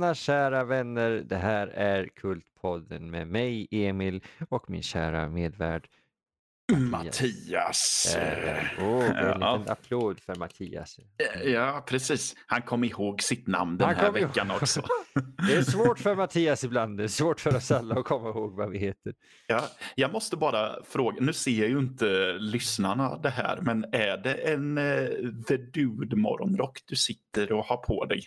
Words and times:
välkomna 0.00 0.14
kära 0.14 0.64
vänner. 0.64 1.10
Det 1.26 1.36
här 1.36 1.66
är 1.66 2.06
Kultpodden 2.16 3.10
med 3.10 3.28
mig, 3.28 3.68
Emil 3.70 4.22
och 4.48 4.70
min 4.70 4.82
kära 4.82 5.28
medvärd 5.28 5.88
Mattias. 6.90 8.16
Eh, 8.18 8.64
Åh, 8.82 9.04
en 9.18 9.40
Ja. 9.40 9.62
applåd 9.66 10.20
för 10.20 10.34
Mattias. 10.34 10.98
Ja, 11.44 11.84
precis. 11.88 12.34
Han 12.46 12.62
kom 12.62 12.84
ihåg 12.84 13.22
sitt 13.22 13.46
namn 13.46 13.78
den 13.78 13.86
Han 13.86 13.96
här 13.96 14.06
kom 14.06 14.16
ihåg- 14.16 14.26
veckan 14.28 14.50
också. 14.50 14.82
Det 15.48 15.54
är 15.54 15.62
svårt 15.62 15.98
för 15.98 16.14
Mattias 16.16 16.64
ibland, 16.64 16.98
det 16.98 17.04
är 17.04 17.08
svårt 17.08 17.40
för 17.40 17.56
oss 17.56 17.70
alla 17.70 17.94
att 17.94 18.04
komma 18.04 18.28
ihåg 18.28 18.56
vad 18.56 18.70
vi 18.70 18.78
heter. 18.78 19.14
Ja, 19.46 19.64
jag 19.94 20.12
måste 20.12 20.36
bara 20.36 20.82
fråga, 20.84 21.16
nu 21.20 21.32
ser 21.32 21.66
ju 21.68 21.78
inte 21.78 22.32
lyssnarna 22.38 23.18
det 23.18 23.30
här, 23.30 23.58
men 23.62 23.84
är 23.92 24.16
det 24.16 24.34
en 24.34 24.78
eh, 24.78 25.08
The 25.48 25.56
Dude 25.56 26.16
morgonrock 26.16 26.78
du 26.86 26.96
sitter 26.96 27.52
och 27.52 27.64
har 27.64 27.76
på 27.76 28.04
dig? 28.04 28.22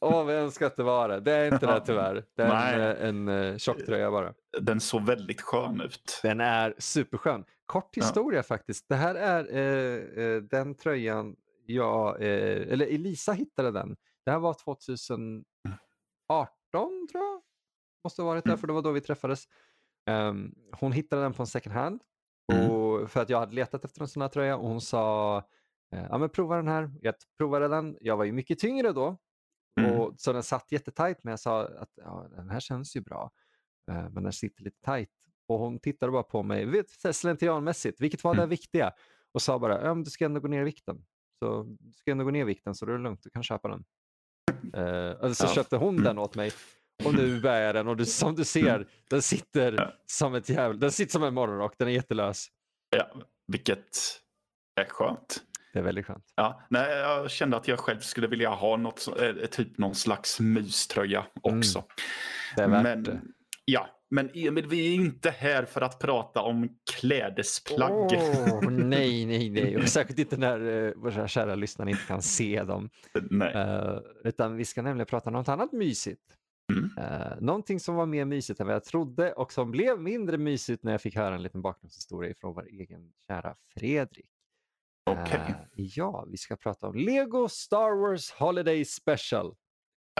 Åh, 0.00 0.24
vad 0.24 0.34
jag 0.34 0.42
önskar 0.42 0.66
att 0.66 0.76
det 0.76 0.82
var 0.82 1.08
det. 1.08 1.20
Det 1.20 1.32
är 1.32 1.52
inte 1.54 1.66
det 1.66 1.80
tyvärr. 1.86 2.24
Det 2.36 2.42
är 2.42 2.78
en, 3.00 3.28
eh, 3.28 3.38
en 3.38 3.52
eh, 3.52 3.56
tjocktröja 3.58 4.10
bara. 4.10 4.34
Den 4.60 4.80
såg 4.80 5.02
väldigt 5.06 5.40
skön 5.40 5.80
ut. 5.80 6.20
Den 6.22 6.40
är 6.40 6.74
superskön. 6.78 7.44
Kort 7.66 7.96
Ja. 7.96 8.02
historia 8.04 8.42
faktiskt. 8.42 8.88
Det 8.88 8.94
här 8.94 9.14
är 9.14 9.56
eh, 9.56 10.24
eh, 10.24 10.42
den 10.42 10.74
tröjan 10.74 11.36
jag, 11.66 12.22
eh, 12.22 12.72
eller 12.72 12.86
Elisa 12.86 13.32
hittade 13.32 13.70
den. 13.70 13.96
Det 14.24 14.30
här 14.30 14.38
var 14.38 14.54
2018 14.54 15.44
tror 17.12 17.24
jag. 17.24 17.40
Måste 18.04 18.22
ha 18.22 18.26
varit 18.28 18.44
där 18.44 18.50
Mm. 18.50 18.58
för 18.58 18.66
det 18.66 18.72
var 18.72 18.82
då 18.82 18.90
vi 18.90 19.00
träffades. 19.00 19.44
Ehm, 20.06 20.54
hon 20.80 20.92
hittade 20.92 21.22
den 21.22 21.32
på 21.32 21.42
en 21.42 21.46
second 21.46 21.74
hand. 21.74 22.00
Mm. 22.52 22.70
Och 22.70 23.10
för 23.10 23.20
att 23.22 23.30
jag 23.30 23.38
hade 23.38 23.54
letat 23.54 23.84
efter 23.84 24.00
en 24.02 24.08
sån 24.08 24.22
här 24.22 24.28
tröja 24.28 24.56
och 24.56 24.68
hon 24.68 24.80
sa 24.80 25.42
ja 25.90 26.18
men 26.18 26.28
prova 26.28 26.56
den 26.56 26.68
här. 26.68 26.90
Jag 27.00 27.14
provade 27.38 27.68
den. 27.68 27.96
Jag 28.00 28.16
var 28.16 28.24
ju 28.24 28.32
mycket 28.32 28.58
tyngre 28.58 28.92
då. 28.92 29.16
Mm. 29.80 29.92
Och, 30.00 30.14
så 30.20 30.32
den 30.32 30.42
satt 30.42 30.72
jättetajt 30.72 31.24
men 31.24 31.30
jag 31.30 31.40
sa 31.40 31.64
att 31.64 31.90
ja, 31.94 32.26
den 32.36 32.50
här 32.50 32.60
känns 32.60 32.96
ju 32.96 33.00
bra. 33.00 33.30
Eh, 33.90 34.08
men 34.10 34.22
den 34.22 34.32
sitter 34.32 34.62
lite 34.64 34.80
tajt. 34.80 35.10
Och 35.48 35.58
hon 35.58 35.78
tittade 35.78 36.12
bara 36.12 36.22
på 36.22 36.42
mig, 36.42 36.64
vet, 36.66 36.90
slentrianmässigt, 37.16 38.00
vilket 38.00 38.24
var 38.24 38.34
det 38.34 38.40
Mm. 38.42 38.50
viktiga. 38.50 38.92
Och 39.32 39.42
sa 39.42 39.58
bara, 39.58 39.84
ja, 39.84 39.94
du 39.94 40.10
ska 40.10 40.24
ändå 40.24 40.40
gå 40.40 40.48
ner 40.48 40.60
i 40.60 40.64
vikten. 40.64 41.04
Så 41.38 41.62
du 41.80 41.92
ska 41.92 42.10
ändå 42.10 42.24
gå 42.24 42.30
ner 42.30 42.40
i 42.40 42.44
vikten 42.44 42.74
så 42.74 42.86
då 42.86 42.92
är 42.92 42.96
det 42.96 43.02
lugnt, 43.02 43.22
du 43.22 43.30
kan 43.30 43.42
köpa 43.42 43.68
den. 43.68 43.84
Eh, 44.74 45.10
och 45.10 45.36
så 45.36 45.44
Ja. 45.44 45.54
köpte 45.54 45.76
hon 45.76 45.94
Mm. 45.94 46.04
den 46.04 46.18
åt 46.18 46.34
mig. 46.34 46.52
Och 47.04 47.14
nu 47.14 47.40
bär 47.40 47.60
jag 47.60 47.74
den 47.74 47.88
och 47.88 47.96
du, 47.96 48.06
som 48.06 48.34
du 48.34 48.44
ser, 48.44 48.86
den 49.10 49.22
sitter 49.22 49.72
Ja. 49.72 49.92
som 50.06 50.34
ett 50.34 50.48
jävla, 50.48 50.78
den 50.78 50.92
sitter 50.92 51.12
som 51.12 51.22
en 51.22 51.34
morgonrock, 51.34 51.74
den 51.78 51.88
är 51.88 51.92
jättelös. 51.92 52.46
Ja, 52.96 53.10
vilket 53.46 53.96
är 54.80 54.84
skönt. 54.84 55.42
Det 55.72 55.78
är 55.78 55.82
väldigt 55.82 56.06
skönt. 56.06 56.24
Ja, 56.36 56.66
nej, 56.70 56.98
jag 56.98 57.30
kände 57.30 57.56
att 57.56 57.68
jag 57.68 57.78
själv 57.78 58.00
skulle 58.00 58.26
vilja 58.26 58.50
ha 58.50 58.76
något, 58.76 59.08
eh, 59.20 59.46
typ 59.46 59.78
någon 59.78 59.94
slags 59.94 60.40
myströja 60.40 61.26
också. 61.42 61.78
Mm. 61.78 61.88
Det 62.56 62.62
är 62.62 62.68
värt 62.68 62.82
men, 62.82 63.02
det. 63.02 63.20
Ja, 63.64 63.88
men 64.10 64.30
Emil, 64.34 64.66
vi 64.66 64.88
är 64.88 64.94
inte 64.94 65.30
här 65.30 65.64
för 65.64 65.80
att 65.80 65.98
prata 65.98 66.42
om 66.42 66.68
klädesplagg. 67.00 68.12
Åh, 68.12 68.62
nej, 68.70 69.26
nej, 69.26 69.50
nej. 69.50 69.76
Och 69.76 69.88
särskilt 69.88 70.18
inte 70.18 70.36
när 70.36 70.60
uh, 70.60 70.94
våra 70.96 71.28
kära 71.28 71.54
lyssnare 71.54 71.90
inte 71.90 72.02
kan 72.08 72.22
se 72.22 72.62
dem. 72.62 72.90
Nej. 73.30 73.52
Eh, 73.54 73.98
utan 74.24 74.56
vi 74.56 74.64
ska 74.64 74.82
nämligen 74.82 75.06
prata 75.06 75.30
om 75.30 75.34
något 75.34 75.48
annat 75.48 75.72
mysigt. 75.72 76.22
Mm. 76.72 76.84
Uh, 76.84 77.40
någonting 77.40 77.80
som 77.80 77.94
var 77.94 78.06
mer 78.06 78.24
mysigt 78.24 78.60
än 78.60 78.66
vad 78.66 78.76
jag 78.76 78.84
trodde 78.84 79.32
och 79.32 79.52
som 79.52 79.70
blev 79.70 80.00
mindre 80.00 80.38
mysigt 80.38 80.82
när 80.82 80.92
jag 80.92 81.00
fick 81.00 81.16
höra 81.16 81.34
en 81.34 81.42
liten 81.42 81.62
bakgrundshistoria 81.62 82.34
från 82.40 82.54
vår 82.54 82.66
egen 82.66 83.12
kära 83.26 83.54
Fredrik. 83.74 84.31
Okej. 85.04 85.40
Eh, 85.48 85.54
ja, 85.74 86.26
vi 86.30 86.36
ska 86.36 86.56
prata 86.56 86.86
om 86.86 86.94
Lego 86.94 87.48
Star 87.48 88.00
Wars 88.00 88.30
Holiday 88.30 88.84
Special. 88.84 89.54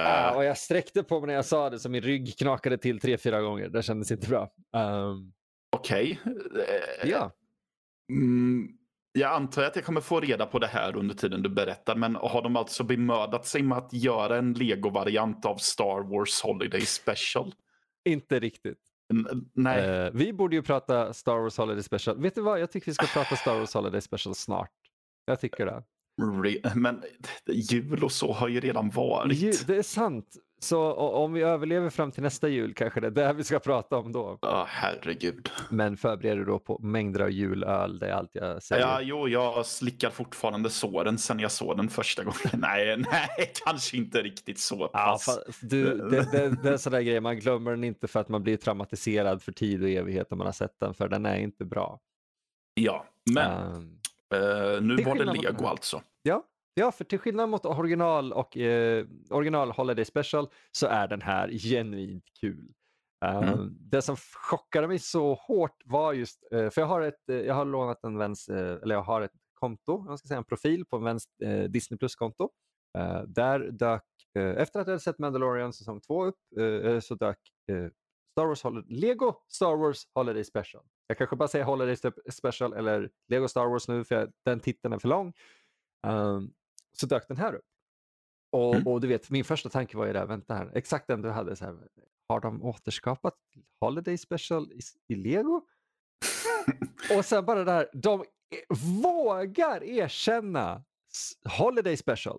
Ah, 0.00 0.34
och 0.36 0.44
jag 0.44 0.58
sträckte 0.58 1.02
på 1.02 1.20
mig 1.20 1.26
när 1.26 1.34
jag 1.34 1.44
sa 1.44 1.70
det 1.70 1.78
så 1.78 1.88
min 1.88 2.02
rygg 2.02 2.38
knakade 2.38 2.78
till 2.78 3.00
tre, 3.00 3.18
fyra 3.18 3.40
gånger. 3.40 3.68
Det 3.68 3.82
kändes 3.82 4.10
inte 4.10 4.28
bra. 4.28 4.52
Um, 4.72 5.32
Okej. 5.76 6.20
Eh, 6.24 7.08
ja. 7.08 7.32
mm, 8.10 8.68
jag 9.12 9.32
antar 9.32 9.62
att 9.62 9.76
jag 9.76 9.84
kommer 9.84 10.00
få 10.00 10.20
reda 10.20 10.46
på 10.46 10.58
det 10.58 10.66
här 10.66 10.96
under 10.96 11.14
tiden 11.14 11.42
du 11.42 11.48
berättar. 11.48 11.96
Men 11.96 12.16
har 12.16 12.42
de 12.42 12.56
alltså 12.56 12.84
bemödat 12.84 13.46
sig 13.46 13.62
med 13.62 13.78
att 13.78 13.92
göra 13.92 14.38
en 14.38 14.52
Lego-variant 14.52 15.44
av 15.44 15.56
Star 15.56 16.10
Wars 16.10 16.42
Holiday 16.42 16.80
Special? 16.80 17.54
Inte 18.04 18.40
riktigt. 18.40 18.91
Mm, 19.12 19.26
mm, 19.32 19.50
nej. 19.52 19.84
Eh, 19.84 20.10
vi 20.12 20.32
borde 20.32 20.56
ju 20.56 20.62
prata 20.62 21.12
Star 21.12 21.38
Wars 21.38 21.58
Holiday 21.58 21.82
Special. 21.82 22.20
Vet 22.20 22.34
du 22.34 22.40
vad? 22.40 22.60
Jag 22.60 22.70
tycker 22.70 22.86
vi 22.86 22.94
ska 22.94 23.06
prata 23.06 23.36
Star 23.36 23.58
Wars 23.58 23.74
Holiday 23.74 24.00
Special 24.00 24.34
snart. 24.34 24.70
Jag 25.24 25.40
tycker 25.40 25.66
det. 25.66 25.82
Men 26.74 27.02
jul 27.46 28.04
och 28.04 28.12
så 28.12 28.32
har 28.32 28.48
ju 28.48 28.60
redan 28.60 28.90
varit. 28.90 29.36
Ju, 29.38 29.52
det 29.66 29.76
är 29.76 29.82
sant. 29.82 30.26
Så 30.60 30.92
om 30.94 31.32
vi 31.32 31.42
överlever 31.42 31.90
fram 31.90 32.10
till 32.12 32.22
nästa 32.22 32.48
jul 32.48 32.74
kanske 32.74 33.00
det 33.00 33.06
är 33.06 33.10
det 33.10 33.32
vi 33.32 33.44
ska 33.44 33.58
prata 33.58 33.96
om 33.96 34.12
då. 34.12 34.38
Ja, 34.42 34.64
herregud. 34.68 35.48
Men 35.70 35.96
förbered 35.96 36.36
dig 36.38 36.44
då 36.46 36.58
på 36.58 36.78
mängder 36.82 37.20
av 37.20 37.30
julöl. 37.30 37.98
Det 37.98 38.06
är 38.08 38.12
allt 38.12 38.34
jag 38.34 38.62
säger. 38.62 38.82
Ja, 38.82 39.00
jo, 39.02 39.28
jag 39.28 39.66
slickar 39.66 40.10
fortfarande 40.10 40.70
såren 40.70 41.18
sen 41.18 41.38
jag 41.40 41.52
såg 41.52 41.76
den 41.76 41.88
första 41.88 42.24
gången. 42.24 42.38
Nej, 42.52 42.96
nej, 42.96 43.52
kanske 43.64 43.96
inte 43.96 44.22
riktigt 44.22 44.58
så 44.58 44.90
Ja, 44.92 45.18
pass. 45.18 45.28
fa- 45.28 45.54
du, 45.62 45.84
det, 45.84 46.30
det, 46.32 46.56
det 46.62 46.68
är 46.68 46.72
en 46.72 46.78
sån 46.78 46.92
där 46.92 47.00
grej, 47.02 47.20
man 47.20 47.38
glömmer 47.38 47.70
den 47.70 47.84
inte 47.84 48.08
för 48.08 48.20
att 48.20 48.28
man 48.28 48.42
blir 48.42 48.56
traumatiserad 48.56 49.42
för 49.42 49.52
tid 49.52 49.82
och 49.82 49.88
evighet 49.88 50.30
när 50.30 50.36
man 50.38 50.46
har 50.46 50.52
sett 50.52 50.80
den, 50.80 50.94
för 50.94 51.08
den 51.08 51.26
är 51.26 51.36
inte 51.36 51.64
bra. 51.64 52.00
Ja, 52.74 53.06
men 53.34 53.74
Ehm, 53.74 53.98
eh, 54.32 54.82
nu 54.82 54.96
till 54.96 55.06
var 55.06 55.14
det 55.14 55.24
mot 55.24 55.42
lego 55.42 55.66
alltså. 55.66 56.02
Ja, 56.22 56.46
ja, 56.74 56.92
för 56.92 57.04
till 57.04 57.18
skillnad 57.18 57.48
mot 57.48 57.66
original 57.66 58.32
och 58.32 58.56
eh, 58.56 59.06
original 59.30 59.70
Holiday 59.70 60.04
Special 60.04 60.48
så 60.72 60.86
är 60.86 61.08
den 61.08 61.22
här 61.22 61.48
genuint 61.48 62.24
kul. 62.40 62.72
Eh, 63.24 63.36
Mm. 63.42 63.76
Det 63.80 64.02
som 64.02 64.16
chockade 64.50 64.88
mig 64.88 64.98
så 64.98 65.34
hårt 65.34 65.82
var 65.84 66.12
just, 66.12 66.52
eh, 66.52 66.70
för 66.70 66.80
jag 66.80 66.88
har, 66.88 67.00
ett, 67.00 67.28
eh, 67.30 67.36
jag 67.36 67.54
har 67.54 67.64
lånat 67.64 68.04
en 68.04 68.18
väns, 68.18 68.48
eh, 68.48 68.78
eller 68.82 68.94
jag 68.94 69.02
har 69.02 69.20
ett 69.20 69.32
konto, 69.54 70.04
jag 70.08 70.18
ska 70.18 70.28
säga 70.28 70.38
en 70.38 70.44
profil 70.44 70.84
på 70.86 70.96
en 70.96 71.04
väns 71.04 71.24
Disney 71.68 71.98
Plus-konto. 71.98 72.50
Där 73.26 73.58
dök, 73.70 74.02
efter 74.34 74.80
att 74.80 74.86
jag 74.86 74.92
hade 74.92 75.00
sett 75.00 75.18
Mandalorian 75.18 75.72
säsong 75.72 76.00
2 76.00 76.24
upp, 76.24 76.38
så 77.02 77.14
dök 77.14 77.38
Star 78.32 78.46
Wars 78.46 78.62
Holiday, 78.62 78.96
Lego 79.00 79.34
Star 79.48 79.76
Wars 79.76 80.02
Holiday 80.14 80.44
Special. 80.44 80.84
Jag 81.12 81.18
kanske 81.18 81.36
bara 81.36 81.48
säger 81.48 81.64
Holiday 81.64 81.94
Spe- 81.94 82.30
Special 82.30 82.72
eller 82.72 83.10
Lego 83.28 83.48
Star 83.48 83.66
Wars 83.66 83.88
nu 83.88 84.04
för 84.04 84.14
jag, 84.14 84.32
den 84.44 84.60
titeln 84.60 84.94
är 84.94 84.98
för 84.98 85.08
lång. 85.08 85.32
Ehm, 86.06 86.50
så 86.92 87.06
dök 87.06 87.28
den 87.28 87.36
här 87.36 87.54
upp. 87.54 87.64
Och, 88.52 88.74
Mm. 88.74 88.86
och 88.86 89.00
du 89.00 89.08
vet, 89.08 89.30
min 89.30 89.44
första 89.44 89.68
tanke 89.68 89.96
var 89.96 90.06
ju 90.06 90.12
där, 90.12 90.26
vänta 90.26 90.54
här, 90.54 90.72
exakt 90.74 91.06
den 91.06 91.22
du 91.22 91.30
hade, 91.30 91.56
så 91.56 91.64
här, 91.64 91.78
har 92.28 92.40
de 92.40 92.62
återskapat 92.62 93.34
Holiday 93.80 94.18
Special 94.18 94.72
i, 94.72 94.80
i 95.08 95.14
Lego? 95.14 95.66
och 97.18 97.24
sen 97.24 97.44
bara 97.44 97.64
där, 97.64 97.88
de 97.92 98.20
e- 98.22 98.74
vågar 99.02 99.84
erkänna 99.84 100.84
Holiday 101.58 101.96
Special. 101.96 102.38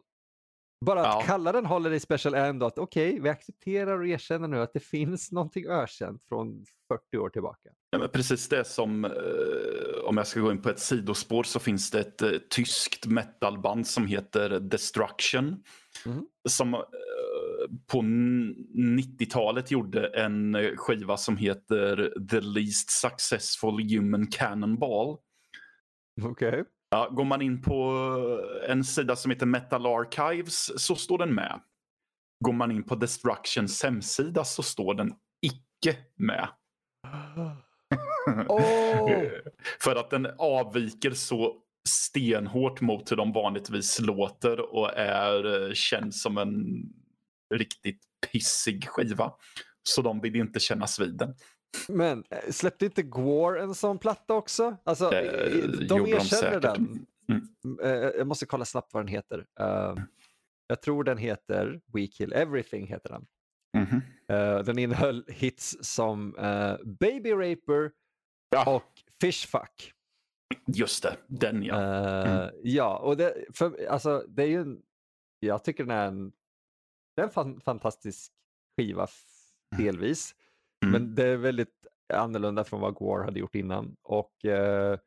Bara 0.86 1.00
att 1.02 1.06
Ja. 1.22 1.22
kalla 1.26 1.52
den 1.52 1.66
Holiday 1.66 2.00
Special 2.00 2.34
är 2.34 2.50
ändå 2.50 2.66
att 2.66 2.78
okej, 2.80 3.20
vi 3.20 3.30
accepterar 3.30 4.00
och 4.00 4.08
erkänner 4.08 4.48
nu 4.48 4.60
att 4.62 4.74
det 4.74 4.80
finns 4.80 5.32
någonting 5.32 5.66
ökänt 5.68 6.24
från 6.30 6.66
40 6.88 7.18
år 7.18 7.30
tillbaka. 7.30 7.70
Ja, 7.90 8.00
men 8.00 8.10
precis 8.10 8.50
det 8.50 8.66
som, 8.66 9.06
eh, 9.06 9.12
om 10.06 10.18
jag 10.18 10.28
ska 10.28 10.40
gå 10.40 10.52
in 10.52 10.62
på 10.62 10.70
ett 10.70 10.80
sidospår 10.80 11.44
så 11.44 11.60
finns 11.60 11.92
det 11.92 12.00
ett 12.00 12.22
eh, 12.22 12.30
tyskt 12.56 13.06
metalband 13.08 13.88
som 13.88 14.08
heter 14.08 14.50
Destruction. 14.60 15.64
Mhm. 16.06 16.28
Som 16.50 16.74
eh, 16.74 16.80
på 17.92 18.00
n- 18.00 18.56
90-talet 19.00 19.72
gjorde 19.72 20.08
en 20.08 20.58
skiva 20.78 21.18
som 21.18 21.38
heter 21.38 22.14
The 22.30 22.40
Least 22.42 22.90
Successful 22.92 23.90
Human 23.96 24.28
Cannonball. 24.28 25.18
Okej. 26.24 26.64
Ja, 26.94 27.10
går 27.12 27.24
man 27.24 27.42
in 27.42 27.62
på 27.62 27.92
en 28.70 28.84
sida 28.84 29.16
som 29.16 29.32
heter 29.32 29.46
Metal 29.46 29.86
Archives 29.86 30.86
så 30.86 30.96
står 30.96 31.18
den 31.18 31.36
med. 31.36 31.62
Går 32.46 32.54
man 32.54 32.72
in 32.72 32.84
på 32.84 32.96
Destructions 32.96 33.84
hemsida 33.84 34.44
så 34.44 34.64
står 34.64 34.94
den 34.94 35.14
icke 35.42 35.98
med. 36.16 36.48
Åh! 38.48 38.88
För 39.82 39.96
att 39.96 40.10
den 40.10 40.28
avviker 40.38 41.12
så 41.12 41.56
stenhårt 41.90 42.82
mot 42.82 43.12
hur 43.12 43.16
de 43.16 43.34
vanligtvis 43.34 44.00
låter 44.00 44.74
och 44.76 44.98
är 44.98 45.68
eh, 45.68 45.74
känd 45.74 46.16
som 46.16 46.38
en 46.38 46.56
riktigt 47.56 48.02
pissig 48.32 48.88
skiva. 48.90 49.32
Så 49.84 50.02
de 50.02 50.22
vill 50.22 50.36
inte 50.36 50.60
kännas 50.60 51.00
vid 51.00 51.18
den. 51.18 51.36
Men 51.90 52.24
eh, 52.30 52.52
släppte 52.52 52.86
inte 52.86 53.04
Gore 53.04 53.62
en 53.62 53.76
sån 53.76 54.00
platta 54.00 54.34
också? 54.34 54.78
Alltså, 54.84 55.14
Eh, 55.14 55.48
i- 55.48 55.60
i- 55.60 55.68
de 55.68 55.86
de 55.88 56.00
erkänner 56.02 56.22
säkert. 56.52 56.62
den. 56.62 57.06
Mm. 57.30 57.80
Eh, 57.84 57.92
Jag 57.92 58.28
måste 58.28 58.46
kolla 58.46 58.66
snabbt 58.66 58.94
vad 58.94 59.04
den 59.04 59.08
heter. 59.08 59.46
Eh, 59.60 59.96
jag 60.68 60.82
tror 60.82 61.04
den 61.04 61.18
heter 61.18 61.82
We 61.94 62.08
Kill 62.08 62.34
Everything. 62.34 62.88
heter 62.88 63.10
den. 63.10 63.26
Mhm. 63.78 64.02
Eh, 64.28 64.60
den 64.64 64.78
innehöll 64.80 65.26
hits 65.28 65.78
som 65.82 66.36
eh, 66.38 66.76
Baby 66.86 67.32
Raper 67.32 67.92
Ja. 68.50 68.76
och 68.76 68.92
Fishfuck. 69.22 69.94
Just 70.68 71.04
det, 71.04 71.16
den 71.28 71.64
ja. 71.64 71.82
Eh, 72.26 72.50
Ja, 72.64 72.98
och 72.98 73.18
det, 73.18 73.46
för, 73.54 73.86
alltså, 73.86 74.26
det 74.28 74.44
är 74.44 74.48
ju 74.48 74.62
en, 74.62 74.82
jag 75.40 75.64
tycker 75.64 75.84
den 75.84 75.98
är 75.98 76.08
en 76.08 76.32
det 77.16 77.22
är 77.22 77.26
en 77.26 77.32
fan, 77.32 77.62
fantastisk 77.62 78.32
skiva 78.78 79.08
delvis. 79.78 80.36
Mm. 80.84 80.92
Men 80.92 81.16
det 81.16 81.28
är 81.28 81.38
väldigt 81.38 81.88
annorlunda 82.14 82.64
från 82.64 82.82
vad 82.82 82.94
Gore 82.94 83.24
hade 83.24 83.40
gjort 83.40 83.56
innan. 83.56 83.96
Och 84.04 84.46
eh, 84.46 85.00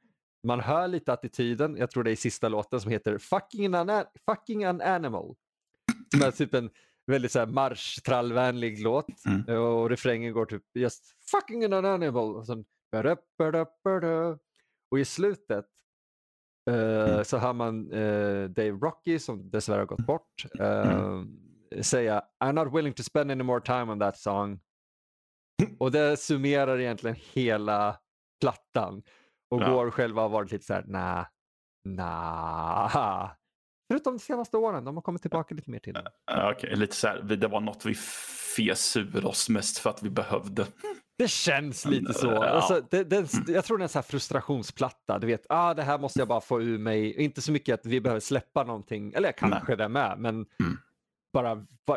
man 0.46 0.60
hör 0.60 0.88
lite 0.88 1.12
attityden, 1.12 1.76
jag 1.76 1.90
tror 1.90 2.04
det 2.04 2.10
är 2.10 2.12
i 2.12 2.16
sista 2.16 2.48
låten 2.48 2.80
som 2.80 2.90
heter 2.90 3.18
Fucking 3.18 3.74
an, 3.74 4.04
fucking 4.26 4.64
an 4.64 4.80
animal. 4.80 5.34
Som 6.10 6.22
är 6.22 6.30
typ 6.30 6.54
en 6.54 6.70
väldigt 7.06 7.32
så 7.32 7.38
här 7.38 7.46
marsch-trallvänlig 7.46 8.82
låt. 8.82 9.06
Mm. 9.26 9.62
Och 9.62 9.90
refrängen 9.90 10.32
går 10.32 10.46
typ 10.46 10.62
just 10.74 11.04
fucking 11.30 11.64
an 11.72 11.84
animal. 11.84 12.36
Och, 12.36 12.46
sen, 12.46 12.64
och 14.90 14.98
i 14.98 15.04
slutet 15.04 15.66
eh, 16.70 17.10
Mm. 17.12 17.24
så 17.24 17.38
hör 17.38 17.52
man 17.52 17.92
eh, 17.92 18.44
Dave 18.44 18.70
Rocky 18.70 19.18
som 19.18 19.50
dessvärre 19.50 19.78
har 19.78 19.86
gått 19.86 20.06
bort 20.06 20.44
eh, 20.60 21.22
säga 21.82 22.22
I'm 22.44 22.52
not 22.52 22.74
willing 22.74 22.92
to 22.92 23.02
spend 23.02 23.30
any 23.30 23.42
more 23.42 23.60
time 23.60 23.92
on 23.92 23.98
that 24.00 24.18
song. 24.18 24.60
Och 25.78 25.90
det 25.92 26.16
summerar 26.16 26.78
egentligen 26.80 27.16
hela 27.32 27.96
plattan. 28.40 29.02
Och 29.50 29.62
Ja. 29.62 29.70
Gore 29.70 29.90
själva 29.90 30.22
har 30.22 30.28
varit 30.28 30.52
lite 30.52 30.64
så 30.64 30.74
här, 30.74 30.84
nah, 30.86 31.24
nah. 31.84 33.30
Förutom 33.92 34.12
de 34.16 34.18
senaste 34.18 34.56
åren, 34.56 34.84
de 34.84 34.94
har 34.96 35.02
kommit 35.02 35.22
tillbaka 35.22 35.54
lite 35.54 35.70
mer 35.70 35.78
till. 35.78 35.98
Ja, 36.26 36.52
Okej, 36.52 36.76
lite 36.76 36.96
så 36.96 37.08
här, 37.08 37.20
det 37.22 37.48
var 37.48 37.60
något 37.60 37.84
vi 37.86 37.94
fes 38.56 38.96
ur 38.96 39.26
oss 39.26 39.48
mest 39.48 39.78
för 39.78 39.90
att 39.90 40.02
vi 40.02 40.10
behövde. 40.10 40.66
Det 41.18 41.28
känns 41.30 41.84
lite 41.86 42.14
så. 42.14 42.26
Ja. 42.26 42.44
Alltså, 42.46 42.80
det, 42.90 43.04
det, 43.04 43.28
jag 43.48 43.64
tror 43.64 43.78
det 43.78 43.82
är 43.82 43.84
en 43.84 43.88
sån 43.88 43.98
här 43.98 44.02
frustrationsplatta. 44.08 45.18
Du 45.18 45.26
vet, 45.26 45.46
ah, 45.48 45.74
det 45.74 45.82
här 45.82 45.98
måste 45.98 46.18
jag 46.18 46.28
bara 46.28 46.40
få 46.40 46.62
ur 46.62 46.78
mig. 46.78 47.14
Inte 47.24 47.42
så 47.42 47.52
mycket 47.52 47.74
att 47.80 47.86
vi 47.86 48.00
behöver 48.00 48.20
släppa 48.20 48.64
någonting, 48.64 49.12
eller 49.12 49.32
kanske 49.32 49.76
det 49.76 49.88
med, 49.88 50.18
men 50.18 50.34
Mm. 50.34 50.78
bara, 51.32 51.54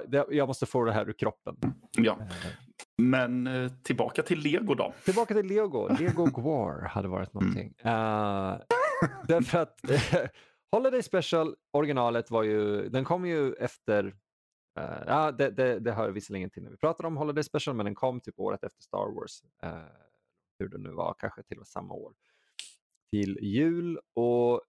det- 0.08 0.26
jag 0.30 0.48
måste 0.48 0.66
få 0.66 0.84
det 0.84 0.92
här 0.92 1.10
ur 1.10 1.14
kroppen. 1.14 1.56
Ja. 1.92 2.18
Men 3.00 3.48
eh, 3.48 3.72
tillbaka 3.84 4.24
till 4.24 4.40
Lego 4.40 4.76
då. 4.76 4.94
Tillbaka 5.06 5.34
till 5.34 5.46
Lego. 5.46 5.88
Lego 6.00 6.26
Gwar 6.42 6.88
hade 6.88 7.08
varit 7.08 7.34
någonting. 7.34 7.74
Uh, 7.86 8.58
därför 9.28 9.58
att 9.58 9.82
Holiday 10.72 11.04
Special, 11.04 11.56
originalet 11.72 12.32
var 12.32 12.44
ju, 12.44 12.90
den 12.90 13.04
kom 13.06 13.26
ju 13.26 13.54
efter, 13.54 14.16
eh, 14.80 15.04
ja 15.08 15.32
det, 15.32 15.50
det, 15.50 15.80
det 15.80 15.92
hör 15.92 16.12
visserligen 16.12 16.50
till 16.50 16.64
när 16.64 16.72
vi 16.72 16.78
pratar 16.78 17.06
om 17.06 17.18
Holiday 17.18 17.44
Special, 17.44 17.76
men 17.76 17.86
den 17.86 17.96
kom 17.96 18.20
typ 18.20 18.40
året 18.40 18.64
efter 18.64 18.82
Star 18.82 19.16
Wars. 19.16 19.44
eh, 19.64 19.84
hur 20.60 20.70
det 20.70 20.78
nu 20.78 20.92
var, 20.92 21.16
kanske 21.20 21.44
till 21.44 21.58
och 21.58 21.62
med 21.62 21.68
samma 21.68 21.94
år. 21.94 22.14
Till 23.12 23.38
jul 23.42 24.00
och 24.14 24.62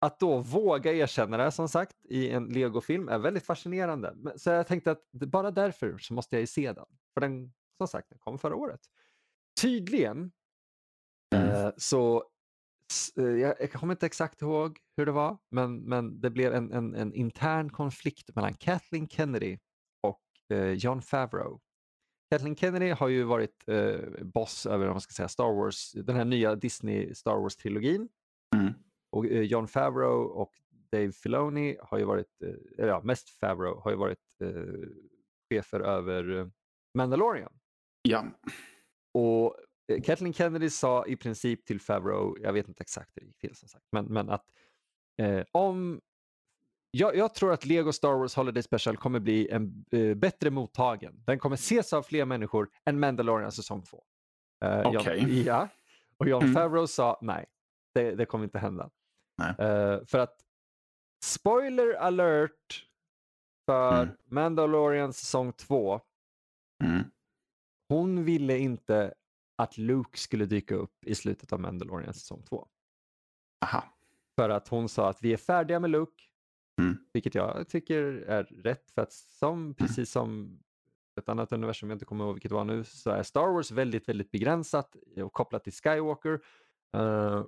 att 0.00 0.20
då 0.20 0.38
våga 0.38 0.92
erkänna 0.92 1.36
det 1.36 1.50
som 1.50 1.68
sagt 1.68 1.96
i 2.04 2.30
en 2.30 2.44
Lego-film 2.44 3.08
är 3.08 3.18
väldigt 3.18 3.46
fascinerande. 3.46 4.16
Så 4.36 4.50
jag 4.50 4.66
tänkte 4.66 4.90
att 4.90 5.10
bara 5.12 5.50
därför 5.50 5.98
så 5.98 6.14
måste 6.14 6.36
jag 6.36 6.40
ju 6.40 6.46
se 6.46 6.72
den. 6.72 6.86
För 7.14 7.20
den, 7.20 7.52
som 7.76 7.88
sagt, 7.88 8.08
den 8.08 8.18
kom 8.18 8.38
förra 8.38 8.56
året. 8.56 8.80
Tydligen 9.60 10.32
Mm. 11.34 11.48
eh, 11.48 11.72
så, 11.76 12.24
eh, 13.16 13.24
jag, 13.24 13.72
kommer 13.72 13.94
inte 13.94 14.06
exakt 14.06 14.42
ihåg 14.42 14.78
hur 14.96 15.06
det 15.06 15.12
var, 15.12 15.38
men, 15.50 15.76
men 15.76 16.20
det 16.20 16.30
blev 16.30 16.54
en, 16.54 16.72
en, 16.72 16.94
en 16.94 17.14
intern 17.14 17.70
konflikt 17.70 18.34
mellan 18.34 18.54
Kathleen 18.54 19.08
Kennedy 19.08 19.58
och 20.00 20.56
eh, 20.56 20.72
John 20.72 21.02
Favreau. 21.02 21.60
Kathleen 22.30 22.56
Kennedy 22.56 22.90
har 22.90 23.08
ju 23.08 23.22
varit 23.22 23.64
boss 24.20 24.66
över 24.66 24.88
man 24.88 25.00
ska 25.00 25.12
säga, 25.12 25.28
Star 25.28 25.54
Wars, 25.54 25.92
den 25.92 26.16
här 26.16 26.24
nya 26.24 26.54
Disney 26.54 27.14
Star 27.14 27.36
Wars-trilogin. 27.36 28.08
Mm. 28.56 28.74
Och 29.10 29.26
eh, 29.26 29.42
John 29.42 29.68
Favreau 29.68 30.24
och 30.24 30.52
Dave 30.92 31.12
Filoni 31.12 31.76
har 31.82 31.98
ju 31.98 32.04
varit, 32.04 32.42
eh, 32.42 32.86
ja, 32.86 33.00
mest 33.04 33.30
Favreau 33.30 33.80
har 33.80 33.90
ju 33.90 33.96
varit 33.96 34.40
eh, 34.40 34.50
chefer 35.50 35.80
över 35.80 36.38
eh, 36.38 36.46
Mandalorian. 36.94 37.52
Ja. 38.02 38.24
Och 39.14 39.56
eh, 39.92 40.02
Kathleen 40.02 40.32
Kennedy 40.32 40.70
sa 40.70 41.06
i 41.06 41.16
princip 41.16 41.64
till 41.64 41.80
Favreau, 41.80 42.36
jag 42.42 42.52
vet 42.52 42.68
inte 42.68 42.82
exakt 42.82 43.10
hur 43.16 43.20
det 43.22 43.26
gick 43.26 43.38
till 43.38 43.56
som 43.56 43.68
sagt, 43.68 43.84
men, 43.92 44.04
men 44.04 44.30
att 44.30 44.44
eh, 45.22 45.44
om 45.52 46.00
jag, 46.92 47.16
jag 47.16 47.34
tror 47.34 47.52
att 47.52 47.64
Lego 47.66 47.92
Star 47.92 48.12
Wars 48.18 48.34
Holiday 48.36 48.62
Special 48.62 48.96
kommer 48.96 49.20
bli 49.20 49.48
en 49.48 49.84
eh, 49.90 50.14
bättre 50.14 50.50
mottagen. 50.50 51.22
Den 51.26 51.38
kommer 51.38 51.54
ses 51.56 51.92
av 51.92 52.02
fler 52.02 52.24
människor 52.24 52.68
än 52.84 53.00
Mandalorian 53.00 53.52
säsong 53.52 53.82
2. 53.82 54.04
Eh, 54.64 54.86
Okej. 54.86 55.42
Ja. 55.46 55.68
Och 56.16 56.28
John 56.28 56.42
Mm. 56.42 56.54
Favreau 56.54 56.86
sa 56.86 57.18
nej, 57.22 57.46
det, 57.94 58.14
det 58.14 58.26
kommer 58.26 58.44
inte 58.44 58.58
hända. 58.58 58.90
Eh, 59.48 60.04
för 60.06 60.18
att 60.18 60.36
spoiler 61.24 61.94
alert 61.94 62.86
för 63.66 64.02
Mm. 64.02 64.16
Mandalorian 64.24 65.12
säsong 65.12 65.52
2 65.52 66.00
Mm. 66.84 67.02
hon 67.88 68.24
ville 68.24 68.58
inte 68.58 69.14
att 69.56 69.78
Luke 69.78 70.18
skulle 70.18 70.44
dyka 70.46 70.74
upp 70.74 71.04
i 71.04 71.14
slutet 71.14 71.52
av 71.52 71.60
Mandalorian 71.60 72.14
säsong 72.14 72.42
2. 72.42 72.68
Aha. 73.64 73.84
För 74.36 74.50
att 74.50 74.68
hon 74.68 74.88
sa 74.88 75.08
att 75.08 75.22
vi 75.22 75.32
är 75.32 75.36
färdiga 75.36 75.80
med 75.80 75.90
Luke. 75.90 76.22
Mm. 76.80 76.96
Vilket 77.12 77.34
jag 77.34 77.68
tycker 77.68 78.02
är 78.04 78.44
rätt. 78.44 78.90
För 78.90 79.02
att 79.02 79.12
som, 79.12 79.74
precis 79.74 80.10
som 80.10 80.58
ett 81.20 81.28
annat 81.28 81.52
universum, 81.52 81.90
jag 81.90 81.94
inte 81.96 82.04
kommer 82.04 82.24
ihåg 82.24 82.34
vilket 82.34 82.48
det 82.48 82.54
var 82.54 82.64
nu, 82.64 82.84
så 82.84 83.10
är 83.10 83.22
Star 83.22 83.52
Wars 83.52 83.70
väldigt, 83.70 84.08
väldigt 84.08 84.30
begränsat 84.30 84.96
och 85.16 85.32
kopplat 85.32 85.64
till 85.64 85.72
Skywalker. 85.72 86.40
Eh, 86.96 87.44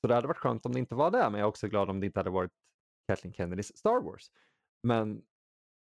så 0.00 0.06
det 0.06 0.14
hade 0.14 0.26
varit 0.26 0.38
skönt 0.38 0.66
om 0.66 0.72
det 0.72 0.78
inte 0.78 0.94
var 0.94 1.10
det, 1.10 1.18
men 1.18 1.32
jag 1.32 1.40
är 1.40 1.44
också 1.48 1.68
glad 1.68 1.90
om 1.90 2.00
det 2.00 2.06
inte 2.06 2.18
hade 2.18 2.30
varit 2.30 2.52
Kathleen 3.08 3.34
Kennedys 3.34 3.76
Star 3.76 4.02
Wars. 4.02 4.30
Men 4.82 5.22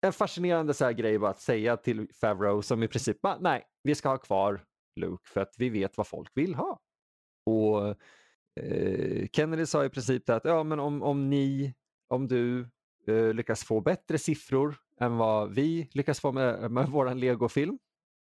en 0.02 0.14
fascinerande 0.14 0.74
så 0.74 0.86
här 0.86 0.92
grej 0.92 1.20
bara 1.20 1.32
att 1.32 1.42
säga 1.42 1.78
till 1.78 2.08
Favreau 2.22 2.62
som 2.62 2.84
i 2.84 2.88
princip 2.88 3.22
bara, 3.22 3.38
nej, 3.40 3.64
vi 3.84 3.96
ska 3.96 4.10
ha 4.10 4.18
kvar 4.18 4.66
Luke 4.96 5.30
för 5.30 5.42
att 5.42 5.54
vi 5.58 5.70
vet 5.70 5.98
vad 5.98 6.08
folk 6.08 6.32
vill 6.36 6.56
ha. 6.56 6.80
Och 7.46 7.88
eh, 8.64 9.28
Kennedy 9.32 9.66
sa 9.66 9.86
i 9.86 9.90
princip 9.90 10.30
att 10.30 10.46
ja, 10.46 10.64
men 10.64 10.80
om, 10.80 11.04
om 11.04 11.30
ni, 11.30 11.74
om 12.08 12.28
du 12.28 12.70
eh, 13.08 13.34
lyckas 13.34 13.64
få 13.64 13.82
bättre 13.82 14.18
siffror 14.18 14.76
än 15.00 15.18
vad 15.18 15.54
vi 15.54 15.90
lyckas 15.92 16.20
få 16.20 16.32
med, 16.32 16.72
med 16.72 16.90
vår 16.90 17.14
Lego-film 17.14 17.80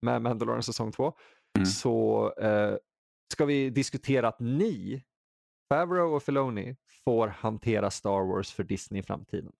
med 0.02 0.22
Mandalorian 0.22 0.62
säsong 0.62 0.92
2 0.92 1.14
Mm. 1.58 1.66
så 1.66 2.32
eh, 2.32 2.76
ska 3.32 3.44
vi 3.44 3.70
diskutera 3.70 4.28
att 4.28 4.40
ni, 4.40 5.04
Favreau 5.74 6.14
och 6.16 6.22
Filoni, 6.22 6.76
får 7.04 7.28
hantera 7.28 7.90
Star 7.90 8.24
Wars 8.34 8.52
för 8.52 8.64
Disney 8.64 9.00
i 9.00 9.02
framtiden. 9.02 9.52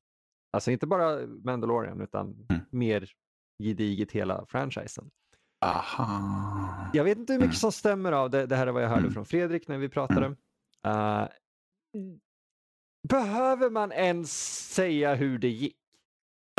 Alltså 0.52 0.70
inte 0.70 0.86
bara 0.86 1.26
Mandalorian 1.26 2.00
utan 2.00 2.46
Mm. 2.50 2.62
mer 2.70 3.10
gediget 3.62 4.12
hela 4.12 4.46
franchisen. 4.46 5.10
Aha. 5.64 6.90
Jag 6.92 7.04
vet 7.04 7.18
inte 7.18 7.32
hur 7.32 7.40
mycket 7.40 7.48
Mm. 7.54 7.60
som 7.60 7.72
stämmer 7.72 8.12
av 8.12 8.30
det. 8.30 8.46
Det 8.46 8.56
här 8.56 8.66
är 8.66 8.72
vad 8.72 8.82
jag 8.82 8.88
hörde 8.88 9.00
Mm. 9.00 9.12
från 9.12 9.24
Fredrik 9.26 9.68
när 9.68 9.78
vi 9.78 9.88
pratade. 9.88 10.26
Eh, 10.86 11.26
behöver 13.08 13.70
man 13.70 13.92
ens 13.92 14.58
säga 14.74 15.14
hur 15.14 15.38
det 15.38 15.48
gick? 15.48 15.76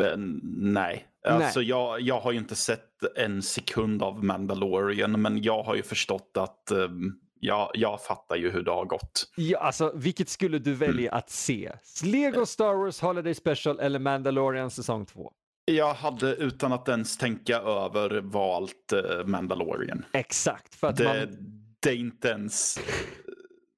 Eh, 0.01 0.17
Nej. 0.17 1.07
Alltså 1.27 1.61
Jag, 1.61 2.01
jag 2.01 2.19
har 2.21 2.31
ju 2.31 2.37
inte 2.37 2.55
sett 2.55 3.03
en 3.15 3.41
sekund 3.41 4.03
av 4.03 4.23
Mandalorian 4.23 5.21
men 5.21 5.41
jag 5.43 5.63
har 5.63 5.75
ju 5.75 5.83
förstått 5.83 6.37
att 6.37 6.71
um, 6.71 7.19
jag, 7.43 7.71
jag 7.73 8.01
fattar 8.03 8.35
ju 8.35 8.49
hur 8.51 8.63
det 8.63 8.71
har 8.71 8.85
gått. 8.85 9.31
Ja, 9.35 9.59
alltså, 9.59 9.91
vilket 9.95 10.29
skulle 10.29 10.59
du 10.59 10.73
välja 10.73 11.09
Mm. 11.11 11.17
att 11.17 11.29
se? 11.29 11.71
Lego 12.03 12.45
Star 12.45 12.73
Wars 12.73 13.01
Holiday 13.01 13.33
Special 13.33 13.79
eller 13.79 13.99
Mandalorian 13.99 14.71
säsong 14.71 15.05
2? 15.05 15.31
Jag 15.65 15.93
hade 15.93 16.35
utan 16.35 16.73
att 16.73 16.89
ens 16.89 17.17
tänka 17.17 17.57
över 17.57 18.21
valt 18.21 18.93
uh, 18.93 19.25
Mandalorian. 19.25 20.05
Exakt, 20.13 20.75
för 20.75 20.87
att 20.87 20.97
Det, 20.97 21.03
man... 21.03 21.37
det, 21.81 21.89
är 21.89 21.95
inte 21.95 22.27
ens, 22.27 22.79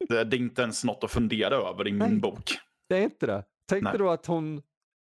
det, 0.10 0.24
det 0.24 0.38
är 0.38 0.39
inte 0.39 0.62
ens 0.62 0.84
något 0.84 1.03
att 1.03 1.12
fundera 1.12 1.55
över 1.55 1.88
i 1.88 1.91
min 1.91 2.00
Nej. 2.10 2.20
bok. 2.20 2.51
Det 2.89 2.98
är 2.98 3.01
inte 3.01 3.25
det. 3.25 3.43
Tänk 3.70 3.84
dig 3.84 3.98
då 3.98 4.10
att 4.10 4.25
hon, 4.25 4.62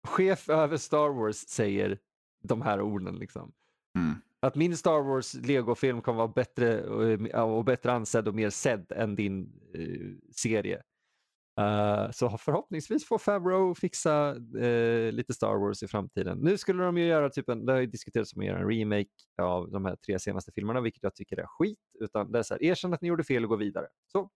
chef 0.07 0.50
över 0.50 0.77
Star 0.77 1.09
Wars, 1.09 1.35
säger 1.38 1.97
de 2.43 2.62
här 2.62 2.81
orden. 2.81 3.15
Liksom. 3.15 3.51
Mm. 3.97 4.15
Att 4.43 4.55
min 4.55 4.77
Star 4.77 5.01
Wars 5.03 5.33
Lego-film 5.33 6.01
kommer 6.01 6.17
vara 6.17 6.27
bättre 6.27 6.83
och, 6.83 7.57
och 7.57 7.65
bättre 7.65 7.91
ansedd 7.91 8.27
och 8.27 8.35
mer 8.35 8.50
sedd 8.50 8.91
än 8.91 9.15
din 9.15 9.51
eh, 9.75 10.31
serie. 10.35 10.81
Eh, 11.59 12.12
så 12.12 12.38
förhoppningsvis 12.38 13.07
får 13.07 13.17
Favreau 13.17 13.75
fixa 13.75 14.35
eh, 14.59 15.12
lite 15.12 15.33
Star 15.33 15.55
Wars 15.55 15.83
i 15.83 15.88
framtiden. 15.88 16.38
Nu 16.38 16.57
skulle 16.57 16.83
de 16.83 16.97
ju 16.97 17.05
göra 17.05 17.29
typ 17.29 17.50
en, 17.50 17.65
det 17.65 17.73
har 17.73 17.79
ju 17.79 17.85
diskuterats 17.85 18.33
om 18.35 18.41
att 18.41 18.47
göra 18.47 18.59
en 18.59 18.69
remake 18.69 19.09
av 19.41 19.71
de 19.71 19.85
här 19.85 19.95
tre 19.95 20.19
senaste 20.19 20.51
filmerna, 20.51 20.81
vilket 20.81 21.03
jag 21.03 21.15
tycker 21.15 21.38
är 21.39 21.45
skit. 21.47 21.79
Utan 22.00 22.31
det 22.31 22.39
är 22.39 22.43
så 22.43 22.53
här, 22.53 22.63
erkänn 22.63 22.93
att 22.93 23.01
ni 23.01 23.07
gjorde 23.07 23.23
fel 23.23 23.43
och 23.43 23.50
gå 23.50 23.55
vidare. 23.55 23.88
Så, 24.12 24.29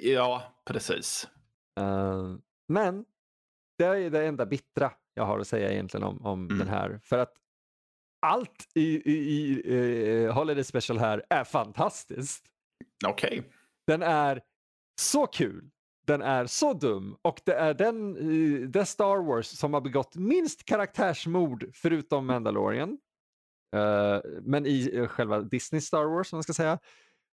ja, 0.00 0.42
precis. 0.66 1.28
Eh, 1.80 2.34
men 2.68 3.04
det 3.78 3.84
är 3.84 4.10
det 4.10 4.26
enda 4.26 4.46
bittra 4.46 4.92
jag 5.14 5.24
har 5.24 5.38
att 5.38 5.46
säga 5.48 5.72
egentligen 5.72 6.04
om, 6.04 6.26
om 6.26 6.44
Mm. 6.46 6.58
den 6.58 6.68
här. 6.68 7.00
För 7.02 7.18
att 7.18 7.32
allt 8.22 8.68
i, 8.74 9.12
i, 9.12 9.12
i 9.12 10.24
eh, 10.24 10.34
Holiday 10.34 10.64
Special 10.64 10.98
här 10.98 11.24
är 11.30 11.44
fantastiskt. 11.44 12.44
Okej. 13.06 13.42
Den 13.86 14.02
är 14.02 14.42
så 15.00 15.26
kul. 15.26 15.70
den 16.06 16.22
är 16.22 16.46
så 16.46 16.72
dum 16.72 17.16
och 17.22 17.40
det 17.44 17.54
är 17.54 17.74
den, 17.74 18.16
eh, 18.16 18.68
det 18.68 18.86
Star 18.86 19.26
Wars 19.26 19.46
som 19.46 19.74
har 19.74 19.80
begått 19.80 20.16
minst 20.16 20.64
karaktärsmord 20.64 21.70
förutom 21.74 22.26
Mandalorian. 22.26 22.98
Uh, 23.76 24.20
men 24.42 24.66
i 24.66 24.90
uh, 24.98 25.06
själva 25.06 25.40
Disney 25.40 25.80
Star 25.80 26.04
Wars, 26.04 26.28
som 26.28 26.36
man 26.36 26.42
ska 26.42 26.52
säga, 26.52 26.78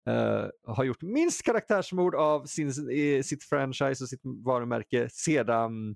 uh, 0.09 0.49
har 0.75 0.83
gjort 0.83 1.01
minst 1.01 1.43
karaktärsmord 1.43 2.15
av 2.15 2.45
sin, 2.45 2.73
sitt 3.23 3.43
franchise 3.43 4.03
och 4.03 4.09
sitt 4.09 4.21
varumärke 4.23 5.09
sedan 5.09 5.95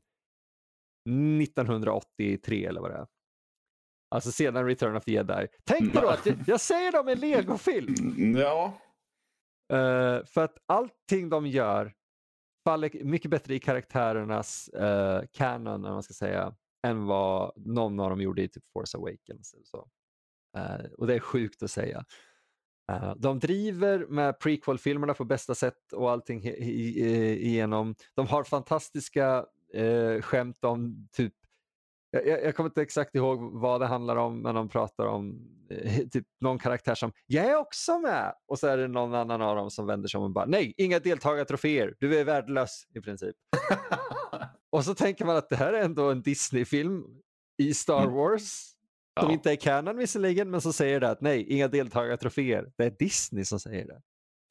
1983 1.41 2.65
eller 2.65 2.81
vad 2.81 2.91
det 2.91 2.97
är. 2.97 3.07
Alltså 4.11 4.31
sedan 4.31 4.65
Return 4.65 4.95
of 4.95 5.05
the 5.05 5.11
Jedi. 5.11 5.47
Tänk 5.63 5.93
dig 5.93 6.01
då 6.01 6.09
att 6.09 6.25
jag, 6.25 6.37
jag 6.47 6.61
säger 6.61 6.91
dem 6.91 7.07
en 7.07 7.19
legofilm. 7.19 7.95
Mm, 8.17 8.41
ja. 8.41 8.73
Uh, 9.73 10.25
för 10.25 10.43
att 10.43 10.57
allting 10.65 11.29
de 11.29 11.47
gör 11.47 11.93
faller 12.63 13.03
mycket 13.03 13.31
bättre 13.31 13.55
i 13.55 13.59
karaktärernas 13.59 14.69
uh, 14.79 15.21
canon, 15.31 15.81
man 15.81 16.03
ska 16.03 16.13
säga, 16.13 16.55
än 16.87 17.05
vad 17.05 17.53
någon 17.55 17.99
av 17.99 18.09
dem 18.09 18.21
gjorde 18.21 18.41
i 18.41 18.47
typ 18.47 18.63
Force 18.73 18.97
Awakens. 18.97 19.53
Eller 19.53 19.65
så. 19.65 19.87
Uh, 20.57 20.91
och 20.97 21.07
det 21.07 21.15
är 21.15 21.19
sjukt 21.19 21.63
att 21.63 21.71
säga. 21.71 22.05
Uh, 22.91 23.15
de 23.15 23.39
driver 23.39 24.05
med 24.05 24.39
prequel-filmerna 24.39 25.13
på 25.13 25.25
bästa 25.25 25.55
sätt 25.55 25.93
och 25.93 26.11
allting 26.11 26.45
igenom. 26.45 27.95
De 28.15 28.27
har 28.27 28.43
fantastiska 28.43 29.45
uh, 29.77 30.21
skämt 30.21 30.63
om 30.63 31.09
typ 31.11 31.33
jag, 32.11 32.27
jag, 32.27 32.55
kommer 32.55 32.69
inte 32.69 32.81
exakt 32.81 33.15
ihåg 33.15 33.61
vad 33.61 33.81
det 33.81 33.87
handlar 33.87 34.15
om, 34.15 34.41
men 34.41 34.55
de 34.55 34.69
pratar 34.69 35.05
om 35.05 35.49
eh, 35.69 36.07
typ 36.11 36.25
någon 36.41 36.59
karaktär 36.59 36.95
som 36.95 37.11
“jag 37.25 37.45
är 37.45 37.55
också 37.55 37.99
med” 37.99 38.33
och 38.47 38.59
så 38.59 38.67
är 38.67 38.77
det 38.77 38.87
någon 38.87 39.13
annan 39.13 39.41
av 39.41 39.55
dem 39.55 39.71
som 39.71 39.85
vänder 39.85 40.07
sig 40.07 40.17
om 40.17 40.23
och 40.23 40.31
bara 40.31 40.45
“nej, 40.45 40.73
inga 40.77 40.99
deltagartroféer, 40.99 41.95
du 41.99 42.19
är 42.19 42.23
värdelös” 42.23 42.83
i 42.95 43.01
princip. 43.01 43.35
och 44.69 44.85
så 44.85 44.95
tänker 44.95 45.25
man 45.25 45.35
att 45.35 45.49
det 45.49 45.55
här 45.55 45.73
är 45.73 45.83
ändå 45.83 46.11
en 46.11 46.21
Disney-film 46.21 47.03
i 47.57 47.73
Star 47.73 48.03
mm. 48.03 48.13
Wars 48.13 48.75
som 49.19 49.29
ja. 49.29 49.31
inte 49.31 49.51
är 49.51 49.55
canon 49.55 49.97
visserligen, 49.97 50.49
men 50.49 50.61
så 50.61 50.73
säger 50.73 50.99
det 50.99 51.09
att 51.09 51.21
nej, 51.21 51.43
inga 51.43 51.67
deltagartroféer. 51.67 52.71
Det 52.77 52.83
är 52.83 52.91
Disney 52.91 53.45
som 53.45 53.59
säger 53.59 53.87
det. 53.87 54.01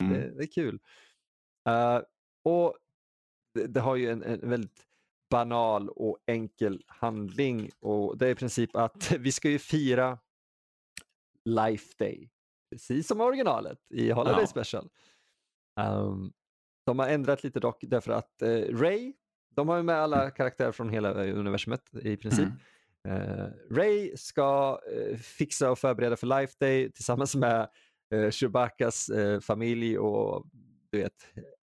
Mm. 0.02 0.12
Det, 0.12 0.34
det, 0.36 0.42
är 0.42 0.52
kul. 0.52 0.78
Uh, 1.68 2.00
och 2.44 2.76
det, 3.54 3.66
det, 3.66 3.80
har 3.80 3.96
ju 3.96 4.10
en, 4.10 4.22
en 4.22 4.50
väldigt 4.50 4.88
banal 5.30 5.88
och 5.88 6.18
enkel 6.26 6.82
handling 6.87 7.70
och 7.80 8.18
det 8.18 8.26
är 8.26 8.30
i 8.30 8.35
princip 8.35 8.76
att 8.76 9.12
vi 9.18 9.32
ska 9.32 9.50
ju 9.50 9.58
fira 9.58 10.18
Life 11.44 11.94
Day, 11.99 12.30
precis 12.70 13.06
som 13.08 13.20
originalet 13.20 13.78
i 13.90 14.11
Holiday 14.11 14.40
ja. 14.40 14.47
Special. 14.47 14.88
Um, 15.80 16.32
de 16.87 16.99
har 16.99 17.08
ändrat 17.08 17.44
lite 17.44 17.61
dock 17.61 17.78
därför 17.82 18.12
att 18.12 18.42
uh, 18.42 18.78
Ray, 18.78 19.12
de 19.56 19.68
har 19.68 19.76
ju 19.76 19.82
med 19.82 19.97
alla 19.97 20.30
karaktärer 20.30 20.73
från 20.73 20.88
hela 20.88 21.25
universumet 21.25 21.80
i 22.02 22.16
princip. 22.16 22.49
Mm. 22.49 22.58
Uh, 23.08 23.49
Ray 23.70 24.16
ska 24.16 24.80
uh, 24.97 25.16
fixa 25.16 25.70
och 25.70 25.78
förbereda 25.78 26.16
för 26.16 26.40
Life 26.40 26.54
Day 26.61 26.92
tillsammans 26.92 27.37
med 27.37 27.68
uh, 28.14 28.30
Chewbaccas 28.30 29.11
familj 29.42 29.99
och 29.99 30.47
du 30.90 30.99
vet, 30.99 31.26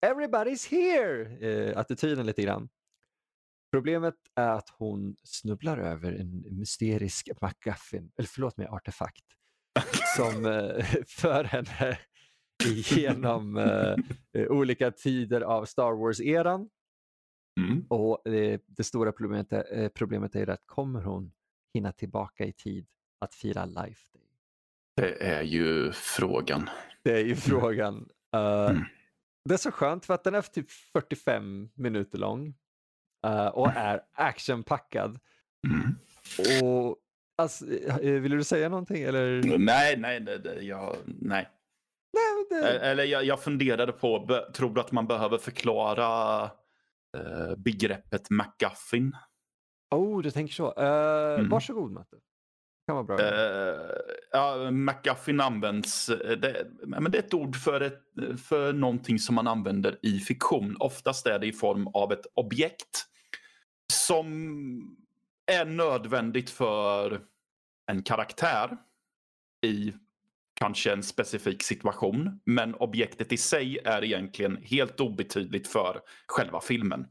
everybody's 0.06 0.70
here 0.70 1.74
attityden 1.76 2.26
lite 2.26 2.42
grann. 2.42 2.68
Problemet 3.70 4.14
är 4.34 4.48
att 4.48 4.68
hon 4.68 5.16
snubblar 5.24 5.78
över 5.78 6.12
en 6.12 6.58
mysterisk 6.58 7.28
McGuffin, 7.40 8.12
eller 8.16 8.28
förlåt 8.28 8.56
mig, 8.56 8.66
artefakt 8.66 9.24
som 10.16 10.46
eh, 10.46 10.84
för 11.06 11.44
henne 11.44 11.98
genom 12.68 13.56
eh, 13.56 14.46
olika 14.48 14.90
tider 14.90 15.40
av 15.40 15.64
Star 15.64 15.92
Wars-eran. 15.92 16.68
Mm. 17.60 17.86
Och 17.88 18.28
eh, 18.28 18.60
det 18.66 18.84
stora 18.84 19.12
problemet 19.12 19.52
är, 19.52 19.78
eh, 19.78 19.88
problemet 19.88 20.36
är 20.36 20.50
att 20.50 20.66
kommer 20.66 21.02
hon 21.02 21.32
hinna 21.74 21.92
tillbaka 21.92 22.44
i 22.44 22.52
tid 22.52 22.86
att 23.20 23.34
fira 23.34 23.64
Life 23.64 24.02
Day? 24.12 24.22
Det 24.96 25.24
är 25.26 25.42
ju 25.42 25.92
frågan. 25.92 26.70
Det 27.02 27.12
är 27.12 27.24
ju 27.24 27.36
frågan. 27.36 28.08
Uh, 28.36 28.70
mm. 28.70 28.84
Det 29.44 29.54
är 29.54 29.58
så 29.58 29.70
skönt 29.70 30.06
för 30.06 30.14
att 30.14 30.24
den 30.24 30.34
är 30.34 30.42
typ 30.42 30.70
45 30.70 31.70
minuter 31.74 32.18
lång 32.18 32.54
uh, 33.26 33.46
och 33.46 33.72
är 33.76 34.00
actionpackad. 34.12 35.18
Mm. 35.68 35.94
Och, 36.62 36.96
alltså, 37.38 37.72
eh, 37.72 38.12
vill 38.12 38.32
du 38.32 38.44
säga 38.44 38.68
någonting? 38.68 39.02
Eller? 39.02 39.42
Nej, 39.58 39.96
nej, 39.96 40.20
nej, 40.20 40.66
jag, 40.66 40.96
nej. 41.06 41.48
nej 42.12 42.46
det... 42.50 42.78
Eller 42.78 43.04
jag, 43.04 43.24
jag 43.24 43.42
funderade 43.42 43.92
på, 43.92 44.40
tror 44.54 44.74
du 44.74 44.80
att 44.80 44.92
man 44.92 45.06
behöver 45.06 45.38
förklara 45.38 46.44
uh, 47.16 47.56
begreppet 47.56 48.30
McGuffin? 48.30 49.16
Oh, 49.90 50.22
du 50.22 50.30
tänker 50.30 50.54
så. 50.54 50.66
Uh, 50.66 51.34
mm. 51.34 51.48
Varsågod 51.48 51.92
Matte. 51.92 52.16
Kan 52.86 52.96
vara 52.96 53.04
bra. 53.04 53.16
Uh, 53.16 53.90
ja, 54.32 54.70
McGuffin 54.70 55.40
används, 55.40 56.06
det, 56.06 56.66
men 56.86 57.12
det 57.12 57.18
är 57.18 57.22
ett 57.22 57.34
ord 57.34 57.56
för, 57.56 57.80
ett, 57.80 58.02
för 58.48 58.72
någonting 58.72 59.18
som 59.18 59.34
man 59.34 59.46
använder 59.46 59.98
i 60.02 60.18
fiktion. 60.18 60.76
Oftast 60.80 61.26
är 61.26 61.38
det 61.38 61.46
i 61.46 61.52
form 61.52 61.86
av 61.86 62.12
ett 62.12 62.26
objekt 62.34 63.06
som 63.90 64.26
är 65.46 65.64
nödvändigt 65.64 66.50
för 66.50 67.20
en 67.86 68.02
karaktär 68.02 68.76
i 69.66 69.92
kanske 70.54 70.92
en 70.92 71.02
specifik 71.02 71.62
situation. 71.62 72.40
Men 72.44 72.74
objektet 72.74 73.32
i 73.32 73.36
sig 73.36 73.78
är 73.84 74.04
egentligen 74.04 74.56
helt 74.56 75.00
obetydligt 75.00 75.68
för 75.68 76.00
själva 76.26 76.60
filmen. 76.60 77.06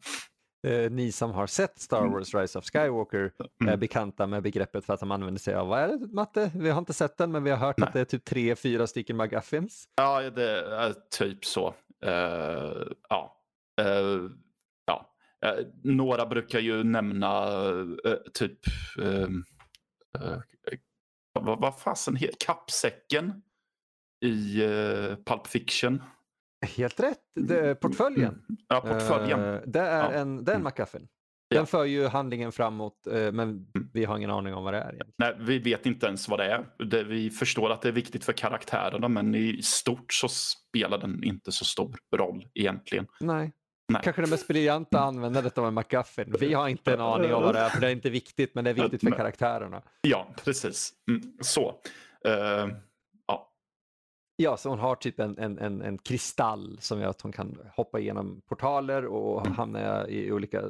Eh, 0.67 0.91
ni 0.91 1.12
som 1.12 1.31
har 1.31 1.48
sett 1.48 1.79
Star 1.79 2.01
mm. 2.01 2.12
Wars 2.12 2.36
Rise 2.36 2.59
of 2.59 2.65
Skywalker 2.65 3.31
mm. 3.62 3.74
är 3.74 3.77
bekanta 3.77 4.27
med 4.27 4.43
begreppet 4.43 4.86
för 4.86 4.93
att 4.93 5.00
de 5.00 5.12
använder 5.12 5.39
sig 5.39 5.55
av, 5.55 5.67
vad 5.67 5.79
är 5.79 5.88
det 5.88 6.07
Matte? 6.13 6.51
Vi 6.55 6.69
har 6.69 6.79
inte 6.79 6.93
sett 6.93 7.17
den 7.17 7.31
men 7.31 7.43
vi 7.43 7.50
har 7.50 7.57
hört 7.57 7.77
Nej. 7.77 7.88
att 7.88 7.93
det 7.93 8.00
är 8.00 8.05
typ 8.05 8.25
tre, 8.25 8.55
fyra 8.55 8.88
stycken 8.88 9.17
McGuffins. 9.17 9.86
Ja, 9.95 10.29
det 10.29 10.75
är 10.75 10.93
typ 11.17 11.45
så. 11.45 11.67
Uh, 12.05 12.88
ja. 13.09 13.36
Uh, 13.81 14.31
några 15.84 16.25
brukar 16.25 16.60
ju 16.60 16.84
nämna 16.84 17.48
eh, 18.05 18.17
typ 18.34 18.60
ehm, 19.01 19.43
eh, 20.19 20.38
vad, 21.34 21.60
vad 21.60 21.79
fasen 21.79 22.15
heter 22.15 22.38
kappsäcken 22.39 23.41
i 24.25 24.60
Pulp 25.25 25.48
Fiction. 25.48 26.03
Helt 26.77 27.00
rätt, 27.00 27.19
det 27.36 27.60
är 27.60 27.75
portföljen. 27.75 28.34
Mm. 28.34 28.58
Ja, 28.67 28.81
portföljen. 28.81 29.39
Uh, 29.39 29.62
det 29.65 29.79
är 29.79 30.03
ja. 30.03 30.12
en, 30.12 30.46
det 30.46 30.51
är 30.51 30.55
en 30.55 30.62
mm. 30.62 31.08
Den 31.50 31.60
ja. 31.60 31.65
för 31.65 31.86
ju 31.86 32.08
handlingen 32.08 32.51
framåt 32.51 33.01
men 33.05 33.39
mm. 33.39 33.65
vi 33.93 34.05
har 34.05 34.17
ingen 34.17 34.29
aning 34.29 34.53
om 34.53 34.63
vad 34.63 34.74
det 34.74 34.77
är. 34.77 34.93
Egentligen. 34.93 35.13
Nej, 35.17 35.36
vi 35.39 35.60
vet 35.60 35.86
inte 35.86 36.05
ens 36.05 36.29
vad 36.29 36.39
det 36.39 36.46
är. 36.46 36.86
Det, 36.86 37.03
vi 37.03 37.29
förstår 37.29 37.69
att 37.72 37.81
det 37.81 37.88
är 37.88 37.93
viktigt 37.93 38.25
för 38.25 38.34
karaktärerna 38.34 39.08
men 39.08 39.36
i 39.36 39.62
stort 39.62 40.13
så 40.13 40.27
spelar 40.27 40.98
den 40.98 41.24
inte 41.24 41.51
så 41.51 41.65
stor 41.65 41.98
roll 42.15 42.48
egentligen. 42.53 43.08
Nej. 43.19 43.53
Nej. 43.89 44.01
Kanske 44.03 44.22
det 44.22 44.29
mest 44.29 44.48
briljanta 44.48 45.00
användandet 45.00 45.58
av 45.58 45.67
en 45.67 45.74
McGuffin. 45.74 46.36
Vi 46.39 46.53
har 46.53 46.67
inte 46.67 46.93
en 46.93 47.01
aning 47.01 47.34
om 47.34 47.43
vad 47.43 47.55
det 47.55 47.60
är, 47.60 47.69
för 47.69 47.81
det 47.81 47.88
är 47.88 47.91
inte 47.91 48.10
viktigt, 48.10 48.55
men 48.55 48.63
det 48.63 48.69
är 48.69 48.74
viktigt 48.74 49.01
för 49.01 49.12
karaktärerna. 49.12 49.81
Ja, 50.01 50.27
precis. 50.43 50.93
Mm, 51.10 51.34
så. 51.41 51.75
Uh, 52.27 52.74
ja. 53.27 53.51
Ja, 54.36 54.58
så 54.58 54.69
hon 54.69 54.79
har 54.79 54.96
typ 54.96 55.19
en, 55.19 55.38
en, 55.38 55.58
en, 55.60 55.81
en 55.81 55.98
kristall 55.98 56.77
som 56.81 57.01
gör 57.01 57.10
att 57.10 57.22
hon 57.22 57.31
kan 57.31 57.60
hoppa 57.75 58.00
igenom 58.00 58.41
portaler 58.48 59.05
och 59.05 59.46
mm. 59.46 59.58
hamna 59.58 60.08
i 60.08 60.31
olika 60.31 60.63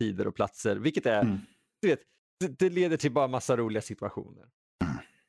tider 0.00 0.26
och 0.26 0.34
platser, 0.34 0.76
vilket 0.76 1.06
är, 1.06 1.22
mm. 1.22 1.38
du 1.82 1.88
vet, 1.88 2.00
det, 2.40 2.58
det, 2.58 2.70
leder 2.70 2.96
till 2.96 3.12
bara 3.12 3.28
massa 3.28 3.56
roliga 3.56 3.82
situationer. 3.82 4.46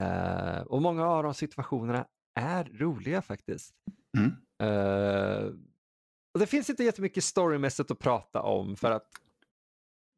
Uh, 0.03 0.61
och 0.61 0.81
många 0.81 1.07
av 1.07 1.23
de 1.23 1.33
situationerna 1.33 2.05
är 2.39 2.63
roliga 2.63 3.21
faktiskt. 3.21 3.75
Uh, 4.63 5.53
och 6.33 6.39
Det 6.39 6.47
finns 6.47 6.69
inte 6.69 6.83
jättemycket 6.83 7.23
storymässigt 7.23 7.91
att 7.91 7.99
prata 7.99 8.41
om 8.41 8.75
för 8.75 8.91
att 8.91 9.07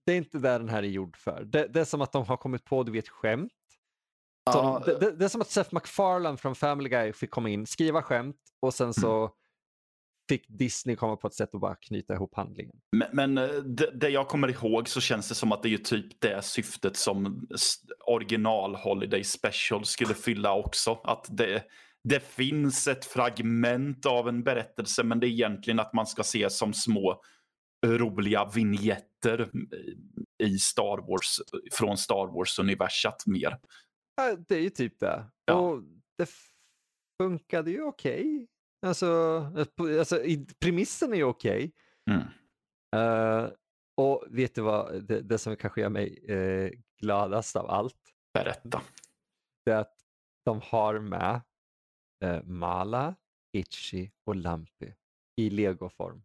det 0.06 0.12
är 0.14 0.18
inte 0.18 0.38
där 0.38 0.60
den 0.60 0.70
här 0.70 0.84
är 0.84 0.88
gjord 0.88 1.18
för. 1.18 1.44
Det, 1.44 1.68
det 1.68 1.80
är 1.80 1.86
som 1.86 2.02
att 2.02 2.12
de 2.12 2.26
har 2.26 2.38
kommit 2.38 2.66
på 2.66 2.84
du 2.84 2.92
vet, 2.92 3.10
skämt. 3.10 3.52
Ja. 4.46 4.84
De, 4.86 5.00
det, 5.00 5.12
det, 5.12 5.26
är 5.26 5.30
som 5.30 5.42
att 5.42 5.50
Seth 5.50 5.74
MacFarlane 5.74 6.38
från 6.38 6.56
Family 6.56 6.90
Guy 6.90 7.14
fick 7.14 7.32
komma 7.32 7.50
in, 7.50 7.68
skriva 7.68 8.02
skämt 8.02 8.38
och 8.60 8.74
sen 8.74 8.94
så 8.94 9.20
mm. 9.20 9.32
fick 10.30 10.46
Disney 10.48 10.96
komma 10.96 11.16
på 11.16 11.28
ett 11.28 11.34
sätt 11.34 11.56
att 11.56 11.62
bara 11.62 11.76
knyta 11.76 12.14
ihop 12.14 12.36
handlingen. 12.36 12.76
Men, 12.92 13.08
men 13.14 13.38
eh, 13.38 13.56
det, 13.56 13.92
det, 13.92 14.10
jag 14.10 14.28
kommer 14.28 14.48
ihåg 14.48 14.90
så 14.90 15.02
känns 15.02 15.30
det 15.30 15.36
som 15.36 15.52
att 15.52 15.64
det 15.64 15.74
är 15.74 15.78
typ 15.78 16.22
det 16.22 16.46
syftet 16.46 16.98
som 16.98 17.48
original 18.08 18.76
Holiday 18.76 19.24
Special 19.24 19.86
skulle 19.86 20.14
fylla 20.14 20.54
också. 20.54 21.00
Att 21.04 21.28
det, 21.30 21.64
det 22.08 22.20
finns 22.20 22.88
ett 22.88 23.06
fragment 23.06 24.06
av 24.06 24.30
en 24.30 24.44
berättelse 24.44 25.04
men 25.04 25.20
det 25.20 25.28
är 25.28 25.30
egentligen 25.30 25.80
att 25.80 25.94
man 25.94 26.08
ska 26.08 26.24
se 26.24 26.50
som 26.50 26.74
små 26.74 27.22
roliga 27.86 28.46
vignetter 28.56 29.50
i 30.44 30.58
Star 30.58 30.98
Wars, 30.98 31.42
från 31.74 31.98
Star 31.98 32.28
Wars-universat 32.28 33.24
mer. 33.26 33.60
Ja, 34.16 34.36
det 34.48 34.56
är 34.56 34.62
ju 34.62 34.70
typ 34.70 35.00
det. 35.00 35.26
Ja. 35.46 35.54
Och 35.54 35.84
det 36.18 36.30
funkade 37.22 37.72
ju 37.72 37.82
okej. 37.82 38.20
Okay. 38.20 38.48
Alltså, 38.86 39.42
alltså, 40.00 40.20
premissen 40.60 41.14
är 41.14 41.18
ju 41.18 41.24
okej. 41.24 41.72
Okay. 42.08 42.22
Mm. 42.22 42.28
Eh, 42.96 43.50
och 43.98 44.26
vet 44.30 44.56
du 44.56 44.62
vad, 44.62 45.04
det, 45.04 45.22
det 45.22 45.38
som 45.38 45.56
kanske 45.56 45.82
gör 45.82 45.90
mig 45.90 46.26
eh, 46.28 46.72
gladast 47.02 47.56
av 47.56 47.70
allt, 47.70 48.14
Berätta. 48.34 48.82
det 49.66 49.72
är 49.72 49.78
att 49.78 49.96
de 50.46 50.62
har 50.64 51.00
med 51.00 51.42
eh, 52.26 52.44
Mala, 52.44 53.16
Itchy 53.54 54.10
och 54.26 54.36
Lampi 54.36 54.94
i 55.38 55.50
legoform. 55.50 56.22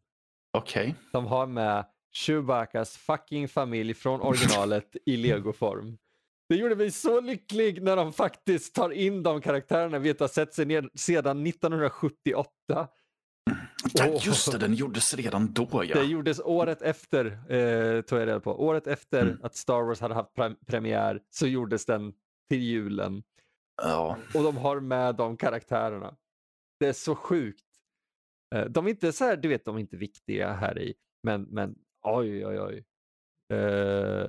Okej. 0.59 0.95
De 1.12 1.26
har 1.26 1.47
med 1.47 1.85
Chewbaccas 2.12 2.97
fucking 2.97 3.49
familj 3.49 3.95
från 3.95 4.21
originalet 4.21 4.97
i 5.07 5.16
legoform. 5.16 5.99
Det 6.49 6.57
gjorde 6.57 6.76
mig 6.76 6.90
så 6.90 7.21
lycklig 7.21 7.83
när 7.83 7.97
de 7.97 8.12
faktiskt 8.12 8.75
tar 8.75 8.90
in 8.90 9.23
de 9.23 9.40
karaktärerna 9.40 9.99
vi 9.99 10.09
inte 10.09 10.25
har 10.25 10.28
sett 10.28 10.54
sig 10.54 10.64
ner 10.66 10.90
sedan 10.95 11.47
1978. 11.47 12.88
Ja, 13.95 14.07
just 14.23 14.52
det, 14.52 14.59
den 14.59 14.75
gjordes 14.75 15.14
redan 15.14 15.52
då 15.52 15.69
ja. 15.73 15.95
Det 15.95 16.04
gjordes 16.04 16.40
året 16.45 16.83
efter, 16.83 17.25
eh, 17.26 18.00
tog 18.02 18.19
jag 18.21 18.28
reda 18.28 18.40
på. 18.40 18.64
Året 18.64 18.87
efter 18.87 19.23
Mm. 19.23 19.38
att 19.42 19.54
Star 19.57 19.83
Wars 19.83 20.00
hade 20.00 20.14
haft 20.14 20.35
pre- 20.37 20.57
premiär 20.66 21.21
så 21.30 21.47
gjordes 21.47 21.87
den 21.87 22.12
till 22.49 22.62
julen. 22.62 23.23
Ja. 23.82 24.18
Och 24.34 24.42
de 24.42 24.56
har 24.56 24.80
med 24.80 25.14
de 25.16 25.37
karaktärerna. 25.37 26.16
Det 26.80 26.87
är 26.87 26.92
så 26.92 27.14
sjukt. 27.14 27.64
Eh, 28.54 28.64
de 28.64 28.87
är 28.87 28.90
inte 28.90 29.12
så 29.12 29.25
här, 29.25 29.37
du 29.37 29.49
vet, 29.49 29.64
de 29.64 29.76
är 29.76 29.80
inte 29.80 29.96
viktiga 29.96 30.52
här 30.52 30.78
i, 30.78 30.94
men, 31.22 31.42
men 31.42 31.78
oj, 32.02 32.46
oj, 32.46 32.60
oj. 32.60 32.84
Eh, 33.58 34.28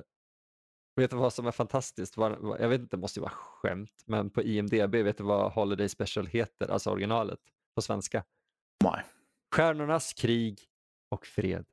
vet 0.96 1.10
du 1.10 1.16
vad 1.16 1.32
som 1.32 1.46
är 1.46 1.50
fantastiskt? 1.50 2.16
Jag 2.16 2.68
vet 2.68 2.80
inte, 2.80 2.96
det 2.96 3.00
måste 3.00 3.20
ju 3.20 3.22
vara 3.22 3.32
skämt, 3.32 4.02
men 4.06 4.30
på 4.30 4.42
IMDB, 4.42 4.94
vet 4.94 5.18
du 5.18 5.24
vad 5.24 5.52
Holiday 5.52 5.88
Special 5.88 6.26
heter, 6.26 6.70
alltså 6.70 6.90
originalet 6.90 7.40
på 7.74 7.82
svenska? 7.82 8.24
Nej. 8.84 9.04
Stjärnornas 9.54 10.12
krig 10.12 10.60
och 11.08 11.26
fred. 11.26 11.66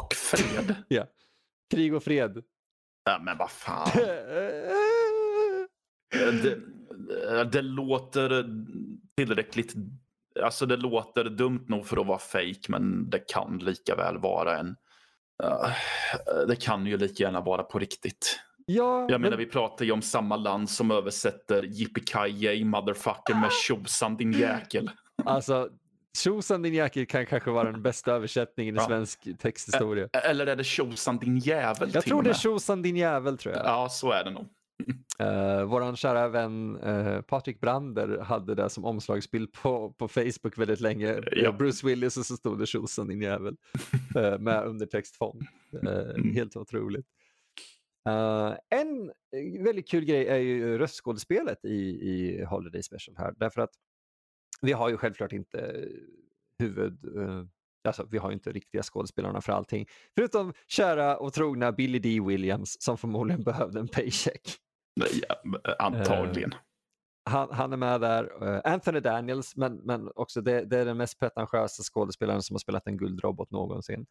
Och 0.00 0.14
fred. 0.14 0.74
Krig 1.70 1.94
och 1.94 2.02
fred. 2.02 2.44
ja, 3.04 3.18
men 3.22 3.38
vad 3.38 3.50
fan. 3.50 3.90
Det, 6.42 6.60
det 7.52 7.62
låter 7.62 8.44
tillräckligt... 9.16 9.74
Alltså 10.42 10.66
det 10.66 10.76
låter 10.76 11.24
dumt 11.24 11.64
nog 11.68 11.86
för 11.86 12.00
att 12.00 12.06
vara 12.06 12.18
fake 12.18 12.60
men 12.68 13.10
det 13.10 13.18
kan 13.18 13.58
lika 13.58 13.96
väl 13.96 14.18
vara 14.18 14.58
en... 14.58 14.76
Uh, 15.44 16.46
det 16.48 16.56
kan 16.56 16.86
ju 16.86 16.96
lika 16.96 17.24
gärna 17.24 17.40
vara 17.40 17.62
på 17.62 17.78
riktigt. 17.78 18.40
ja, 18.66 19.06
Jag 19.10 19.20
menar 19.20 19.36
vi 19.36 19.46
pratar 19.46 19.84
ju 19.84 19.92
om 19.92 20.02
samma 20.02 20.36
land 20.36 20.70
som 20.70 20.90
översätter 20.90 21.64
Yippee 21.64 22.64
motherfucker 22.64 23.34
med 23.34 23.50
tjosan 23.66 24.16
din 24.16 24.32
jäkel. 24.32 24.90
alltså, 25.24 25.68
Tjosan 26.16 26.62
din 26.62 26.74
jäkel 26.74 27.06
kan 27.06 27.26
kanske 27.26 27.50
vara 27.50 27.72
den 27.72 27.82
bästa 27.82 28.12
översättningen 28.12 28.74
i 28.74 28.78
Ja. 28.78 28.86
svensk 28.86 29.28
texthistoria. 29.38 30.08
Eller 30.12 30.46
är 30.46 30.56
det 30.56 30.64
tjosan 30.64 31.18
din 31.18 31.38
jävel 31.38 31.90
Jag 31.94 32.04
tror 32.04 32.22
det 32.22 32.30
är? 32.30 32.34
Tjosan 32.34 32.82
din 32.82 32.96
jävel 32.96 33.38
tror 33.38 33.54
jag. 33.54 33.66
Ja, 33.66 33.88
så 33.88 34.10
är 34.10 34.24
det 34.24 34.30
nog. 34.30 34.48
Uh, 35.22 35.64
våran 35.64 35.96
kära 35.96 36.28
vän 36.28 36.76
uh, 36.76 37.20
Patrik 37.20 37.60
Brander 37.60 38.18
hade 38.18 38.54
det 38.54 38.70
som 38.70 38.84
omslagsbild 38.84 39.52
på, 39.52 39.92
på 39.92 40.08
Facebook 40.08 40.58
väldigt 40.58 40.80
länge. 40.80 41.20
Ja. 41.32 41.48
Eh, 41.48 41.56
Bruce 41.56 41.86
Willis 41.86 42.16
och 42.16 42.26
så 42.26 42.36
stod 42.36 42.58
det 42.58 42.66
tjosan 42.66 43.08
din 43.08 43.22
jävel 43.22 43.56
uh, 44.16 44.38
med 44.38 44.64
undertextfont. 44.64 45.42
Uh, 45.86 46.32
Helt 46.34 46.56
otroligt. 46.56 47.06
Uh, 48.08 48.54
en 48.70 49.10
eh, 49.36 49.62
väldigt 49.64 49.88
kul 49.88 50.04
grej 50.04 50.26
är 50.26 50.38
ju 50.38 50.78
röstskådespelet 50.78 51.64
i, 51.64 51.76
i 52.10 52.44
Holiday 52.44 52.82
Special 52.82 53.16
här. 53.16 53.34
Därför 53.36 53.60
att 53.62 53.70
vi 54.60 54.72
har 54.72 54.88
ju 54.88 54.96
självklart 54.96 55.32
inte 55.32 55.88
huvud... 56.58 57.16
eh, 57.16 57.44
Alltså, 57.86 58.06
vi 58.10 58.18
har 58.18 58.30
ju 58.30 58.34
inte 58.34 58.52
riktiga 58.52 58.82
skådespelarna 58.82 59.40
för 59.40 59.52
allting. 59.52 59.86
Förutom 60.14 60.52
kära 60.66 61.16
och 61.16 61.32
trogna 61.32 61.72
Billy 61.72 61.98
D. 61.98 62.20
Williams 62.26 62.82
som 62.82 62.98
förmodligen 62.98 63.42
behövde 63.42 63.80
en 63.80 63.88
paycheck. 63.88 64.58
Nej, 64.96 65.22
ja, 65.28 65.36
antagligen. 65.78 66.54
Han, 67.30 67.48
han 67.52 67.72
är 67.72 67.76
med 67.76 68.00
där. 68.00 68.48
Eh, 68.54 68.72
Anthony 68.72 69.00
Daniels, 69.00 69.56
men, 69.56 69.76
men 69.76 70.10
också 70.14 70.40
det, 70.40 70.64
det 70.64 70.78
är 70.78 70.84
den 70.84 70.96
mest 70.96 71.18
pretentiösa 71.18 71.82
skådespelaren 71.82 72.42
som 72.42 72.54
har 72.54 72.58
spelat 72.58 72.86
en 72.86 72.96
guldrobot 72.96 73.50
någonsin. 73.50 74.06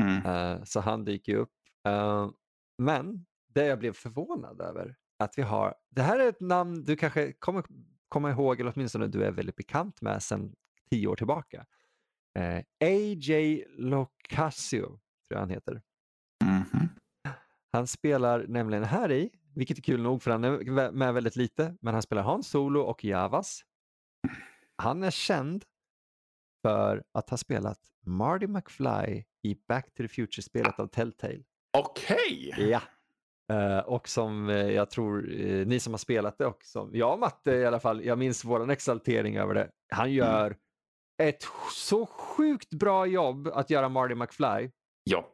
Mm. 0.00 0.26
Eh, 0.26 0.64
så 0.64 0.80
han 0.80 1.04
dyker 1.04 1.32
ju 1.32 1.38
upp. 1.38 1.52
Eh, 1.86 2.30
men 2.78 3.26
det 3.54 3.66
jag 3.66 3.78
blev 3.78 3.92
förvånad 3.92 4.60
över 4.60 4.96
att 5.18 5.38
vi 5.38 5.42
har, 5.42 5.74
det 5.90 6.02
här 6.02 6.18
är 6.18 6.28
ett 6.28 6.40
namn 6.40 6.84
du 6.84 6.96
kanske 6.96 7.32
kommer 7.32 7.64
komma 8.08 8.30
ihåg, 8.30 8.60
eller 8.60 8.72
åtminstone 8.76 9.06
du 9.06 9.24
är 9.24 9.30
väldigt 9.30 9.56
bekant 9.56 10.00
med 10.00 10.22
sedan 10.22 10.54
tio 10.90 11.06
år 11.06 11.16
tillbaka. 11.16 11.66
Eh, 12.38 12.58
A.J. 12.84 13.64
Locasio, 13.68 14.86
tror 14.86 15.00
jag 15.28 15.38
han 15.38 15.50
heter. 15.50 15.82
Mhm. 16.44 16.88
Han 17.72 17.86
spelar 17.86 18.46
nämligen 18.48 18.84
här 18.84 19.12
i, 19.12 19.30
vilket 19.54 19.78
är 19.78 19.82
kul 19.82 20.02
nog 20.02 20.22
för 20.22 20.30
han 20.30 20.44
är 20.44 20.90
med 20.90 21.14
väldigt 21.14 21.36
lite, 21.36 21.76
men 21.80 21.94
han 21.94 22.02
spelar 22.02 22.22
Han 22.22 22.42
Solo 22.42 22.80
och 22.80 23.04
Javas. 23.04 23.60
Han 24.76 25.02
är 25.02 25.10
känd 25.10 25.64
för 26.62 27.04
att 27.12 27.30
ha 27.30 27.36
spelat 27.36 27.78
Marty 28.06 28.46
McFly 28.46 29.24
i 29.42 29.54
Back 29.68 29.94
to 29.94 30.02
the 30.02 30.08
Future-spelet 30.08 30.80
av 30.80 30.86
Telltale. 30.86 31.42
Okej! 31.78 32.54
Ja. 32.58 32.80
Eh, 33.52 33.78
och 33.78 34.08
som 34.08 34.48
eh, 34.48 34.56
jag 34.56 34.90
tror 34.90 35.40
eh, 35.40 35.66
ni 35.66 35.80
som 35.80 35.92
har 35.92 35.98
spelat 35.98 36.38
det 36.38 36.46
och 36.46 36.64
som 36.64 36.90
jag 36.92 37.12
och 37.12 37.18
Matte 37.18 37.50
i 37.50 37.66
alla 37.66 37.80
fall, 37.80 38.04
jag 38.04 38.18
minns 38.18 38.44
våran 38.44 38.70
exaltering 38.70 39.36
över 39.36 39.54
det. 39.54 39.70
Han 39.88 40.12
gör 40.12 40.56
ett 41.22 41.46
så 41.72 42.06
sjukt 42.06 42.70
bra 42.70 43.06
jobb 43.06 43.48
att 43.48 43.70
göra 43.70 43.88
Marty 43.88 44.14
McFly. 44.14 44.70
Ja, 45.04 45.28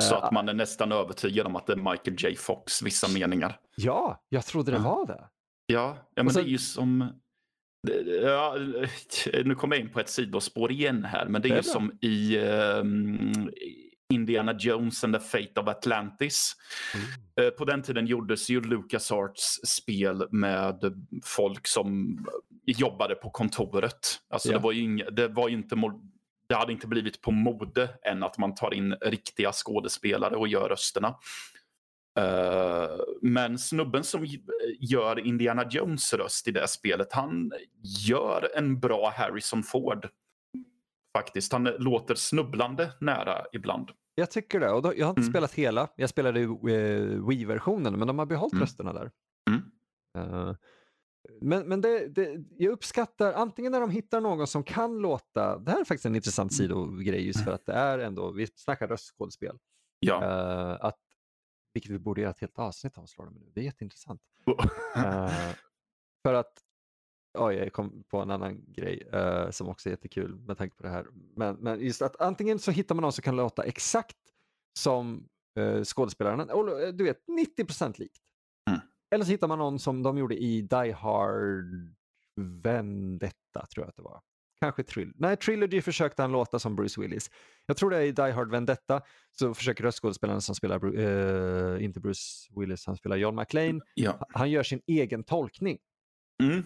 så 0.00 0.14
att 0.14 0.32
man 0.32 0.48
är 0.48 0.54
nästan 0.54 0.92
övertygad 0.92 1.46
om 1.46 1.56
att 1.56 1.66
det 1.66 1.72
är 1.72 1.76
Michael 1.90 2.16
J 2.18 2.36
Fox, 2.36 2.82
vissa 2.82 3.08
meningar. 3.08 3.56
Ja, 3.76 4.24
jag 4.28 4.44
trodde 4.46 4.72
det 4.72 4.78
var 4.78 5.06
det. 5.06 5.24
Ja, 5.66 5.96
ja 6.14 6.22
men 6.22 6.32
sen- 6.34 6.42
det 6.44 6.48
är 6.48 6.52
ju 6.52 6.58
som... 6.58 7.12
Ja, 8.22 8.56
nu 9.44 9.54
kommer 9.54 9.76
jag 9.76 9.84
in 9.86 9.92
på 9.92 10.00
ett 10.00 10.08
sidospår 10.08 10.72
igen 10.72 11.04
här, 11.04 11.26
men 11.28 11.42
det 11.42 11.48
är 11.48 11.50
Det 11.50 11.54
är 11.54 11.56
ju 11.56 11.62
som 11.62 11.98
i 12.00 12.38
ehm, 12.38 13.50
Indiana 14.12 14.54
Jones 14.58 15.04
and 15.04 15.14
the 15.14 15.20
Fate 15.20 15.60
of 15.60 15.68
Atlantis. 15.68 16.56
Eh, 17.40 17.48
På 17.50 17.64
den 17.64 17.82
tiden 17.82 18.06
gjordes 18.06 18.48
ju 18.50 18.60
LucasArts 18.60 19.60
spel 19.66 20.26
med 20.30 20.80
folk 21.24 21.66
som 21.66 22.18
jobbade 22.66 23.14
på 23.14 23.30
kontoret. 23.30 24.00
Alltså 24.30 24.48
Ja. 24.48 24.56
det 24.58 24.62
var 24.64 24.72
ju 24.72 24.82
inga, 24.82 25.10
det 25.10 25.28
var 25.28 25.48
ju 25.48 25.54
inte 25.56 25.76
det 26.50 26.56
hade 26.56 26.72
inte 26.72 26.86
blivit 26.86 27.20
på 27.22 27.30
mode 27.30 27.88
än 28.02 28.22
att 28.22 28.38
man 28.38 28.54
tar 28.54 28.74
in 28.74 28.94
riktiga 29.00 29.52
skådespelare 29.52 30.36
och 30.36 30.48
gör 30.48 30.68
rösterna. 30.68 31.14
Eh, 32.18 32.90
men 33.22 33.58
snubben 33.58 34.04
som 34.04 34.26
gör 34.80 35.26
Indiana 35.26 35.66
Jones 35.70 36.14
röst 36.14 36.48
i 36.48 36.50
det 36.50 36.68
spelet, 36.68 37.12
han 37.12 37.52
gör 38.06 38.50
en 38.56 38.80
bra 38.80 39.12
Harrison 39.16 39.62
Ford. 39.62 40.08
Faktiskt, 41.18 41.52
han 41.52 41.64
låter 41.64 42.14
snubblande 42.14 42.92
nära 43.00 43.44
ibland. 43.52 43.90
Jag 44.14 44.30
tycker 44.30 44.60
det. 44.60 44.70
Och 44.70 44.82
då, 44.82 44.92
jag 44.96 45.06
har 45.06 45.10
inte 45.10 45.20
Mm. 45.20 45.32
spelat 45.32 45.54
hela. 45.54 45.88
Jag 45.96 46.10
spelade 46.10 46.40
eh, 46.40 46.48
Wii-versionen, 47.28 47.98
men 47.98 48.08
de 48.08 48.18
har 48.18 48.26
behållit 48.26 48.52
Mm. 48.52 48.62
rösterna 48.62 48.92
där. 48.92 49.10
Mm. 49.50 49.62
Eh, 50.18 50.54
men 51.40 51.68
men 51.68 51.80
det, 51.80 52.08
det, 52.08 52.44
jag 52.58 52.72
uppskattar 52.72 53.32
antingen 53.32 53.72
när 53.72 53.80
de 53.80 53.90
hittar 53.90 54.20
någon 54.20 54.46
som 54.46 54.64
kan 54.64 54.98
låta, 54.98 55.58
det 55.58 55.70
här 55.70 55.80
är 55.80 55.84
faktiskt 55.84 56.06
en 56.06 56.16
intressant 56.16 56.54
sidogrej 56.54 57.26
just 57.26 57.44
för 57.44 57.52
att 57.52 57.66
det 57.66 57.72
är 57.72 57.98
ändå, 57.98 58.32
vi 58.32 58.46
snackar 58.46 58.88
röstskådespel, 58.88 59.58
Ja. 60.00 60.24
Eh, 60.24 60.84
att, 60.84 61.00
vilket 61.74 61.90
vi 61.90 61.98
borde 61.98 62.20
göra 62.20 62.30
ett 62.30 62.40
helt 62.40 62.58
avsnitt 62.58 62.98
av, 62.98 63.06
slår 63.06 63.30
nu. 63.30 63.50
det 63.54 63.60
är 63.60 63.64
jätteintressant. 63.64 64.22
Eh, 64.96 65.52
för 66.22 66.34
att, 66.34 66.52
oj 67.38 67.54
jag 67.54 67.72
kom 67.72 68.04
på 68.08 68.18
en 68.18 68.30
annan 68.30 68.72
grej 68.72 69.08
eh, 69.12 69.50
som 69.50 69.68
också 69.68 69.88
är 69.88 69.90
jättekul 69.90 70.34
med 70.36 70.58
tanke 70.58 70.76
på 70.76 70.82
det 70.82 70.88
här. 70.88 71.06
Men, 71.36 71.56
men 71.56 71.80
just 71.80 72.02
att 72.02 72.20
antingen 72.20 72.58
så 72.58 72.70
hittar 72.70 72.94
man 72.94 73.02
någon 73.02 73.12
som 73.12 73.22
kan 73.22 73.36
låta 73.36 73.62
exakt 73.62 74.16
som 74.78 75.28
uh, 75.58 75.84
skådespelaren, 75.84 76.96
du 76.96 77.04
vet 77.04 77.26
90% 77.26 77.98
likt. 77.98 78.22
Eller 79.10 79.24
så 79.24 79.30
hittar 79.30 79.48
man 79.48 79.58
någon 79.58 79.78
som 79.78 80.02
de 80.02 80.18
gjorde 80.18 80.36
i 80.36 80.62
Die 80.62 80.92
Hard 80.92 81.94
Vendetta 82.36 83.66
tror 83.66 83.84
jag 83.84 83.88
att 83.88 83.96
det 83.96 84.02
var. 84.02 84.20
Kanske 84.60 84.82
Trill 84.82 85.12
Nej, 85.16 85.36
Trilogy 85.36 85.82
försökte 85.82 86.22
han 86.22 86.32
låta 86.32 86.58
som 86.58 86.76
Bruce 86.76 87.00
Willis. 87.00 87.30
Jag 87.66 87.76
tror 87.76 87.90
det 87.90 87.96
är 87.96 88.02
i 88.02 88.12
Die 88.12 88.30
Hard 88.30 88.50
Vendetta 88.50 89.02
så 89.32 89.54
försöker 89.54 89.84
röstskådespelaren 89.84 90.40
som 90.40 90.54
spelar, 90.54 90.98
eh, 90.98 91.84
inte 91.84 92.00
Bruce 92.00 92.52
Willis, 92.56 92.86
han 92.86 92.96
spelar 92.96 93.16
John 93.16 93.36
McClane, 93.36 93.80
ja. 93.94 94.26
han 94.28 94.50
gör 94.50 94.62
sin 94.62 94.80
egen 94.86 95.24
tolkning. 95.24 95.78
Mm. 96.42 96.64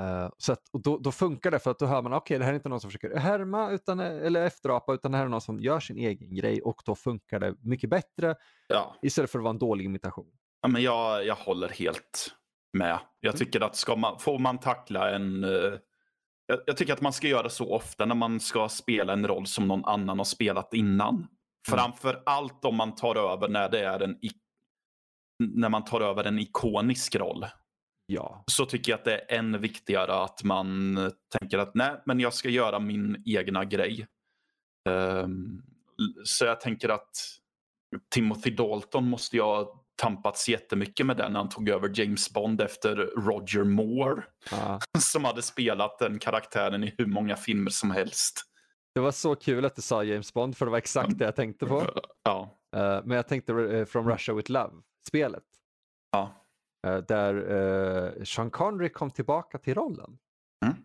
Eh, 0.00 0.30
så 0.38 0.52
att, 0.52 0.68
och 0.72 0.82
då, 0.82 0.98
då 0.98 1.12
funkar 1.12 1.50
det 1.50 1.58
för 1.58 1.70
att 1.70 1.78
då 1.78 1.86
hör 1.86 2.02
man 2.02 2.12
okej 2.12 2.38
det 2.38 2.44
här 2.44 2.52
är 2.52 2.56
inte 2.56 2.68
någon 2.68 2.80
som 2.80 2.90
försöker 2.90 3.16
härma 3.16 3.70
utan, 3.70 4.00
eller 4.00 4.46
efterapa 4.46 4.94
utan 4.94 5.12
det 5.12 5.18
här 5.18 5.24
är 5.24 5.28
någon 5.28 5.40
som 5.40 5.60
gör 5.60 5.80
sin 5.80 5.98
egen 5.98 6.34
grej 6.34 6.62
och 6.62 6.82
då 6.84 6.94
funkar 6.94 7.40
det 7.40 7.54
mycket 7.60 7.90
bättre 7.90 8.36
ja. 8.68 8.96
istället 9.02 9.30
för 9.30 9.38
att 9.38 9.42
vara 9.42 9.50
en 9.50 9.58
dålig 9.58 9.84
imitation. 9.84 10.32
Ja, 10.60 10.68
men 10.68 10.82
jag, 10.82 11.26
jag 11.26 11.34
håller 11.34 11.68
helt 11.68 12.34
med. 12.72 12.98
Jag 13.20 13.34
Mm. 13.34 13.38
tycker 13.38 13.60
att 13.60 13.76
ska 13.76 13.96
man, 13.96 14.18
får 14.18 14.38
man 14.38 14.58
tackla 14.60 15.10
en... 15.10 15.44
eh, 15.44 15.72
jag, 16.46 16.60
jag 16.66 16.76
tycker 16.76 16.92
att 16.92 17.00
man 17.00 17.12
ska 17.12 17.28
göra 17.28 17.48
så 17.48 17.72
ofta 17.74 18.04
när 18.06 18.14
man 18.14 18.40
ska 18.40 18.68
spela 18.68 19.12
en 19.12 19.26
roll 19.26 19.46
som 19.46 19.68
någon 19.68 19.84
annan 19.84 20.18
har 20.18 20.24
spelat 20.24 20.74
innan. 20.74 21.26
Framför 21.68 22.22
allt 22.26 22.64
om 22.64 22.76
man 22.76 22.94
tar 22.94 23.32
över 23.32 23.48
när 23.48 23.68
det 23.68 23.80
är 23.84 24.00
en 24.00 24.16
när 25.44 25.68
man 25.68 25.84
tar 25.84 26.00
över 26.00 26.24
en 26.24 26.38
ikonisk 26.38 27.14
roll. 27.16 27.46
Ja. 28.06 28.44
Så 28.46 28.66
tycker 28.66 28.92
jag 28.92 28.98
att 28.98 29.04
det 29.04 29.18
är 29.18 29.38
än 29.38 29.60
viktigare 29.60 30.14
att 30.14 30.42
man 30.44 30.96
tänker 31.38 31.58
att 31.58 31.74
nej, 31.74 32.02
men 32.06 32.20
jag 32.20 32.34
ska 32.34 32.48
göra 32.48 32.78
min 32.78 33.22
egna 33.26 33.64
grej. 33.64 34.06
Ehm, 34.88 35.62
så 36.24 36.44
jag 36.44 36.60
tänker 36.60 36.88
att 36.88 37.10
Timothy 38.14 38.50
Dalton 38.50 39.08
måste 39.08 39.40
ha 39.40 39.84
tampats 39.98 40.48
jättemycket 40.48 41.06
med 41.06 41.16
den 41.16 41.32
när 41.32 41.40
han 41.40 41.48
tog 41.48 41.68
över 41.68 42.00
James 42.00 42.32
Bond 42.32 42.60
efter 42.60 42.96
Roger 42.96 43.64
Moore. 43.64 44.22
ja. 44.50 44.80
Som 44.98 45.24
hade 45.24 45.42
spelat 45.42 45.98
den 45.98 46.18
karaktären 46.18 46.84
i 46.84 46.94
hur 46.98 47.06
många 47.06 47.36
filmer 47.36 47.70
som 47.70 47.90
helst. 47.90 48.42
Det 48.94 49.00
var 49.00 49.12
så 49.12 49.34
kul 49.34 49.64
att 49.64 49.76
du 49.76 49.82
sa 49.82 50.04
James 50.04 50.34
Bond 50.34 50.56
för 50.56 50.66
det 50.66 50.70
var 50.70 50.78
exakt 50.78 51.18
det 51.18 51.24
jag 51.24 51.36
tänkte 51.36 51.66
på. 51.66 52.00
Ja. 52.24 52.58
Eh, 52.76 53.00
men 53.04 53.16
jag 53.16 53.28
tänkte 53.28 53.52
uh, 53.52 53.84
From 53.84 54.10
Russia 54.10 54.34
With 54.34 54.50
Love-spelet. 54.50 55.44
Ja. 56.12 56.44
Eh, 56.86 56.96
där 56.96 57.34
eh, 58.16 58.24
Sean 58.24 58.50
Connery 58.50 58.88
kom 58.88 59.10
tillbaka 59.10 59.58
till 59.58 59.74
rollen. 59.74 60.18
Mm. 60.64 60.76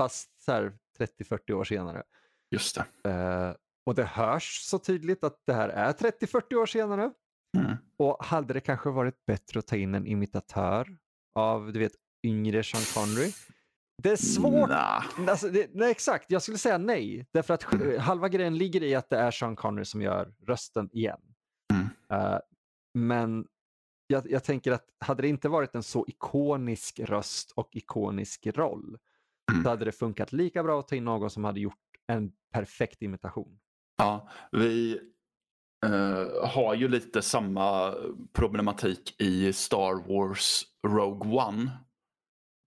Fast 0.00 0.42
så 0.42 0.52
här 0.52 0.72
30-40 0.98 1.52
år 1.52 1.64
senare. 1.64 2.02
Just 2.50 2.78
det. 3.02 3.10
Eh, 3.10 3.54
och 3.86 3.94
det 3.94 4.04
hörs 4.04 4.60
så 4.60 4.78
tydligt 4.78 5.24
att 5.24 5.42
det 5.46 5.52
här 5.52 5.68
är 5.68 5.92
30-40 5.92 6.54
år 6.54 6.66
senare. 6.66 7.12
Mm. 7.56 7.76
Och 7.96 8.24
hade 8.24 8.54
det 8.54 8.60
kanske 8.60 8.90
varit 8.90 9.26
bättre 9.26 9.58
att 9.58 9.66
ta 9.66 9.76
in 9.76 9.94
en 9.94 10.06
imitatör 10.06 10.96
av 11.34 11.72
du 11.72 11.78
vet, 11.78 11.92
yngre 12.22 12.62
Sean 12.62 12.82
Connery? 12.94 13.32
Det 14.02 14.10
är 14.10 14.16
svårt. 14.16 14.68
Nah. 14.68 15.04
Alltså, 15.28 15.48
det, 15.48 15.70
nej, 15.74 15.90
exakt, 15.90 16.30
jag 16.30 16.42
skulle 16.42 16.58
säga 16.58 16.78
nej. 16.78 17.26
Därför 17.32 17.54
att 17.54 17.74
eh, 17.74 18.00
halva 18.00 18.28
grejen 18.28 18.58
ligger 18.58 18.82
i 18.82 18.94
att 18.94 19.10
det 19.10 19.18
är 19.18 19.30
Sean 19.30 19.56
Connery 19.56 19.84
som 19.84 20.02
gör 20.02 20.34
rösten 20.46 20.90
igen. 20.92 21.20
Mm. 21.72 21.88
Eh, 22.12 22.38
men 22.94 23.46
jag, 24.06 24.30
jag 24.30 24.44
tänker 24.44 24.72
att 24.72 24.86
hade 24.98 25.22
det 25.22 25.28
inte 25.28 25.48
varit 25.48 25.74
en 25.74 25.82
så 25.82 26.04
ikonisk 26.08 27.00
röst 27.00 27.50
och 27.50 27.68
ikonisk 27.72 28.46
roll 28.46 28.98
Mm. 29.52 29.64
så 29.64 29.70
hade 29.70 29.84
det 29.84 29.92
funkat 29.92 30.32
lika 30.32 30.62
bra 30.62 30.80
att 30.80 30.88
ta 30.88 30.96
in 30.96 31.04
någon 31.04 31.30
som 31.30 31.44
hade 31.44 31.60
gjort 31.60 31.74
en 32.06 32.32
perfekt 32.52 33.02
imitation. 33.02 33.58
Ja, 33.96 34.28
vi 34.52 35.00
eh, 35.86 36.48
har 36.48 36.74
ju 36.74 36.88
lite 36.88 37.22
samma 37.22 37.94
problematik 38.32 39.14
i 39.20 39.52
Star 39.52 40.08
Wars 40.08 40.62
Rogue 40.86 41.32
One. 41.46 41.70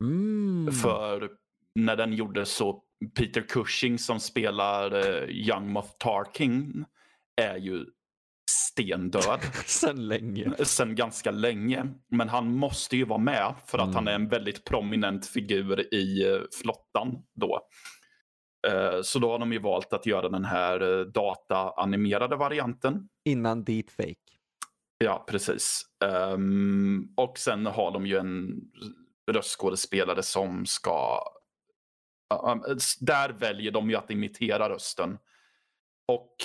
Mm. 0.04 0.74
För 0.74 1.30
när 1.76 1.96
den 1.96 2.14
gjordes 2.14 2.52
så 2.52 2.82
Peter 3.18 3.42
Cushing 3.42 4.00
som 4.00 4.20
spelar 4.20 4.92
eh, 4.96 5.30
Young 5.30 5.72
Moff 5.72 5.98
Tarkin 5.98 6.86
är 7.42 7.58
ju 7.58 7.86
stendöd 8.52 9.40
Sen 9.66 10.08
länge. 10.08 10.52
sen 10.64 10.96
ganska 10.96 11.32
länge. 11.32 11.86
Men 12.12 12.30
han 12.30 12.56
måste 12.58 12.98
ju 12.98 13.06
vara 13.06 13.20
med 13.20 13.54
för 13.68 13.78
att 13.78 13.84
Mm. 13.84 13.96
han 13.96 14.08
är 14.08 14.14
en 14.14 14.28
väldigt 14.30 14.64
prominent 14.66 15.26
figur 15.28 15.94
i 15.94 16.28
eh, 16.30 16.40
flottan 16.62 17.24
då. 17.36 17.60
Eh, 18.68 19.02
Så 19.02 19.20
då 19.20 19.32
har 19.32 19.40
de 19.40 19.54
ju 19.54 19.60
valt 19.60 19.94
att 19.94 20.06
göra 20.06 20.30
den 20.30 20.46
här 20.46 21.00
eh, 21.00 21.06
dataanimerade 21.06 22.36
varianten. 22.36 23.10
Innan 23.26 23.64
deepfake. 23.64 24.16
Ja, 24.98 25.26
precis. 25.28 25.82
Ehm, 26.06 27.08
och 27.18 27.38
sen 27.38 27.66
har 27.66 27.92
de 27.92 28.06
ju 28.06 28.18
en 28.18 28.62
röstskådespelare 29.32 30.24
som 30.24 30.66
ska... 30.66 31.24
Ja, 32.30 32.60
där 33.00 33.30
väljer 33.30 33.72
de 33.72 33.90
ju 33.90 33.96
att 33.96 34.12
imitera 34.12 34.70
rösten. 34.70 35.18
Och 36.08 36.36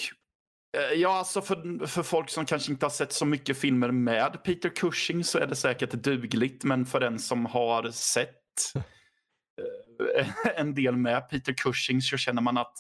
eh, 0.77 1.01
ja, 1.01 1.19
alltså 1.19 1.43
för, 1.43 1.87
för 1.87 2.03
folk 2.03 2.31
som 2.31 2.47
kanske 2.47 2.73
inte 2.73 2.87
har 2.87 2.91
sett 2.91 3.13
så 3.13 3.27
mycket 3.27 3.59
filmer 3.59 3.91
med 3.91 4.45
Peter 4.45 4.69
Cushing 4.69 5.25
så 5.25 5.39
är 5.39 5.47
det 5.47 5.57
säkert 5.57 5.93
dugligt. 5.93 6.65
Men 6.65 6.87
för 6.87 7.01
den 7.01 7.19
som 7.19 7.47
har 7.47 7.91
sett 7.91 8.45
en 10.57 10.75
del 10.75 10.97
med 10.97 11.29
Peter 11.29 11.53
Cushing 11.53 12.03
så 12.03 12.17
känner 12.17 12.43
man 12.43 12.59
att 12.59 12.73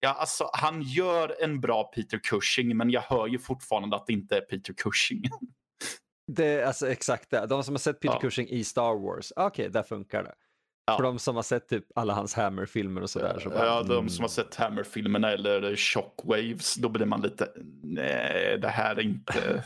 Ja, 0.00 0.10
alltså, 0.12 0.50
han 0.52 0.82
gör 0.82 1.42
en 1.42 1.60
bra 1.60 1.84
Peter 1.84 2.18
Cushing, 2.18 2.76
men 2.76 2.90
jag 2.90 3.00
hör 3.00 3.26
ju 3.26 3.38
fortfarande 3.38 3.96
att 3.96 4.06
det 4.06 4.12
inte 4.12 4.36
är 4.36 4.40
Peter 4.40 4.74
Cushing. 4.74 5.22
Det 6.32 6.46
är 6.46 6.66
alltså 6.66 6.88
exakt 6.90 7.30
det. 7.30 7.46
De 7.46 7.64
som 7.64 7.74
har 7.74 7.78
sett 7.78 8.00
Peter 8.00 8.14
Ja. 8.14 8.20
Cushing 8.20 8.48
i 8.48 8.64
Star 8.64 8.94
Wars, 8.98 9.32
okej, 9.36 9.70
där 9.70 9.82
funkar 9.82 10.22
det. 10.22 10.34
Ja. 10.86 10.96
För 10.96 11.02
de 11.02 11.18
som 11.18 11.36
har 11.36 11.42
sett 11.42 11.68
typ 11.68 11.84
alla 11.94 12.14
hans 12.14 12.34
Hammer-filmer 12.34 13.02
och 13.02 13.10
sådär. 13.10 13.38
Så 13.42 13.50
bara, 13.50 13.66
ja, 13.66 13.82
de 13.82 13.98
mm. 13.98 14.08
som 14.08 14.22
har 14.22 14.28
sett 14.28 14.54
Hammer-filmerna 14.54 15.32
eller 15.32 15.76
Shockwaves, 15.76 16.74
då 16.74 16.88
blir 16.88 17.06
man 17.06 17.20
lite, 17.20 17.48
nej, 17.82 18.58
det 18.58 18.68
här 18.68 18.96
är 18.96 19.00
inte... 19.00 19.64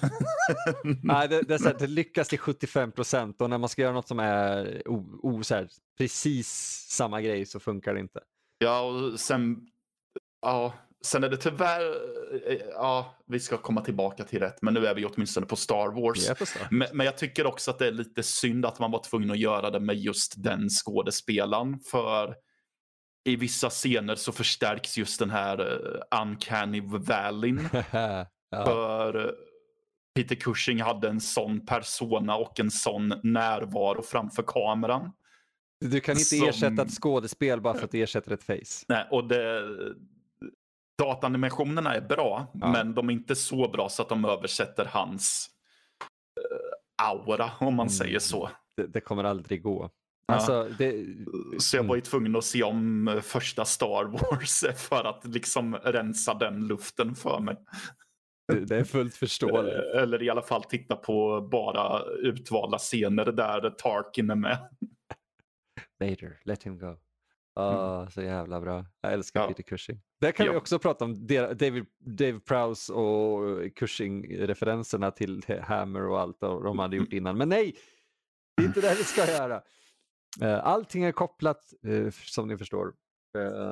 Nej, 1.03 1.29
det, 1.29 1.43
det, 1.43 1.55
är 1.55 1.59
så 1.59 1.69
här, 1.69 1.77
det 1.79 1.87
lyckas 1.87 2.29
till 2.29 2.39
75 2.39 2.93
procent 2.93 3.43
och 3.43 3.51
när 3.51 3.59
man 3.59 3.69
ska 3.69 3.83
göra 3.83 3.93
något 3.93 4.09
som 4.09 4.21
är 4.21 4.83
o, 4.89 5.19
o, 5.23 5.43
här, 5.51 5.69
precis 5.99 6.49
samma 6.91 7.21
grej 7.21 7.47
så 7.47 7.61
funkar 7.61 7.95
det 7.95 8.01
inte. 8.01 8.21
ja, 8.59 8.81
och 8.81 9.21
sen, 9.21 9.69
ja, 10.43 10.73
sen 11.05 11.25
är 11.25 11.29
det 11.29 11.37
tyvärr, 11.37 11.83
eh, 12.47 12.59
ja, 12.75 13.17
vi 13.27 13.41
ska 13.41 13.57
komma 13.57 13.81
tillbaka 13.81 14.25
till 14.25 14.39
rätt, 14.39 14.63
men 14.63 14.75
nu 14.75 14.87
är 14.87 14.95
vi 14.95 15.05
åtminstone 15.05 15.47
på 15.47 15.57
Star 15.57 16.03
Wars. 16.03 16.27
Förstår. 16.27 16.67
Men, 16.71 16.89
men 16.93 17.07
jag 17.07 17.19
tycker 17.19 17.47
också 17.47 17.71
att 17.71 17.79
det 17.79 17.87
är 17.87 17.93
lite 17.93 18.23
synd 18.23 18.67
att 18.67 18.79
man 18.79 18.91
var 18.91 19.03
tvungen 19.03 19.31
att 19.31 19.39
göra 19.39 19.71
det 19.71 19.81
med 19.81 19.97
just 19.97 20.35
den 20.37 20.69
skådespelaren. 20.69 21.81
För 21.91 22.35
i 23.25 23.37
vissa 23.37 23.71
scener 23.71 24.15
så 24.15 24.33
förstärks 24.33 24.99
just 24.99 25.19
den 25.19 25.31
här 25.31 25.61
uh, 25.61 26.21
uncanny 26.23 26.81
valleyn. 26.81 27.69
ja. 27.93 28.27
För 28.51 29.27
eh, 29.27 29.33
Peter 30.15 30.35
Cushing 30.35 30.81
hade 30.81 31.09
en 31.09 31.21
sån 31.21 31.67
persona 31.67 32.37
och 32.37 32.61
en 32.61 32.71
sån 32.71 33.09
närvaro 33.23 34.03
framför 34.03 34.45
kameran. 34.47 35.13
Du 35.81 36.01
kan 36.01 36.13
inte 36.13 36.25
som- 36.25 36.49
ersätta 36.49 36.83
ett 36.83 36.95
skådespel 36.95 37.61
bara 37.61 37.75
för 37.75 37.85
att 37.85 37.91
du 37.91 38.03
ersätter 38.03 38.33
ett 38.33 38.43
face. 38.43 38.85
Nej, 38.89 39.07
och 39.11 39.29
det, 39.29 39.63
datanimationerna 40.99 41.95
är 41.95 42.01
bra, 42.01 42.47
Ja. 42.55 42.73
men 42.73 42.95
de 42.95 43.09
är 43.09 43.13
inte 43.13 43.37
så 43.37 43.69
bra 43.69 43.89
så 43.89 44.03
att 44.03 44.09
de 44.09 44.25
översätter 44.25 44.85
hans 44.85 45.51
eh, 46.41 47.07
aura, 47.09 47.51
om 47.61 47.75
man 47.75 47.85
Mm. 47.87 47.89
säger 47.89 48.19
så. 48.19 48.51
Det, 48.77 48.87
det 48.87 49.01
kommer 49.01 49.25
aldrig 49.25 49.63
gå. 49.63 49.91
Ja. 50.27 50.35
Alltså, 50.35 50.69
det, 50.79 51.07
Så 51.59 51.77
jag 51.77 51.83
var 51.85 51.95
ju 51.95 51.99
Mm. 52.01 52.05
tvungen 52.05 52.37
att 52.37 52.45
se 52.45 52.63
om 52.63 53.09
eh, 53.09 53.21
första 53.21 53.65
Star 53.65 54.05
Wars 54.05 54.65
för 54.89 55.05
att 55.05 55.25
liksom 55.25 55.75
rensa 55.77 56.35
den 56.35 56.67
luften 56.67 57.15
för 57.15 57.41
mig. 57.41 57.57
det, 58.67 58.77
är 58.77 58.85
fullt 58.85 59.15
förståeligt. 59.15 59.75
Eh, 59.95 60.03
Eller 60.03 60.23
i 60.23 60.31
alla 60.31 60.43
fall 60.43 60.65
titta 60.65 60.97
på 60.97 61.41
bara 61.53 62.03
utvalda 62.05 62.79
scener 62.79 63.25
där 63.25 63.71
Tarkin 63.71 64.31
är 64.31 64.35
med. 64.35 64.59
Vader, 66.01 66.39
let 66.45 66.63
him 66.63 66.79
go. 66.79 66.97
Ah, 67.59 68.07
Så 68.11 68.23
jävla 68.23 68.61
bra. 68.61 68.87
Jag 69.01 69.13
älskar 69.13 69.41
Mm. 69.41 69.51
Ja. 69.51 69.55
Peter 69.55 69.63
Cushing. 69.63 70.01
Där 70.21 70.33
kan 70.33 70.47
vi 70.47 70.53
Ja. 70.53 70.59
också 70.59 70.79
prata 70.79 71.05
om 71.05 71.27
David, 71.27 71.87
Dave 71.99 72.41
Prowse 72.41 72.93
och 72.93 73.41
Cushing-referenserna 73.77 75.11
till 75.11 75.43
Hammer 75.63 76.03
och 76.09 76.21
allt 76.21 76.41
de 76.41 76.79
hade 76.79 76.97
gjort 76.97 77.13
innan. 77.13 77.37
Men 77.39 77.49
nej, 77.49 77.77
det 78.57 78.63
är 78.63 78.67
inte 78.67 78.81
det 78.81 78.95
vi 78.99 79.05
ska 79.05 79.27
göra. 79.27 79.63
Eh, 80.43 80.67
Allting 80.67 81.05
är 81.05 81.13
kopplat, 81.13 81.73
eh, 81.87 82.11
som 82.11 82.49
ni 82.49 82.57
förstår. 82.59 82.95
Eh, 83.39 83.71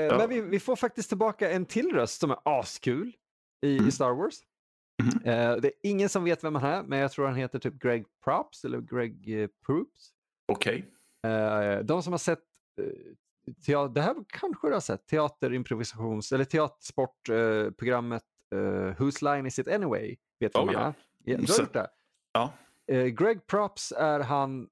eh. 0.00 0.16
Men 0.18 0.28
vi, 0.28 0.40
vi 0.40 0.60
får 0.60 0.76
faktiskt 0.76 1.08
tillbaka 1.08 1.50
en 1.50 1.66
till 1.66 1.92
röst 1.92 2.20
som 2.20 2.30
är 2.30 2.38
askul 2.44 3.12
i, 3.66 3.78
Mm. 3.78 3.90
Star 3.90 4.14
Wars. 4.14 4.34
Eh, 5.24 5.56
Det 5.56 5.68
är 5.68 5.72
ingen 5.82 6.08
som 6.08 6.24
vet 6.24 6.44
vem 6.44 6.54
han 6.54 6.70
är, 6.72 6.82
men 6.82 6.98
jag 6.98 7.12
tror 7.12 7.26
han 7.26 7.36
heter 7.36 7.58
typ 7.58 7.74
Greg 7.82 8.04
Props 8.24 8.64
eller 8.64 8.80
Greg 8.80 9.42
eh, 9.42 9.48
Proops. 9.66 10.10
Okej. 10.52 10.92
Eh, 11.26 11.78
de 11.78 12.02
som 12.02 12.12
har 12.12 12.18
sett, 12.18 12.38
eh, 12.38 12.44
teater, 13.66 13.94
det 13.94 14.00
här 14.00 14.14
kanske 14.28 14.68
du 14.68 14.72
har 14.72 14.80
sett, 14.80 15.06
teaterimprovisations 15.06 16.32
eller 16.32 16.44
teatersportprogrammet 16.44 18.22
eh, 18.54 18.94
Whose 18.98 19.24
Line 19.24 19.46
Is 19.46 19.58
It 19.58 19.68
Anyway? 19.68 20.16
Vet 20.40 20.52
du 20.52 20.58
Oh, 20.60 20.72
ja. 20.72 20.78
han? 20.80 20.94
Ja, 21.24 21.36
du 21.36 21.52
har 21.52 21.72
det? 21.72 21.88
Ja. 22.32 22.52
Eh, 22.92 23.04
Greg 23.06 23.46
Props 23.46 23.92
är 23.92 24.20
han 24.20 24.68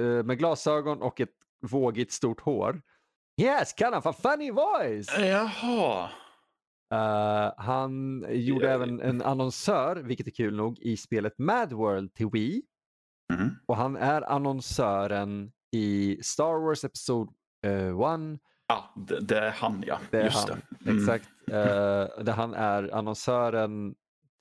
eh, 0.00 0.06
med 0.24 0.38
glasögon 0.38 1.02
och 1.02 1.20
ett 1.20 1.34
vågigt 1.70 2.12
stort 2.12 2.40
hår. 2.40 2.82
Yes, 3.40 3.74
kind 3.78 3.94
of 3.94 4.06
a 4.06 4.12
funny 4.12 4.50
voice! 4.50 5.18
Jaha. 5.18 6.10
Eh, 6.94 7.52
han 7.56 8.24
gjorde 8.28 8.66
Ja. 8.66 8.72
även 8.72 9.00
en 9.00 9.22
annonsör, 9.22 9.96
vilket 9.96 10.26
är 10.26 10.30
kul 10.30 10.56
nog, 10.56 10.78
i 10.78 10.96
spelet 10.96 11.38
Mad 11.38 11.72
World 11.72 12.14
till 12.14 12.28
Wii. 12.32 12.62
Mm. 13.34 13.48
Och 13.66 13.76
han 13.76 13.96
är 13.96 14.22
annonsören 14.32 15.52
i 15.72 16.18
Star 16.22 16.66
Wars 16.66 16.84
Episode 16.84 17.32
1. 17.62 18.40
Ja, 18.68 18.92
det, 18.96 19.20
det 19.20 19.38
är 19.38 19.50
han 19.50 19.84
ja. 19.86 19.98
det 20.10 20.18
är 20.20 20.24
Just 20.24 20.48
han. 20.48 20.60
det. 20.80 20.90
Mm. 20.90 21.02
Exakt. 21.02 21.28
Eh, 21.50 22.24
där 22.24 22.32
han 22.32 22.54
är 22.54 22.94
annonsören 22.94 23.94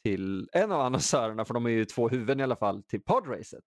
till, 0.04 0.50
en 0.52 0.72
av 0.72 0.82
annonsörerna, 0.82 1.46
för 1.46 1.54
de 1.54 1.66
är 1.66 1.70
ju 1.70 1.86
två 1.86 2.10
huvuden 2.10 2.40
i 2.40 2.44
alla 2.44 2.56
fall, 2.56 2.84
till 2.84 3.02
podracet. 3.02 3.64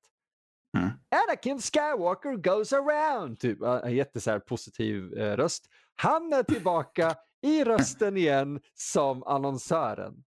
Mm. 0.79 0.90
Anakin 1.11 1.59
Skywalker 1.59 2.37
goes 2.37 2.73
around! 2.73 3.40
Typ. 3.40 3.62
Eh, 3.62 3.81
En 3.85 3.94
jätte 3.94 4.21
så 4.21 4.31
här 4.31 4.38
positiv 4.38 5.18
eh, 5.18 5.37
röst. 5.37 5.66
Han 5.97 6.33
är 6.33 6.42
tillbaka 6.42 7.14
i 7.42 7.64
rösten 7.64 8.16
igen 8.16 8.61
som 8.75 9.23
annonsören. 9.23 10.25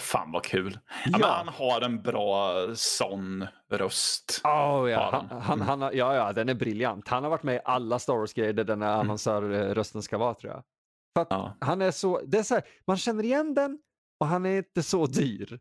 Fan 0.00 0.32
vad 0.32 0.44
kul. 0.44 0.78
Ja. 1.06 1.18
Ja. 1.20 1.26
han 1.28 1.48
har 1.48 1.80
en 1.80 2.02
bra 2.02 2.54
sån 2.74 3.46
röst. 3.70 4.40
Oh, 4.44 4.90
ja. 4.90 5.08
Han. 5.12 5.40
Han, 5.42 5.60
han, 5.60 5.82
har- 5.82 5.92
ja, 5.92 6.14
ja, 6.16 6.32
den 6.32 6.48
är 6.48 6.54
briljant. 6.54 7.08
Han 7.08 7.22
har 7.22 7.30
varit 7.30 7.42
med 7.42 7.54
i 7.54 7.60
alla 7.64 7.98
Star 7.98 8.14
Wars-grejer 8.16 8.52
där 8.52 8.64
den 8.64 8.82
här 8.82 8.92
annonsörrösten 8.92 10.02
ska 10.02 10.18
vara 10.18 10.34
tror 10.34 10.52
jag. 10.52 10.62
För 11.18 11.26
Ja. 11.30 11.56
han 11.60 11.82
är 11.82 11.90
så, 11.90 12.20
det 12.26 12.38
är 12.38 12.42
så 12.42 12.54
här, 12.54 12.64
man 12.86 12.96
känner 12.96 13.24
igen 13.24 13.54
den 13.54 13.78
och 14.20 14.26
han 14.26 14.46
är 14.46 14.56
inte 14.56 14.82
så 14.82 15.06
dyr. 15.06 15.58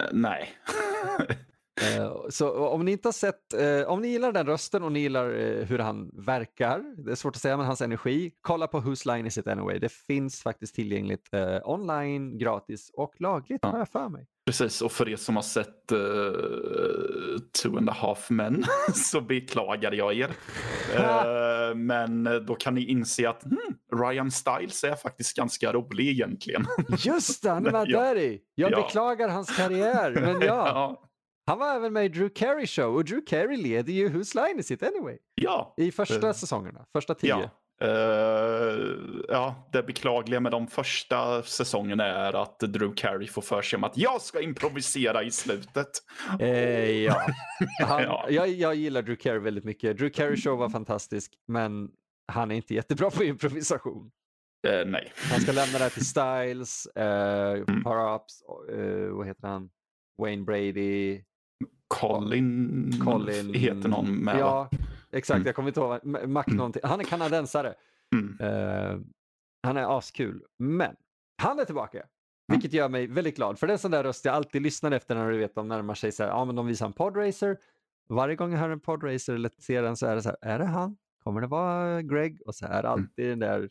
Eh, 0.00 0.06
Nej. 0.12 0.50
Eh, 1.82 2.12
Så 2.30 2.50
om 2.68 2.84
ni 2.84 2.92
inte 2.92 3.08
har 3.08 3.12
sett, 3.12 3.54
eh, 3.54 3.90
om 3.92 4.00
ni 4.02 4.08
gillar 4.08 4.32
den 4.32 4.46
rösten 4.46 4.82
och 4.82 4.92
ni 4.92 5.00
gillar 5.00 5.30
eh, 5.30 5.64
hur 5.66 5.78
han 5.78 6.10
verkar, 6.14 6.82
det 7.04 7.10
är 7.10 7.14
svårt 7.14 7.36
att 7.36 7.42
säga 7.42 7.56
men 7.56 7.66
hans 7.66 7.80
energi, 7.80 8.32
kolla 8.40 8.66
på 8.66 8.80
Whose 8.80 9.12
Line 9.14 9.26
Is 9.26 9.38
It 9.38 9.46
Anyway. 9.46 9.78
Det 9.78 9.92
finns 9.92 10.42
faktiskt 10.42 10.74
tillgängligt 10.74 11.28
online, 11.64 12.38
gratis 12.38 12.90
och 12.94 13.14
lagligt 13.18 13.58
Ja. 13.62 13.68
har 13.68 13.78
jag 13.78 13.88
för 13.88 14.08
mig. 14.08 14.26
Precis, 14.46 14.82
och 14.82 14.92
för 14.92 15.08
er 15.08 15.16
som 15.16 15.36
har 15.36 15.42
sett 15.42 15.92
uh, 15.92 17.38
Two 17.62 17.76
and 17.76 17.88
a 17.90 17.92
half 17.92 18.30
men 18.30 18.64
så 18.94 19.20
beklagar 19.20 19.92
jag 19.92 20.14
er. 20.16 20.30
Eh, 20.96 21.74
men 21.74 22.24
då 22.46 22.54
kan 22.54 22.74
ni 22.74 22.84
inse 22.84 23.28
att 23.28 23.42
hmm, 23.42 24.00
Ryan 24.02 24.30
Stiles 24.30 24.84
är 24.84 24.94
faktiskt 24.94 25.36
ganska 25.36 25.72
rolig 25.72 26.08
egentligen. 26.08 26.66
Just 26.98 27.42
det, 27.42 27.50
han 27.50 27.66
är 27.66 27.70
med 27.72 27.88
där 27.88 28.16
i. 28.18 28.40
Jag 28.54 28.72
Ja. 28.72 28.76
beklagar 28.82 29.28
hans 29.28 29.56
karriär, 29.56 30.10
men 30.20 30.40
ja. 30.40 30.68
ja. 30.68 31.04
Han 31.48 31.58
var 31.58 31.74
även 31.76 31.92
med 31.92 32.04
i 32.04 32.08
Drew 32.08 32.28
Carey 32.34 32.66
show 32.66 32.94
och 32.96 33.04
Drew 33.04 33.20
Carey 33.26 33.56
leder 33.56 33.92
ju 33.92 34.08
Whose 34.08 34.46
Line 34.46 34.58
Is 34.60 34.70
It 34.70 34.82
Anyway 34.82 35.18
Ja. 35.34 35.74
i 35.76 35.92
första 35.92 36.26
Eh, 36.28 36.32
säsongerna, 36.32 36.86
första 36.92 37.14
tio. 37.14 37.28
Ja. 37.28 37.50
Eh, 37.80 38.78
ja, 39.28 39.68
det 39.72 39.82
beklagliga 39.82 40.40
med 40.40 40.52
de 40.52 40.66
första 40.66 41.42
säsongerna 41.42 42.04
är 42.06 42.32
att 42.42 42.58
Drew 42.58 42.94
Carey 42.96 43.26
får 43.28 43.42
för 43.42 43.62
sig 43.62 43.76
om 43.76 43.84
att 43.84 43.96
jag 43.96 44.20
ska 44.22 44.40
improvisera 44.40 45.22
i 45.22 45.30
slutet. 45.30 45.88
Eh, 46.40 46.90
ja. 46.90 47.26
Han, 47.86 48.02
Ja. 48.02 48.26
jag, 48.30 48.48
jag 48.48 48.74
gillar 48.74 49.02
Drew 49.02 49.16
Carey 49.16 49.38
väldigt 49.38 49.64
mycket. 49.64 49.98
Drew 49.98 50.10
Carey 50.10 50.36
show 50.36 50.58
var 50.58 50.68
fantastisk, 50.70 51.32
men 51.46 51.90
han 52.32 52.50
är 52.50 52.54
inte 52.54 52.74
jättebra 52.74 53.10
på 53.10 53.24
improvisation. 53.24 54.10
Eh, 54.68 54.86
nej. 54.86 55.12
Han 55.32 55.40
ska 55.40 55.52
lämna 55.52 55.78
det 55.78 55.84
här 55.84 55.90
till 55.90 56.06
Styles, 56.06 56.86
eh, 56.86 57.50
Mm. 57.52 57.82
Power-Ups, 57.84 58.42
eh, 58.72 59.10
vad 59.16 59.26
heter 59.26 59.48
han? 59.48 59.70
Wayne 60.22 60.44
Brady, 60.44 61.22
Colin, 61.88 62.92
Colin. 63.04 63.54
heter 63.54 63.88
någon 63.88 64.16
med 64.24 64.34
va? 64.34 64.40
Ja, 64.40 64.78
exakt. 65.12 65.36
Mm. 65.36 65.46
Jag 65.46 65.54
kommer 65.54 65.68
inte 65.68 65.80
ihåg. 65.80 66.04
Mac 66.28 66.44
Mm. 66.46 66.56
någonting. 66.56 66.82
Han 66.84 67.00
är 67.00 67.04
kanadensare. 67.04 67.74
Mm. 68.14 68.38
Eh, 68.40 68.98
han 69.62 69.76
är 69.76 69.98
askul. 69.98 70.42
Men 70.58 70.96
han 71.42 71.58
är 71.58 71.64
tillbaka. 71.64 72.02
Vilket 72.52 72.72
gör 72.72 72.88
mig 72.88 73.06
väldigt 73.06 73.36
glad. 73.36 73.58
För 73.58 73.66
det 73.66 73.70
är 73.70 73.74
en 73.74 73.78
sån 73.78 73.90
där 73.90 74.02
röst 74.04 74.24
jag 74.24 74.34
alltid 74.34 74.62
lyssnar 74.62 74.90
efter 74.90 75.14
när 75.14 75.30
du 75.30 75.38
vet 75.38 75.54
de 75.54 75.68
närmar 75.68 75.94
sig 75.94 76.12
så 76.12 76.22
här, 76.22 76.30
ja 76.30 76.44
men 76.44 76.56
de 76.56 76.66
visar 76.66 76.86
en 76.86 76.92
podracer. 76.92 77.56
Varje 78.08 78.36
gång 78.36 78.52
jag 78.52 78.58
hör 78.58 78.70
en 78.70 78.80
podracer 78.80 79.34
eller 79.34 79.50
ser 79.58 79.82
den 79.82 79.96
så 79.96 80.06
är 80.06 80.14
det 80.16 80.22
så 80.22 80.28
här, 80.28 80.38
är 80.54 80.58
det 80.58 80.64
han? 80.64 80.96
Kommer 81.24 81.40
det 81.40 81.46
vara 81.46 82.02
Greg? 82.02 82.38
Och 82.46 82.54
så 82.54 82.66
är 82.66 82.82
det 82.82 82.88
alltid 82.88 83.28
den 83.28 83.38
där 83.38 83.68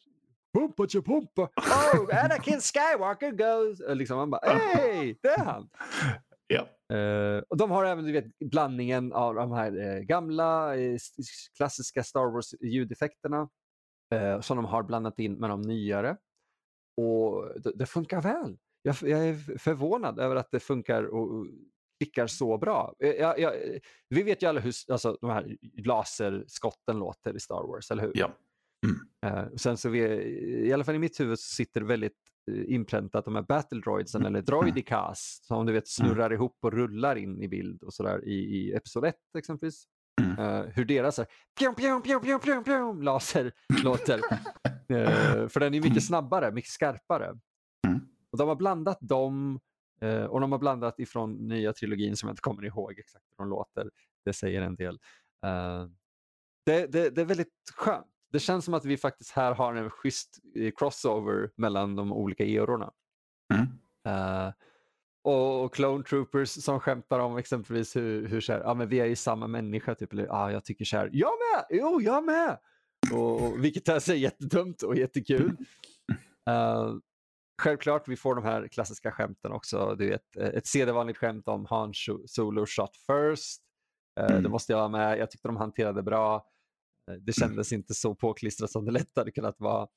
Pumpa 0.53 0.87
pumpa! 0.87 1.41
Oh, 1.93 2.23
Anakin 2.25 2.59
Skywalker 2.61 3.31
goes! 3.31 3.79
Och 3.79 3.95
liksom 3.95 4.17
man 4.17 4.29
bara, 4.29 4.41
hej, 4.49 5.19
det 5.23 5.29
är 5.29 5.45
han! 5.45 5.69
Ja. 6.47 6.95
Eh, 6.97 7.43
och 7.49 7.57
de 7.57 7.71
har 7.71 7.85
även 7.85 8.05
du 8.05 8.11
vet, 8.11 8.39
blandningen 8.39 9.13
av 9.13 9.35
de 9.35 9.51
här 9.51 9.79
eh, 9.79 9.99
gamla 9.99 10.75
s- 10.77 11.49
klassiska 11.57 12.03
Star 12.03 12.31
Wars 12.33 12.53
ljudeffekterna 12.61 13.49
eh, 14.15 14.39
som 14.41 14.55
de 14.57 14.65
har 14.65 14.83
blandat 14.83 15.19
in 15.19 15.33
med 15.33 15.49
de 15.49 15.61
nyare. 15.61 16.17
Och 17.01 17.61
det, 17.61 17.71
det 17.75 17.85
funkar 17.85 18.21
väl. 18.21 18.57
Jag, 18.81 18.95
jag 19.01 19.27
är 19.27 19.57
förvånad 19.57 20.19
över 20.19 20.35
att 20.35 20.51
det 20.51 20.59
funkar 20.59 21.03
och 21.03 21.47
klickar 22.03 22.27
så 22.27 22.57
bra. 22.57 22.95
Jag, 22.99 23.39
jag, 23.39 23.53
vi 24.09 24.23
vet 24.23 24.43
ju 24.43 24.47
alla 24.47 24.59
hur 24.59 24.73
alltså, 24.91 25.17
de 25.21 25.29
här 25.29 25.57
laserskotten 25.85 26.99
låter 26.99 27.35
i 27.35 27.39
Star 27.39 27.67
Wars, 27.67 27.91
eller 27.91 28.03
hur? 28.03 28.11
Ja. 28.15 28.31
Och 29.51 29.59
sen 29.61 29.77
så 29.77 29.89
vi, 29.89 29.99
i 30.67 30.73
alla 30.73 30.83
fall 30.83 30.95
i 30.95 30.99
mitt 30.99 31.19
huvud 31.19 31.39
så 31.39 31.55
sitter 31.55 31.79
det 31.79 31.85
väldigt 31.87 32.17
inpräntat 32.47 33.25
de 33.25 33.35
här 33.35 33.41
battle 33.41 33.81
droidsen 33.81 34.25
eller 34.25 34.41
droidicas 34.41 35.39
som 35.43 35.65
du 35.65 35.73
vet 35.73 35.87
snurrar 35.87 36.33
ihop 36.33 36.57
och 36.61 36.73
rullar 36.73 37.15
in 37.15 37.41
i 37.41 37.47
bild 37.47 37.83
och 37.83 37.93
sådär 37.93 38.25
i, 38.25 38.33
i 38.33 38.73
episod 38.73 39.05
1 39.05 39.15
exempelvis. 39.37 39.87
Mm. 40.21 40.39
Eh, 40.39 40.65
hur 40.65 40.85
deras 40.85 41.19
laser 43.01 43.51
låter. 43.83 44.21
Eh, 44.89 45.47
för 45.47 45.59
den 45.59 45.73
är 45.73 45.81
mycket 45.81 46.05
snabbare, 46.05 46.51
mycket 46.51 46.71
skarpare. 46.71 47.39
Mm. 47.87 47.99
Och 48.31 48.37
de 48.37 48.47
har 48.47 48.55
blandat 48.55 48.97
dem 49.01 49.59
eh, 50.01 50.23
och 50.23 50.41
de 50.41 50.51
har 50.51 50.59
blandat 50.59 50.99
ifrån 50.99 51.47
nya 51.47 51.73
trilogin 51.73 52.15
som 52.15 52.27
jag 52.27 52.33
inte 52.33 52.41
kommer 52.41 52.65
ihåg 52.65 52.99
exakt 52.99 53.25
hur 53.37 53.45
de 53.45 53.49
låter. 53.49 53.89
Det 54.25 54.33
säger 54.33 54.61
en 54.61 54.75
del. 54.75 54.99
Eh, 55.45 55.85
det, 56.65 56.87
det, 56.87 57.09
det 57.09 57.21
är 57.21 57.25
väldigt 57.25 57.53
skönt. 57.75 58.07
Det 58.31 58.39
känns 58.39 58.65
som 58.65 58.73
att 58.73 58.85
vi 58.85 58.97
faktiskt 58.97 59.31
här 59.31 59.53
har 59.53 59.75
en 59.75 59.89
schysst 59.89 60.37
eh, 60.55 60.71
crossover 60.77 61.49
mellan 61.55 61.95
de 61.95 62.13
olika 62.13 62.43
erorna. 62.45 62.91
Mm. 63.53 63.67
Eh, 64.07 64.53
och, 65.23 65.63
och 65.65 65.73
Clone 65.73 66.03
Troopers 66.03 66.49
som 66.49 66.79
skämtar 66.79 67.19
om 67.19 67.37
exempelvis 67.37 67.95
hur, 67.95 68.27
hur 68.27 68.41
så 68.41 68.53
här, 68.53 68.59
ja, 68.59 68.73
men 68.73 68.89
vi 68.89 68.99
är 68.99 69.05
ju 69.05 69.15
samma 69.15 69.47
människa, 69.47 69.95
typ, 69.95 70.13
eller 70.13 70.25
ja, 70.25 70.51
jag 70.51 70.65
tycker 70.65 70.85
så 70.85 70.97
här, 70.97 71.09
jag 71.13 71.31
med, 71.53 71.65
jo, 71.69 72.01
jag 72.01 72.23
med. 72.23 72.57
Och, 73.13 73.41
och, 73.43 73.63
vilket 73.63 73.89
är 73.89 73.99
så 73.99 74.13
jättedumt 74.13 74.81
och 74.81 74.95
jättekul. 74.95 75.57
Eh, 76.49 76.93
självklart, 77.61 78.07
vi 78.07 78.15
får 78.15 78.35
de 78.35 78.43
här 78.43 78.67
klassiska 78.67 79.11
skämten 79.11 79.51
också. 79.51 79.95
Du 79.95 80.09
vet, 80.09 80.35
ett 80.37 80.67
sedvanligt 80.67 81.19
skämt 81.19 81.47
om 81.47 81.65
Han 81.65 81.93
Solo 82.25 82.65
shot 82.65 82.91
first. 83.07 83.61
Eh, 84.19 84.27
Det 84.27 84.33
Mm. 84.37 84.51
måste 84.51 84.73
jag 84.73 84.79
ha 84.79 84.87
med. 84.89 85.17
Jag 85.19 85.31
tyckte 85.31 85.47
de 85.47 85.57
hanterade 85.57 86.03
bra. 86.03 86.45
Eh, 87.11 87.13
Det 87.21 87.33
kändes 87.33 87.71
inte 87.71 87.93
så 87.93 88.15
påklistrat 88.15 88.71
som 88.71 88.85
det 88.85 88.91
lätt 88.91 89.11
hade 89.15 89.31
kunnat 89.31 89.59
vara. 89.59 89.87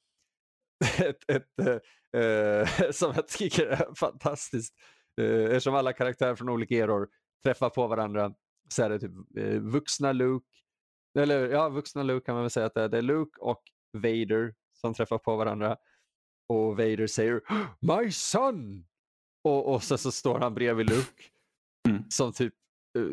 ett, 0.99 1.31
ett, 1.31 1.81
eh, 2.17 2.91
som 2.93 3.13
jag 3.17 3.29
tycker 3.29 3.67
är 3.67 3.95
fantastiskt. 3.95 4.75
Eh, 5.21 5.45
eftersom 5.45 5.75
alla 5.75 5.93
karaktärer 5.93 6.35
från 6.35 6.49
olika 6.49 6.75
eror 6.75 7.09
träffar 7.45 7.71
på 7.71 7.87
varandra 7.87 8.35
så 8.69 8.83
är 8.83 8.91
det 8.91 8.99
typ 8.99 9.13
eh, 9.39 9.61
vuxna 9.61 10.13
Luke, 10.13 10.47
eller 11.19 11.49
ja, 11.49 11.69
vuxna 11.69 12.03
Luke 12.03 12.25
kan 12.27 12.35
man 12.35 12.43
väl 12.45 12.51
säga 12.51 12.67
att 12.67 12.75
det 12.75 12.83
är. 12.83 12.89
Det 12.89 12.99
är 12.99 13.03
Luke 13.03 13.41
och 13.41 13.63
Vader 13.93 14.55
som 14.73 14.95
träffar 14.95 15.19
på 15.19 15.37
varandra. 15.37 15.77
Och 16.49 16.77
Vader 16.77 17.07
säger 17.07 17.41
My 17.81 18.11
son! 18.11 18.87
Och, 19.45 19.75
och 19.75 19.83
så, 19.83 19.99
så 19.99 20.13
står 20.13 20.39
han 20.39 20.55
bredvid 20.55 20.91
Luke 20.91 21.23
Mm. 21.89 22.03
som 22.11 22.33
typ 22.33 22.55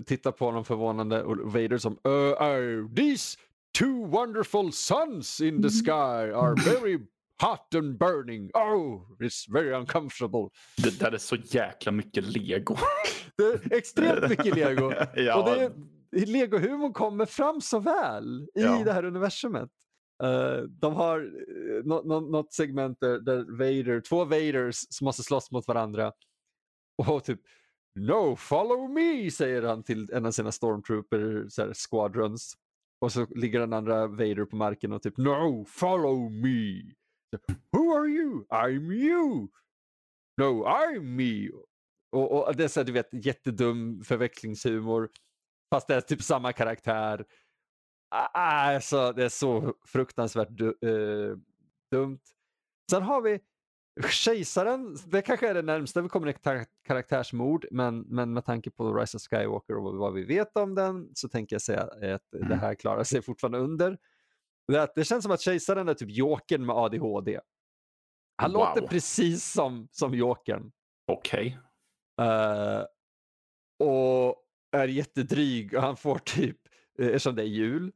tittar 0.05 0.31
på 0.31 0.45
honom 0.45 0.65
förvånande 0.65 1.23
och 1.23 1.37
Vader 1.53 1.77
som 1.77 1.93
uh, 1.93 2.41
are 2.41 2.89
these 2.95 3.37
two 3.77 4.07
wonderful 4.07 4.71
suns 4.71 5.41
in 5.41 5.61
the 5.61 5.69
sky 5.69 6.31
are 6.31 6.55
very 6.65 6.99
hot 7.41 7.75
and 7.75 7.99
burning. 7.99 8.49
Oh, 8.53 9.05
it's 9.19 9.45
very 9.53 9.73
uncomfortable. 9.73 10.49
Det 10.83 10.99
där 10.99 11.11
är 11.11 11.17
så 11.17 11.35
jäkla 11.35 11.91
mycket 11.91 12.23
lego. 12.23 12.75
Det 13.37 13.43
är 13.43 13.73
extremt 13.73 14.29
mycket 14.29 14.55
lego. 14.55 14.93
ja. 15.15 15.39
Och 15.39 15.45
det 15.49 15.63
är, 15.63 15.71
Lego-humorn 16.25 16.93
kommer 16.93 17.25
fram 17.25 17.61
så 17.61 17.79
väl 17.79 18.41
i 18.55 18.61
Ja. 18.61 18.83
det 18.85 18.93
här 18.93 19.05
universumet. 19.05 19.69
Eh, 20.23 20.57
de 20.57 20.93
har 20.93 21.19
uh, 21.19 22.05
något 22.21 22.53
segment 22.53 22.97
där, 23.01 23.19
där 23.19 23.57
Vader, 23.57 24.01
två 24.01 24.25
Vaders 24.25 24.75
som 24.89 25.05
måste 25.05 25.23
slåss 25.23 25.51
mot 25.51 25.67
varandra. 25.67 26.11
Och 27.07 27.23
typ 27.23 27.41
No, 27.95 28.35
follow 28.35 28.89
me, 28.89 29.31
säger 29.31 29.61
han 29.63 29.83
till 29.83 30.09
en 30.13 30.25
av 30.25 30.31
sina 30.31 30.51
stormtrooper 30.51 31.45
så 31.49 31.61
här, 31.61 31.73
squadrons. 31.73 32.53
Och 32.99 33.11
så 33.11 33.25
ligger 33.25 33.59
den 33.59 33.73
andra 33.73 34.07
Vader 34.07 34.45
på 34.45 34.55
marken 34.55 34.91
och 34.91 35.01
typ 35.01 35.17
No, 35.17 35.65
follow 35.65 36.31
me. 36.31 36.81
Who 37.71 37.93
are 37.97 38.07
you? 38.07 38.45
I'm 38.49 38.93
you. 38.93 39.47
No, 40.37 40.65
I'm 40.65 41.01
me. 41.01 41.49
Och, 42.11 42.47
och 42.47 42.55
det 42.55 42.63
är 42.63 42.67
så 42.67 42.79
här, 42.79 42.85
du 42.85 42.91
vet, 42.91 43.25
jättedum 43.25 44.03
förväxlingshumor. 44.03 45.09
Fast 45.73 45.87
det 45.87 45.95
är 45.95 46.01
typ 46.01 46.21
samma 46.21 46.53
karaktär. 46.53 47.25
Alltså, 48.33 49.13
det 49.13 49.23
är 49.23 49.29
så 49.29 49.73
fruktansvärt 49.85 50.47
du, 50.51 50.67
eh, 50.67 51.37
dumt. 51.91 52.19
Sen 52.91 53.03
har 53.03 53.21
vi 53.21 53.39
Kejsaren, 54.09 54.97
det 55.05 55.21
kanske 55.21 55.49
är 55.49 55.53
det 55.53 55.61
närmsta 55.61 56.01
vi 56.01 56.09
kommer 56.09 56.27
ett 56.27 56.41
kar- 56.43 56.65
karaktärsmord, 56.87 57.65
men, 57.71 57.99
men 57.99 58.33
med 58.33 58.45
tanke 58.45 58.71
på 58.71 58.93
Rise 58.93 59.17
of 59.17 59.21
Skywalker 59.23 59.75
och 59.77 59.97
vad 59.97 60.13
vi 60.13 60.23
vet 60.23 60.57
om 60.57 60.75
den 60.75 61.09
så 61.13 61.29
tänker 61.29 61.55
jag 61.55 61.61
säga 61.61 61.81
att 62.15 62.21
det 62.49 62.55
här 62.55 62.75
klarar 62.75 63.03
sig 63.03 63.21
fortfarande 63.21 63.57
under. 63.59 63.97
Det, 64.67 64.91
det 64.95 65.03
känns 65.03 65.23
som 65.23 65.31
att 65.31 65.41
Kejsaren 65.41 65.89
är 65.89 65.93
typ 65.93 66.09
Jokern 66.11 66.65
med 66.65 66.75
ADHD. 66.75 67.39
Han 68.35 68.51
Wow. 68.51 68.59
låter 68.59 68.87
precis 68.87 69.51
som, 69.51 69.87
som 69.91 70.13
Jokern. 70.15 70.71
Okej. 71.11 71.59
Eh, 72.21 72.81
och 73.87 74.35
är 74.71 74.87
jättedryg 74.87 75.73
och 75.75 75.81
han 75.81 75.97
får 75.97 76.19
typ, 76.19 76.57
eh, 76.99 77.05
eftersom 77.07 77.35
det 77.35 77.41
är 77.41 77.45
jul, 77.47 77.91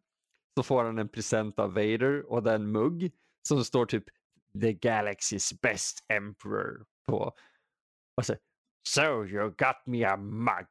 så 0.57 0.63
får 0.63 0.83
han 0.83 0.99
en 0.99 1.09
present 1.09 1.59
av 1.59 1.73
Vader 1.73 2.31
och 2.31 2.43
det 2.43 2.51
är 2.51 2.55
en 2.55 2.71
mugg 2.71 3.11
som 3.47 3.63
står 3.63 3.85
typ 3.85 4.03
the 4.61 4.73
galaxy's 4.73 5.61
best 5.61 6.05
emperor 6.09 6.85
på. 7.07 7.33
Och 8.17 8.25
så, 8.25 8.35
so 8.89 9.25
you 9.25 9.49
got 9.49 9.75
me 9.85 10.05
a 10.05 10.17
mug. 10.17 10.67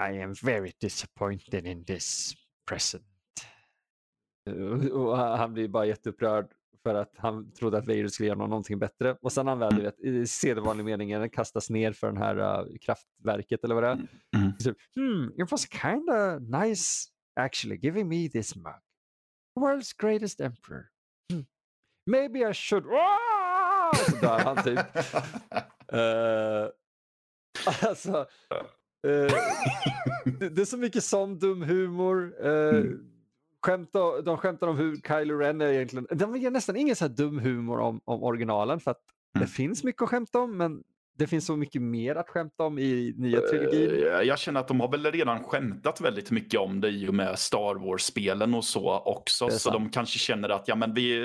I 0.00 0.22
am 0.22 0.34
very 0.42 0.72
disappointed 0.80 1.66
in 1.66 1.84
this 1.84 2.32
present. 2.68 3.04
Och 4.92 5.18
han 5.18 5.52
blir 5.52 5.68
bara 5.68 5.86
jätteupprörd 5.86 6.52
för 6.82 6.94
att 6.94 7.14
han 7.16 7.52
trodde 7.52 7.78
att 7.78 7.86
Vader 7.86 8.08
skulle 8.08 8.26
göra 8.28 8.38
någonting 8.38 8.78
bättre. 8.78 9.16
Och 9.20 9.32
sen 9.32 9.46
väl 9.46 9.72
Mm. 9.72 9.82
vet, 9.82 10.00
i 10.00 10.26
sedvanlig 10.26 10.84
mening 10.84 11.30
kastas 11.30 11.70
ner 11.70 11.92
för 11.92 12.06
den 12.06 12.16
här 12.16 12.38
uh, 12.38 12.76
kraftverket 12.80 13.64
eller 13.64 13.74
vad 13.74 13.84
det 13.84 13.88
är. 13.88 14.08
Mm. 14.36 14.52
Så, 14.58 14.74
hmm, 14.94 15.32
it 15.36 15.50
was 15.52 15.66
kind 15.68 16.10
of 16.10 16.42
nice 16.42 17.08
actually 17.40 17.76
giving 17.76 18.08
me 18.08 18.28
this 18.28 18.56
mug. 18.56 18.80
World's 19.60 19.92
greatest 19.98 20.40
emperor. 20.40 20.88
Maybe 22.06 22.50
I 22.50 22.54
should... 22.54 22.86
Ah! 22.86 23.94
Så 24.10 24.16
dör 24.16 24.38
han 24.38 24.62
typ. 24.64 24.78
Eh, 25.94 26.66
alltså, 27.88 28.26
eh, 29.06 29.34
det, 30.38 30.48
det 30.48 30.60
är 30.60 30.64
så 30.64 30.76
mycket 30.76 31.04
sån 31.04 31.38
dum 31.38 31.62
humor. 31.62 32.34
Uh, 32.46 32.76
Mm. 32.76 33.10
skämta, 33.66 34.22
de 34.22 34.36
skämtar 34.38 34.66
om 34.66 34.76
hur 34.76 34.96
Kylo 34.96 35.38
Ren 35.38 35.60
är 35.60 35.66
egentligen... 35.72 36.06
De 36.10 36.36
ger 36.36 36.50
nästan 36.50 36.76
ingen 36.76 36.96
så 36.96 37.04
här 37.04 37.12
dum 37.12 37.38
humor 37.38 37.78
om, 37.80 38.00
om 38.04 38.22
originalen 38.22 38.80
för 38.80 38.90
att 38.90 39.00
Mm. 39.34 39.46
det 39.46 39.52
finns 39.52 39.84
mycket 39.84 40.02
att 40.02 40.08
skämta 40.08 40.38
om 40.38 40.56
men 40.56 40.82
det 41.18 41.26
finns 41.26 41.46
så 41.46 41.56
mycket 41.56 41.82
mer 41.82 42.14
att 42.14 42.28
skämta 42.28 42.62
om 42.64 42.78
i 42.78 43.14
nya 43.16 43.40
trilogin. 43.40 43.90
Eh, 43.90 44.20
Jag 44.22 44.38
känner 44.38 44.60
att 44.60 44.68
de 44.68 44.80
har 44.80 44.88
väl 44.90 45.12
redan 45.12 45.44
skämtat 45.44 46.00
väldigt 46.00 46.30
mycket 46.30 46.60
om 46.60 46.80
det 46.80 46.88
i 46.90 47.08
och 47.08 47.14
med 47.14 47.38
Star 47.38 47.74
Wars-spelen 47.86 48.54
och 48.54 48.64
så 48.64 48.98
också. 48.98 49.50
Så 49.50 49.70
de 49.70 49.90
kanske 49.90 50.18
känner 50.18 50.48
att 50.48 50.68
ja, 50.68 50.74
men 50.76 50.94
vi, 50.94 51.18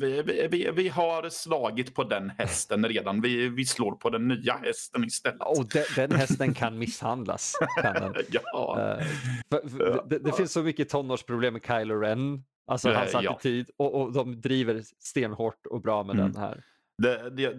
vi, 0.00 0.22
vi, 0.50 0.70
vi, 0.74 0.88
har 0.88 1.28
slagit 1.28 1.94
på 1.94 2.04
den 2.04 2.30
hästen 2.38 2.84
redan. 2.88 3.20
Vi, 3.20 3.48
vi 3.48 3.64
slår 3.64 3.92
på 3.92 4.10
den 4.10 4.28
nya 4.28 4.52
hästen 4.56 5.04
istället. 5.04 5.40
Och 5.40 5.66
de, 5.68 5.84
den 5.96 6.12
hästen 6.12 6.54
kan 6.54 6.78
misshandlas. 6.78 7.54
Kan 7.82 8.14
ja. 8.30 8.80
Eh, 8.98 9.06
för, 9.50 9.68
för, 9.68 10.04
det, 10.10 10.18
det 10.18 10.32
finns 10.32 10.52
så 10.52 10.62
mycket 10.62 10.88
tonårsproblem 10.88 11.52
med 11.52 11.62
Kylo 11.66 11.94
Ren. 11.94 12.44
Alltså 12.66 12.88
Eh, 12.90 12.96
hans 12.98 13.12
ja. 13.12 13.32
attityd. 13.32 13.70
Och, 13.76 14.00
och 14.00 14.12
de 14.12 14.40
driver 14.40 14.82
stenhårt 14.98 15.66
och 15.66 15.82
bra 15.82 16.04
med 16.04 16.14
Mm. 16.14 16.32
den 16.32 16.42
här. 16.42 16.62
Det, 17.02 17.30
det, 17.30 17.54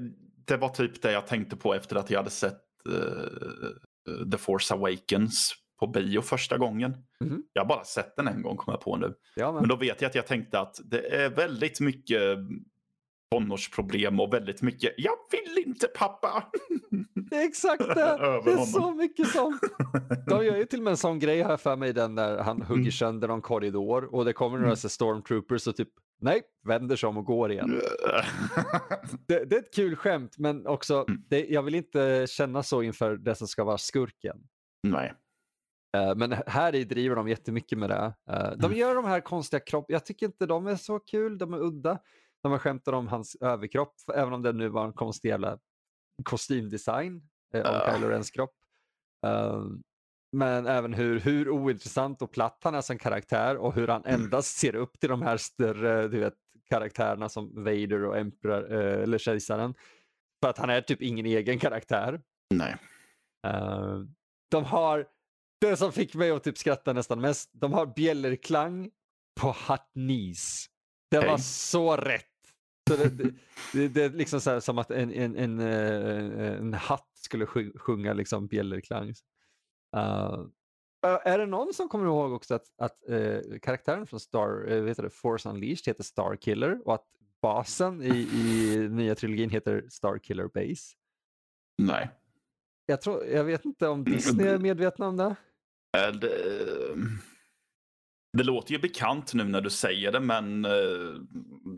det 0.52 0.58
var 0.58 0.70
typ 0.70 1.02
det 1.02 1.12
jag 1.12 1.28
tänkte 1.28 1.56
på 1.56 1.74
efter 1.74 1.96
att 1.96 2.10
jag 2.10 2.20
hade 2.20 2.30
sett 2.30 2.62
eh, 2.90 4.30
The 4.32 4.38
Force 4.38 4.74
Awakens 4.74 5.54
på 5.80 5.88
bio 5.88 6.22
första 6.22 6.58
gången. 6.58 6.96
Mhm. 7.24 7.44
Jag 7.54 7.62
har 7.62 7.68
bara 7.68 7.84
sett 7.84 8.16
den 8.16 8.28
en 8.28 8.42
gång 8.42 8.58
kommer 8.58 8.78
jag 8.78 8.82
på 8.84 8.98
nu. 8.98 9.14
Ja, 9.36 9.52
men, 9.52 9.62
Men 9.62 9.70
då 9.70 9.76
vet 9.76 10.02
jag 10.02 10.10
att 10.10 10.16
jag 10.16 10.28
tänkte 10.28 10.60
att 10.60 10.80
det 10.84 11.16
är 11.16 11.30
väldigt 11.30 11.80
mycket 11.80 12.22
tonårsproblem 13.32 14.20
och 14.20 14.34
väldigt 14.34 14.62
mycket 14.62 14.94
jag 14.98 15.14
vill 15.32 15.64
inte 15.68 15.88
pappa. 15.88 16.44
det 17.30 17.36
är 17.36 17.44
exakt 17.48 17.88
det. 17.88 17.94
Det 18.46 18.52
är 18.52 18.66
så 18.66 18.92
mycket 18.92 19.28
sånt. 19.28 19.62
De 20.28 20.46
gör 20.46 20.58
ju 20.58 20.66
till 20.66 20.80
och 20.80 20.84
med 20.84 20.92
en 20.92 20.98
sån 20.98 21.20
grej 21.20 21.44
här 21.44 21.58
för 21.58 21.76
mig 21.76 21.94
den 21.94 22.16
där 22.16 22.38
han 22.38 22.62
hugger 22.62 22.82
Mm. 22.82 22.92
sönder 22.92 23.28
någon 23.28 23.42
korridor 23.42 24.16
och 24.16 24.26
det 24.26 24.34
kommer 24.34 24.58
några 24.58 24.68
Mm. 24.68 24.76
stormtroopers 24.78 25.68
och 25.68 25.76
typ 25.76 25.90
nej, 26.22 26.42
vänder 26.64 26.96
sig 26.96 27.10
om 27.10 27.18
och 27.18 27.26
går 27.26 27.52
igen. 27.52 27.82
Det, 29.28 29.46
det 29.46 29.56
är 29.56 29.60
ett 29.60 29.74
kul 29.74 29.96
skämt 29.96 30.38
men 30.38 30.68
också 30.68 31.06
Mm. 31.10 31.24
det, 31.30 31.46
jag 31.50 31.64
vill 31.64 31.76
inte 31.76 32.26
känna 32.30 32.64
så 32.64 32.82
inför 32.82 33.18
det 33.18 33.36
som 33.36 33.48
ska 33.48 33.64
vara 33.64 33.78
skurken. 33.78 34.38
Nej. 34.84 35.14
Eh, 35.98 36.16
Men 36.16 36.32
här 36.48 36.76
i 36.76 36.84
driver 36.84 37.16
de 37.16 37.28
jättemycket 37.30 37.78
med 37.78 37.90
det. 37.90 38.14
Eh, 38.30 38.52
De 38.58 38.66
Mm. 38.66 38.78
gör 38.78 38.96
de 38.96 39.06
här 39.06 39.22
konstiga 39.22 39.60
kropp. 39.60 39.86
Jag 39.88 40.06
tycker 40.06 40.26
inte 40.26 40.46
de 40.46 40.68
är 40.68 40.76
så 40.76 41.00
kul. 41.00 41.38
De 41.38 41.54
är 41.54 41.58
udda. 41.64 42.00
De 42.44 42.52
har 42.52 42.60
skämtat 42.60 42.94
om 42.94 43.08
hans 43.08 43.36
överkropp, 43.36 43.96
även 44.16 44.34
om 44.34 44.42
det 44.42 44.54
nu 44.54 44.70
var 44.70 44.86
en 44.86 44.94
konstig 44.94 45.30
jävla 45.30 45.60
kostymdesign 46.24 47.22
eh, 47.54 47.62
om 47.62 47.74
Ja. 47.76 47.94
Kylo 47.96 48.08
Rens 48.08 48.32
kropp. 48.32 48.56
Eh, 49.26 49.64
Men 50.32 50.68
även 50.68 50.94
hur, 50.94 51.20
hur 51.20 51.50
ointressant 51.50 52.22
och 52.22 52.32
platt 52.32 52.60
han 52.64 52.76
är 52.76 52.82
som 52.82 52.98
karaktär 52.98 53.58
och 53.58 53.76
hur 53.76 53.88
han 53.88 54.06
Mm. 54.06 54.22
endast 54.22 54.58
ser 54.58 54.76
upp 54.76 55.00
till 55.00 55.10
de 55.10 55.22
här 55.22 55.38
större 55.38 56.08
du 56.08 56.20
vet, 56.20 56.34
karaktärerna 56.70 57.30
som 57.30 57.64
Vader 57.64 58.06
och 58.06 58.18
Emperor, 58.18 58.74
eh, 58.74 59.04
eller 59.04 59.18
kejsaren. 59.18 59.74
För 60.44 60.50
att 60.50 60.58
han 60.58 60.70
är 60.70 60.82
typ 60.82 61.02
ingen 61.02 61.26
egen 61.26 61.60
karaktär. 61.60 62.22
Nej. 62.54 62.76
Eh, 63.48 64.00
de 64.52 64.64
har, 64.66 65.06
det 65.62 65.78
som 65.78 65.92
fick 65.92 66.16
mig 66.16 66.32
att 66.32 66.44
typ 66.44 66.58
skratta 66.58 66.94
nästan 66.94 67.22
mest, 67.22 67.50
de 67.54 67.74
har 67.74 67.86
bjällerklang 67.86 68.90
på 69.42 69.52
Hatnis. 69.58 70.68
Det 71.12 71.18
var 71.20 71.26
Hej. 71.28 71.40
så 71.40 71.98
rätt. 71.98 72.26
Så 72.90 72.96
det, 72.98 73.10
det, 73.10 73.34
det, 73.74 73.88
det 73.88 74.04
är 74.04 74.10
liksom 74.10 74.42
så 74.42 74.50
här, 74.50 74.60
som 74.60 74.78
att 74.78 74.92
en, 74.92 75.14
en, 75.14 75.36
en, 75.36 75.60
eh, 75.60 76.54
en 76.58 76.74
hatt 76.74 77.10
skulle 77.16 77.46
sj- 77.46 77.78
sjunga 77.78 78.14
liksom 78.14 78.48
bjällerklang. 78.48 79.14
Eh, 79.96 80.46
är 81.04 81.38
det 81.38 81.46
någon 81.46 81.74
som 81.74 81.90
kommer 81.90 82.06
ihåg 82.06 82.34
också 82.34 82.56
att, 82.56 82.66
att 82.78 83.10
eh, 83.10 83.40
karaktären 83.62 84.08
från 84.08 84.20
Star, 84.20 84.72
uh, 84.72 84.84
vet 84.84 84.98
du, 84.98 85.04
det, 85.04 85.10
Force 85.10 85.50
Unleashed 85.50 85.88
heter 85.88 86.04
Starkiller 86.04 86.82
och 86.88 86.94
att 86.94 87.06
basen 87.42 88.02
i, 88.04 88.08
i 88.10 88.78
nya 88.90 89.16
trilogin 89.16 89.50
heter 89.50 89.86
Starkiller 89.90 90.48
Base? 90.48 90.96
Nej. 91.78 92.10
Jag, 92.86 93.02
tror, 93.02 93.26
jag 93.26 93.44
vet 93.44 93.66
inte 93.66 93.88
om 93.88 94.04
Disney 94.04 94.48
är 94.48 94.58
medvetna 94.58 95.08
om 95.08 95.18
det. 95.18 95.36
Eh, 95.98 96.12
Det, 96.14 96.96
det 98.38 98.44
låter 98.44 98.72
ju 98.72 98.80
bekant 98.80 99.34
nu 99.34 99.44
när 99.44 99.62
du 99.62 99.70
säger 99.70 100.12
det 100.12 100.20
men 100.20 100.66
eh, 100.66 100.72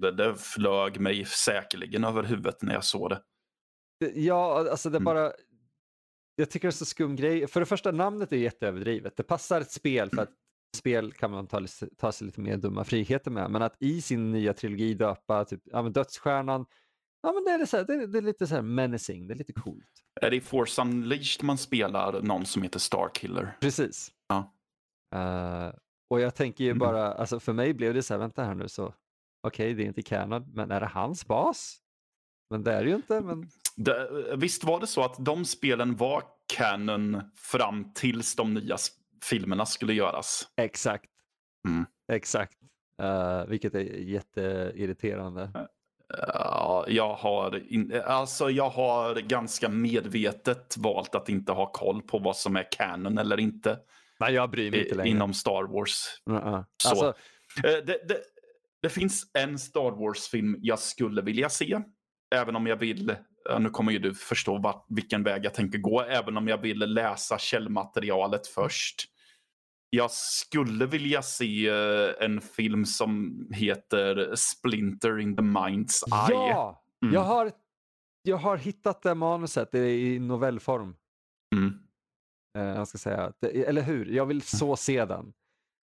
det, 0.02 0.12
det 0.12 0.36
flög 0.36 0.99
mig 0.99 1.26
säkerligen 1.26 2.04
över 2.04 2.23
huvudet 2.23 2.62
när 2.62 2.73
jag 2.73 2.84
såg 2.84 3.10
det. 3.10 3.21
Det- 3.99 4.12
Ja, 4.19 4.69
alltså 4.71 4.89
det 4.89 4.97
Mm. 4.97 5.04
bara... 5.06 5.32
Jag 6.35 6.49
tycker 6.49 6.67
det 6.67 6.69
är 6.69 6.71
så 6.71 6.85
skum 6.85 7.15
grej. 7.15 7.47
För 7.47 7.59
det 7.59 7.65
första, 7.65 7.91
namnet 7.91 8.31
är 8.31 8.37
jätteöverdrivet. 8.37 9.17
Det 9.17 9.23
passar 9.23 9.61
ett 9.61 9.71
spel 9.71 10.09
för 10.09 10.21
att 10.21 10.31
spel 10.77 11.11
kan 11.11 11.31
man 11.31 11.47
ta, 11.47 11.61
ta 11.97 12.11
sig 12.11 12.25
lite 12.27 12.41
mer 12.41 12.57
dumma 12.57 12.83
friheter 12.83 13.31
med. 13.31 13.51
Men 13.51 13.61
att 13.61 13.75
i 13.79 14.01
sin 14.01 14.31
nya 14.31 14.53
trilogi 14.53 14.93
döpa 14.93 15.45
typ, 15.45 15.61
ja, 15.63 15.81
men 15.81 15.93
Dödsstjärnan, 15.93 16.65
ja, 17.21 17.31
men 17.33 17.43
det, 17.43 17.51
är 17.51 17.65
så 17.65 17.77
här, 17.77 17.83
det, 17.83 17.93
är, 17.93 18.07
det 18.07 18.17
är 18.17 18.21
lite 18.21 18.47
så 18.47 18.55
här 18.55 18.61
menacing, 18.61 19.27
det 19.27 19.33
är 19.33 19.37
lite 19.37 19.53
coolt. 19.53 19.89
Är 20.21 20.29
det 20.29 20.35
i 20.35 20.41
Force 20.41 20.81
Unleashed 20.81 21.43
man 21.43 21.57
spelar 21.57 22.21
någon 22.21 22.45
som 22.45 22.61
heter 22.63 22.79
Starkiller? 22.79 23.57
Precis. 23.61 24.11
Ja. 24.27 24.53
Eh, 25.15 25.73
och 26.09 26.19
jag 26.19 26.35
tänker 26.35 26.63
ju 26.63 26.69
Mm. 26.69 26.79
bara, 26.79 27.13
alltså 27.13 27.39
för 27.39 27.53
mig 27.53 27.73
blev 27.73 27.93
det 27.93 28.03
så 28.03 28.13
här, 28.13 28.19
vänta 28.19 28.43
här 28.43 28.55
nu 28.55 28.67
så, 28.67 28.93
okej 29.47 29.73
det 29.73 29.83
är 29.83 29.87
inte 29.87 30.01
canon, 30.01 30.45
men 30.53 30.71
är 30.71 30.79
det 30.79 30.85
hans 30.87 31.25
bas? 31.27 31.79
Men 32.49 32.63
det 32.63 32.73
är 32.73 32.83
det 32.83 32.89
ju 32.89 32.95
inte, 32.95 33.21
men 33.21 33.49
Det, 33.75 34.09
visst 34.38 34.63
var 34.63 34.79
det 34.79 34.88
så 34.88 35.03
att 35.03 35.25
de 35.25 35.45
spelen 35.45 35.95
var 35.95 36.23
canon 36.57 37.21
fram 37.36 37.93
tills 37.93 38.36
de 38.36 38.53
nya 38.53 38.77
filmerna 39.29 39.65
skulle 39.65 39.93
göras? 39.93 40.47
exakt. 40.57 41.09
Mm. 41.67 41.86
Exakt. 42.12 42.57
Eh, 43.01 43.45
vilket 43.45 43.75
är 43.75 43.79
jätteirriterande. 43.99 45.51
Ja, 46.27 46.86
jag 46.88 47.13
har, 47.13 47.73
in, 47.73 48.01
alltså 48.05 48.49
jag 48.49 48.69
har 48.69 49.15
ganska 49.15 49.69
medvetet 49.69 50.75
valt 50.77 51.15
att 51.15 51.29
inte 51.29 51.51
ha 51.51 51.71
koll 51.71 52.01
på 52.01 52.19
vad 52.19 52.38
som 52.38 52.55
är 52.55 52.67
canon 52.71 53.17
eller 53.17 53.39
inte 53.39 53.79
Nej, 54.19 54.33
jag 54.33 54.49
bryr 54.49 54.71
mig 54.71 54.83
inte 54.83 54.95
längre. 54.95 55.09
inom 55.09 55.33
Star 55.33 55.63
Wars. 55.73 56.05
Uh-uh. 56.29 56.65
Så. 56.83 56.89
Alltså, 56.89 57.13
Eh, 57.57 57.71
Det, 57.86 58.07
det, 58.07 58.21
det 58.81 58.89
finns 58.89 59.31
en 59.33 59.59
Star 59.59 59.91
Wars-film 59.91 60.55
jag 60.62 60.79
skulle 60.79 61.21
vilja 61.21 61.49
se. 61.49 61.79
Även 62.36 62.55
om 62.55 62.67
jag 62.67 62.76
vill, 62.76 63.15
ja, 63.45 63.59
nu 63.59 63.69
kommer 63.69 63.91
ju 63.91 63.99
du 63.99 64.13
förstå 64.13 64.57
vart, 64.57 64.85
vilken 64.89 65.23
väg 65.23 65.45
jag 65.45 65.53
tänker 65.53 65.77
gå, 65.77 66.01
även 66.01 66.37
om 66.37 66.47
jag 66.47 66.57
vill 66.57 66.79
läsa 66.79 67.37
källmaterialet 67.37 68.47
först. 68.47 69.05
Jag 69.89 70.11
skulle 70.11 70.85
vilja 70.85 71.21
se 71.21 71.67
eh, 71.67 72.09
en 72.19 72.41
film 72.41 72.85
som 72.85 73.37
heter 73.53 74.35
Splinter 74.35 75.19
in 75.19 75.35
the 75.35 75.41
Mind's 75.41 76.29
Eye. 76.29 76.35
ja! 76.35 76.83
Mm. 77.03 77.13
Jag, 77.13 77.21
har, 77.21 77.51
jag 78.23 78.37
har 78.37 78.57
hittat 78.57 79.01
det 79.01 79.15
manuset 79.15 79.71
det 79.71 79.91
i 79.91 80.19
novellform. 80.19 80.95
Mm. 81.55 81.73
eh, 82.57 82.77
jag 82.77 82.87
ska 82.87 82.97
säga. 82.97 83.33
Det, 83.39 83.65
eller 83.65 83.81
hur? 83.81 84.05
Jag 84.05 84.25
vill 84.25 84.41
så 84.41 84.75
se 84.75 85.05
den. 85.05 85.33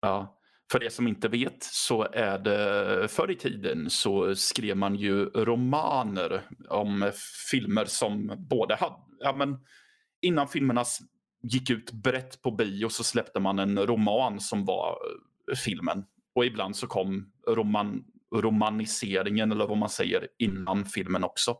Ja. 0.01 0.40
För 0.71 0.83
er 0.83 0.89
som 0.89 1.07
inte 1.07 1.27
vet 1.27 1.63
så 1.63 2.07
är 2.13 2.39
det 2.39 3.07
förr 3.07 3.31
i 3.31 3.35
tiden 3.35 3.89
så 3.89 4.35
skrev 4.35 4.77
man 4.77 4.95
ju 4.95 5.25
romaner 5.25 6.41
om 6.69 7.11
filmer 7.51 7.85
som 7.85 8.35
både 8.49 8.75
hade, 8.75 8.95
ja 9.19 9.35
men 9.35 9.57
innan 10.21 10.47
filmerna 10.47 10.83
gick 11.43 11.69
ut 11.69 11.91
brett 11.91 12.41
på 12.41 12.51
bio 12.51 12.89
så 12.89 13.03
släppte 13.03 13.39
man 13.39 13.59
en 13.59 13.79
roman 13.79 14.39
som 14.39 14.65
var 14.65 14.97
eh, 15.51 15.55
filmen. 15.55 16.05
Och 16.35 16.45
ibland 16.45 16.75
så 16.75 16.87
kom 16.87 17.31
roman, 17.47 18.03
romaniseringen 18.35 19.51
eller 19.51 19.67
vad 19.67 19.77
man 19.77 19.89
säger 19.89 20.27
innan 20.37 20.85
filmen 20.85 21.23
också. 21.23 21.51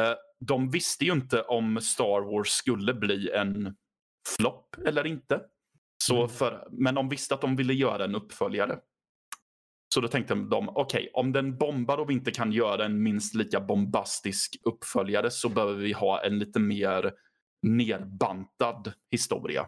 Eh, 0.00 0.14
de 0.40 0.70
visste 0.70 1.04
ju 1.04 1.12
inte 1.12 1.42
om 1.42 1.80
Star 1.80 2.32
Wars 2.32 2.48
skulle 2.48 2.94
bli 2.94 3.30
en 3.30 3.76
flopp 4.38 4.76
eller 4.86 5.06
inte. 5.06 5.40
Så 5.98 6.16
Mm. 6.16 6.28
för, 6.28 6.68
men 6.70 6.94
de 6.94 7.08
visste 7.08 7.34
att 7.34 7.40
de 7.40 7.56
ville 7.56 7.74
göra 7.74 8.04
en 8.04 8.14
uppföljare. 8.14 8.78
Så 9.94 10.00
då 10.00 10.08
tänkte 10.08 10.34
de, 10.34 10.68
okej, 10.68 10.78
okay, 10.78 11.08
om 11.12 11.32
den 11.32 11.58
bombar 11.58 11.98
och 11.98 12.10
vi 12.10 12.14
inte 12.14 12.30
kan 12.30 12.52
göra 12.52 12.84
en 12.84 13.02
minst 13.02 13.34
lika 13.34 13.60
bombastisk 13.60 14.56
uppföljare 14.64 15.30
så 15.30 15.48
behöver 15.48 15.74
vi 15.74 15.92
ha 15.92 16.24
en 16.24 16.38
lite 16.38 16.60
mer 16.60 17.12
nerbantad 17.62 18.92
historia. 19.10 19.66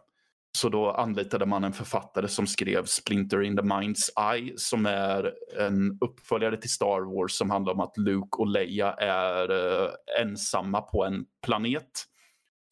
Så 0.59 0.69
då 0.69 0.91
anlitade 0.91 1.47
man 1.47 1.65
en 1.65 1.73
författare 1.73 2.29
som 2.29 2.47
skrev 2.47 2.85
Splinter 2.85 3.43
in 3.43 3.57
the 3.57 3.63
Mind's 3.63 4.33
Eye 4.35 4.53
som 4.57 4.87
är 4.87 5.33
en 5.59 5.99
uppföljare 6.01 6.57
till 6.57 6.71
Star 6.71 7.15
Wars 7.15 7.33
som 7.33 7.51
handlar 7.51 7.73
om 7.73 7.81
att 7.81 7.97
Luke 7.97 8.37
och 8.39 8.47
Leia 8.47 8.93
är 8.93 9.51
uh, 9.51 9.89
ensamma 10.21 10.81
på 10.81 11.05
en 11.05 11.25
planet 11.47 11.91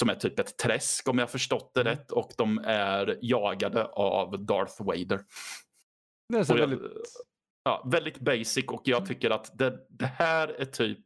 som 0.01 0.09
är 0.09 0.15
typ 0.15 0.39
ett 0.39 0.59
träsk 0.59 1.09
om 1.09 1.19
jag 1.19 1.31
förstått 1.31 1.71
det 1.75 1.81
mm. 1.81 1.91
rätt 1.91 2.13
och 2.13 2.33
de 2.37 2.59
är 2.65 3.19
jagade 3.21 3.85
av 3.85 4.45
Darth 4.45 4.83
Vader. 4.83 5.21
Det 6.29 6.39
är 6.39 6.45
så 6.45 6.53
jag, 6.53 6.59
väldigt... 6.59 6.81
Ja, 7.65 7.89
väldigt 7.93 8.19
basic 8.19 8.65
och 8.65 8.83
jag 8.85 8.97
mm. 8.97 9.09
tycker 9.09 9.31
att 9.31 9.59
det, 9.59 9.79
det 9.89 10.07
här 10.07 10.49
är 10.49 10.65
typ 10.65 11.01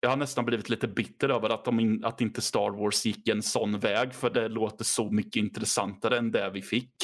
jag 0.00 0.10
har 0.10 0.16
nästan 0.16 0.44
blivit 0.44 0.68
lite 0.68 0.88
bitter 0.88 1.28
över 1.28 1.50
att, 1.50 1.64
de 1.64 1.80
in, 1.80 2.04
att 2.04 2.20
inte 2.20 2.40
Star 2.40 2.70
Wars 2.70 3.06
gick 3.06 3.28
en 3.28 3.42
sån 3.42 3.78
väg 3.78 4.14
för 4.14 4.30
det 4.30 4.48
låter 4.48 4.84
så 4.84 5.10
mycket 5.10 5.36
intressantare 5.36 6.18
än 6.18 6.30
det 6.30 6.50
vi 6.50 6.62
fick. 6.62 6.94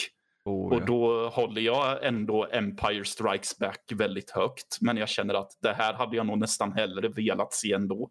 Oh, 0.45 0.73
och 0.73 0.87
då 0.87 1.29
håller 1.29 1.61
jag 1.61 2.05
ändå 2.05 2.49
Empire 2.53 3.05
Strikes 3.05 3.59
Back 3.59 3.93
väldigt 3.95 4.31
högt. 4.31 4.79
Men 4.81 4.97
jag 4.97 5.09
känner 5.09 5.35
att 5.35 5.51
det 5.63 5.73
här 5.73 5.95
hade 5.95 6.17
jag 6.17 6.27
nog 6.27 6.39
nästan 6.39 6.73
hellre 6.73 7.09
velat 7.09 7.53
se 7.53 7.73
ändå. 7.73 8.11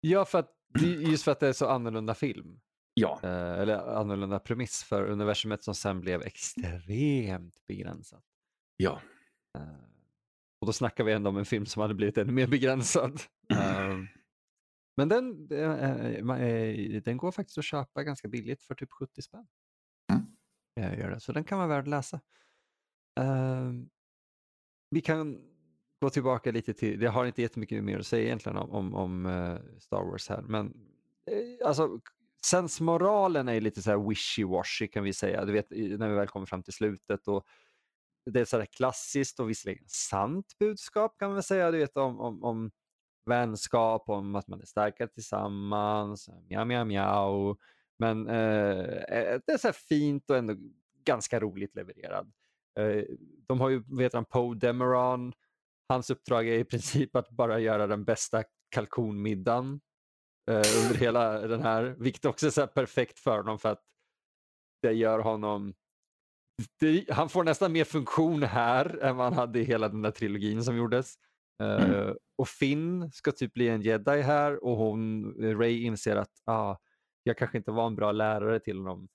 Ja, 0.00 0.24
för 0.24 0.38
att, 0.38 0.50
just 0.82 1.24
för 1.24 1.32
att 1.32 1.40
det 1.40 1.48
är 1.48 1.52
så 1.52 1.68
annorlunda 1.68 2.14
film. 2.14 2.60
Ja. 2.94 3.20
Eh, 3.22 3.58
eller 3.60 3.96
annorlunda 3.96 4.38
premiss 4.38 4.84
för 4.84 5.04
universumet 5.04 5.64
som 5.64 5.74
sen 5.74 6.00
blev 6.00 6.22
extremt 6.22 7.66
begränsat. 7.66 8.24
Ja. 8.76 9.00
Eh, 9.58 9.84
och 10.60 10.66
då 10.66 10.72
snackar 10.72 11.04
vi 11.04 11.12
ändå 11.12 11.30
om 11.30 11.36
en 11.36 11.44
film 11.44 11.66
som 11.66 11.82
hade 11.82 11.94
blivit 11.94 12.18
ännu 12.18 12.32
mer 12.32 12.46
begränsad. 12.46 13.20
Uh, 13.52 13.58
men 14.96 15.08
den, 15.08 15.52
uh, 15.52 17.02
den 17.02 17.16
går 17.16 17.32
faktiskt 17.32 17.58
att 17.58 17.64
köpa 17.64 18.02
ganska 18.02 18.28
billigt 18.28 18.62
för 18.62 18.74
typ 18.74 18.92
70 18.92 19.22
spänn. 19.22 19.46
Mm. 20.12 21.20
Så 21.20 21.32
den 21.32 21.44
kan 21.44 21.58
vara 21.58 21.68
värd 21.68 21.82
att 21.82 21.88
läsa. 21.88 22.20
Uh, 23.20 23.72
vi 24.90 25.00
kan 25.00 25.53
gå 26.00 26.10
tillbaka 26.10 26.50
lite 26.52 26.74
till, 26.74 27.02
jag 27.02 27.10
har 27.10 27.26
inte 27.26 27.42
jättemycket 27.42 27.84
mer 27.84 27.98
att 27.98 28.06
säga 28.06 28.24
egentligen 28.24 28.58
om, 28.58 28.70
om, 28.70 28.94
om 28.94 29.26
eh, 29.26 29.78
Star 29.78 30.04
Wars 30.04 30.28
här, 30.28 30.42
men 30.42 30.66
eh, 31.30 31.66
alltså 31.68 32.00
sensmoralen 32.44 33.48
är 33.48 33.60
lite 33.60 33.82
så 33.82 33.90
här 33.90 33.98
wishy-washy 33.98 34.86
kan 34.86 35.04
vi 35.04 35.12
säga. 35.12 35.44
Du 35.44 35.52
vet 35.52 35.70
när 35.70 36.08
vi 36.08 36.14
väl 36.14 36.28
kommer 36.28 36.46
fram 36.46 36.62
till 36.62 36.72
slutet 36.72 37.28
och 37.28 37.44
det 38.30 38.40
är 38.40 38.44
så 38.44 38.66
klassiskt 38.66 39.40
och 39.40 39.50
visserligen 39.50 39.84
sant 39.88 40.56
budskap 40.58 41.18
kan 41.18 41.32
man 41.32 41.42
säga. 41.42 41.70
Du 41.70 41.78
vet 41.78 41.96
om, 41.96 42.20
om, 42.20 42.44
om 42.44 42.70
vänskap, 43.26 44.08
om 44.08 44.34
att 44.34 44.48
man 44.48 44.60
är 44.60 44.64
starkare 44.64 45.08
tillsammans, 45.08 46.28
mjau, 46.48 46.64
mjau, 46.64 46.84
mjau. 46.84 47.56
Men 47.98 48.28
eh, 48.28 48.96
eh, 49.18 49.40
det 49.46 49.52
är 49.52 49.58
så 49.58 49.72
fint 49.72 50.30
och 50.30 50.36
ändå 50.36 50.54
ganska 51.04 51.40
roligt 51.40 51.74
levererad. 51.74 52.32
Eh, 52.78 53.04
de 53.46 53.60
har 53.60 53.68
ju, 53.68 53.82
vet 53.98 54.14
han, 54.14 54.24
Poe 54.24 54.54
Demeron. 54.54 55.32
Hans 55.88 56.10
uppdrag 56.10 56.48
är 56.48 56.58
i 56.58 56.64
princip 56.64 57.16
att 57.16 57.30
bara 57.30 57.58
göra 57.58 57.86
den 57.86 58.04
bästa 58.04 58.44
kalkonmiddagen 58.70 59.80
eh, 60.50 60.56
under 60.82 60.94
hela 60.94 61.38
den 61.38 61.62
här, 61.62 61.96
vilket 61.98 62.24
också 62.24 62.46
är 62.46 62.50
så 62.50 62.66
perfekt 62.66 63.18
för 63.18 63.36
honom 63.36 63.58
för 63.58 63.68
att 63.68 63.82
det 64.82 64.92
gör 64.92 65.18
honom 65.18 65.74
det, 66.80 67.10
han 67.10 67.28
får 67.28 67.44
nästan 67.44 67.72
mer 67.72 67.84
funktion 67.84 68.42
här 68.42 68.98
än 69.02 69.16
vad 69.16 69.26
han 69.26 69.34
hade 69.34 69.60
i 69.60 69.64
hela 69.64 69.88
den 69.88 70.02
där 70.02 70.10
trilogin 70.10 70.64
som 70.64 70.76
gjordes. 70.76 71.14
Mm. 71.62 71.90
Uh, 71.90 72.14
och 72.38 72.48
Finn 72.48 73.12
ska 73.12 73.32
typ 73.32 73.52
bli 73.52 73.68
en 73.68 73.82
jedi 73.82 74.20
här 74.20 74.64
och 74.64 74.76
hon, 74.76 75.34
Ray 75.38 75.82
inser 75.82 76.16
att 76.16 76.42
ah, 76.44 76.76
jag 77.22 77.38
kanske 77.38 77.58
inte 77.58 77.70
var 77.70 77.86
en 77.86 77.96
bra 77.96 78.12
lärare 78.12 78.60
till 78.60 78.78
honom 78.78 79.08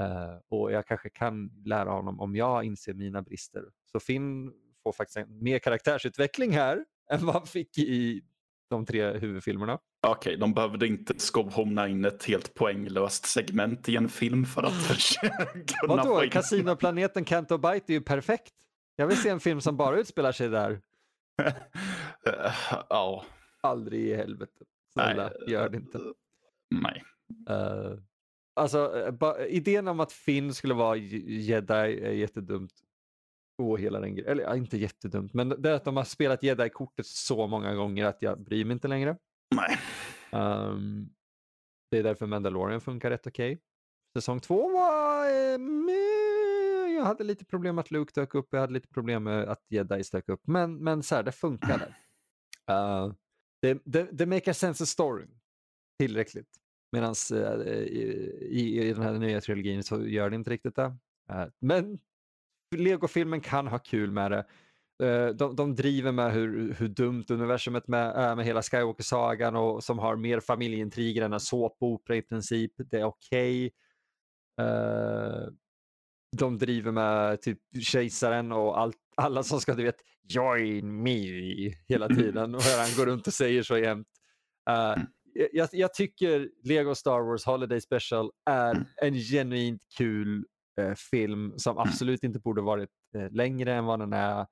uh, 0.00 0.38
och 0.48 0.72
jag 0.72 0.86
kanske 0.86 1.10
kan 1.10 1.50
lära 1.64 1.90
honom 1.90 2.20
om 2.20 2.36
jag 2.36 2.64
inser 2.64 2.94
mina 2.94 3.22
brister. 3.22 3.64
Så 3.92 4.00
Finn 4.00 4.52
får 4.82 4.92
faktiskt 4.92 5.16
en 5.16 5.42
mer 5.42 5.58
karaktärsutveckling 5.58 6.52
här 6.52 6.84
än 7.10 7.26
vad 7.26 7.34
han 7.34 7.46
fick 7.46 7.78
i 7.78 8.22
de 8.70 8.86
tre 8.86 9.18
huvudfilmerna. 9.18 9.78
Okej, 10.06 10.30
okay, 10.30 10.36
de 10.36 10.54
behövde 10.54 10.86
inte 10.86 11.14
skovhomna 11.18 11.88
in 11.88 12.04
ett 12.04 12.24
helt 12.24 12.54
poänglöst 12.54 13.26
segment 13.26 13.88
i 13.88 13.96
en 13.96 14.08
film 14.08 14.44
för 14.44 14.62
att 14.62 14.72
kunna 15.80 15.96
Vadå, 15.96 16.16
få 16.16 16.24
in... 16.24 16.30
Casinoplaneten 16.30 17.24
Canto 17.24 17.58
Bite 17.58 17.92
är 17.92 17.94
ju 17.94 18.00
perfekt. 18.00 18.54
Jag 18.96 19.06
vill 19.06 19.16
se 19.16 19.28
en 19.28 19.40
film 19.40 19.60
som 19.60 19.76
bara 19.76 19.96
utspelar 19.96 20.32
sig 20.32 20.48
där. 20.48 20.80
ja. 22.88 23.24
Aldrig 23.60 24.00
i 24.06 24.16
helvete. 24.16 24.64
Snälla, 24.92 25.32
Nej. 25.40 25.52
gör 25.52 25.68
det 25.68 25.76
inte. 25.76 26.00
Nej. 26.70 27.02
Uh, 27.50 27.98
alltså, 28.54 29.08
ba, 29.12 29.38
idén 29.38 29.88
om 29.88 30.00
att 30.00 30.12
Finn 30.12 30.54
skulle 30.54 30.74
vara 30.74 30.96
jedi 30.96 31.74
är 31.74 32.12
jättedumt. 32.12 32.72
Och 33.70 33.80
hela 33.80 34.00
den 34.00 34.18
Eller 34.18 34.42
ja, 34.42 34.56
inte 34.56 34.76
jättedumt, 34.76 35.34
men 35.34 35.48
det 35.48 35.70
är 35.70 35.74
att 35.74 35.84
de 35.84 35.96
har 35.96 36.04
spelat 36.04 36.42
jedi-kortet 36.42 37.06
så 37.06 37.46
många 37.46 37.74
gånger 37.74 38.04
att 38.04 38.22
jag 38.22 38.40
bryr 38.40 38.64
mig 38.64 38.72
inte 38.72 38.88
längre. 38.88 39.16
Nej. 39.54 39.78
Um, 40.42 41.10
det 41.90 41.98
är 41.98 42.02
därför 42.02 42.26
Mandalorian 42.26 42.80
funkar 42.80 43.10
rätt 43.10 43.26
okej. 43.26 43.52
Okay. 43.52 43.62
Säsong 44.14 44.40
två 44.40 44.68
var... 44.72 45.26
Eh, 45.26 45.58
jag 47.02 47.04
hade 47.04 47.24
lite 47.24 47.44
problem 47.44 47.78
att 47.78 47.90
Luke 47.90 48.12
dök 48.14 48.34
upp, 48.34 48.48
jag 48.50 48.60
hade 48.60 48.72
lite 48.72 48.88
problem 48.88 49.24
med 49.24 49.48
att 49.48 49.64
Jedi 49.68 50.02
dök 50.12 50.28
upp, 50.28 50.46
men, 50.46 50.76
men 50.76 51.02
så 51.02 51.14
här, 51.14 51.22
det 51.22 51.32
funkade. 51.32 51.94
Uh, 52.70 53.12
det, 53.62 53.82
det, 53.84 54.08
det 54.12 54.26
makar 54.26 54.52
sense 54.52 54.84
of 54.84 54.88
story 54.88 55.26
tillräckligt. 55.98 56.48
Medan 56.92 57.14
uh, 57.32 57.66
i, 57.66 58.80
i, 58.82 58.92
den 58.92 59.02
här 59.02 59.12
nya 59.12 59.40
trilogin 59.40 59.82
så 59.82 60.06
gör 60.06 60.30
det 60.30 60.36
inte 60.36 60.50
riktigt 60.50 60.76
det. 60.76 60.96
Uh, 61.30 61.46
men 61.58 61.98
Lego-filmen 62.76 63.40
kan 63.40 63.66
ha 63.66 63.78
kul 63.78 64.10
med 64.10 64.30
det. 64.30 64.44
Eh, 65.02 65.28
de, 65.28 65.56
de 65.56 65.74
driver 65.74 66.12
med 66.12 66.32
hur, 66.32 66.74
hur 66.78 66.88
dumt 66.88 67.24
universumet 67.28 67.88
med, 67.88 68.16
är 68.16 68.36
med 68.36 68.44
hela 68.44 68.62
Skywalker-sagan 68.62 69.56
och 69.56 69.84
som 69.84 69.98
har 69.98 70.16
mer 70.16 70.40
familjeintriger 70.40 71.22
än 71.22 71.32
en 71.32 71.40
såpopera 71.40 72.16
i 72.16 72.22
princip. 72.22 72.72
Det 72.76 73.00
är 73.00 73.04
okej. 73.04 73.66
Okay. 73.66 73.70
Uh, 74.60 74.66
eh, 74.66 75.48
de 76.36 76.58
driver 76.58 76.92
med 76.92 77.42
typ 77.42 77.58
kejsaren 77.82 78.52
och 78.52 78.80
allt, 78.80 78.96
alla 79.16 79.42
som 79.42 79.60
ska 79.60 79.74
du 79.74 79.82
vet 79.82 80.00
join 80.28 81.02
me 81.02 81.74
hela 81.88 82.08
tiden 82.08 82.54
och 82.54 82.62
han 82.62 82.96
går 82.96 83.06
runt 83.06 83.26
och 83.26 83.32
säger 83.32 83.62
så 83.62 83.78
jämt. 83.78 84.08
Uh, 84.70 85.04
jag, 85.52 85.68
jag, 85.72 85.94
tycker 85.94 86.48
Lego 86.62 86.94
Star 86.94 87.20
Wars 87.20 87.44
Holiday 87.44 87.80
Special 87.80 88.30
är 88.50 88.84
en 89.02 89.14
genuint 89.14 89.82
kul 89.96 90.44
uh, 90.80 90.94
film 90.94 91.52
som 91.56 91.78
absolut 91.78 92.24
inte 92.24 92.38
borde 92.38 92.62
varit 92.62 92.90
uh, 93.16 93.30
längre 93.30 93.74
än 93.74 93.84
vad 93.84 93.98
den 93.98 94.12
är. 94.12 94.46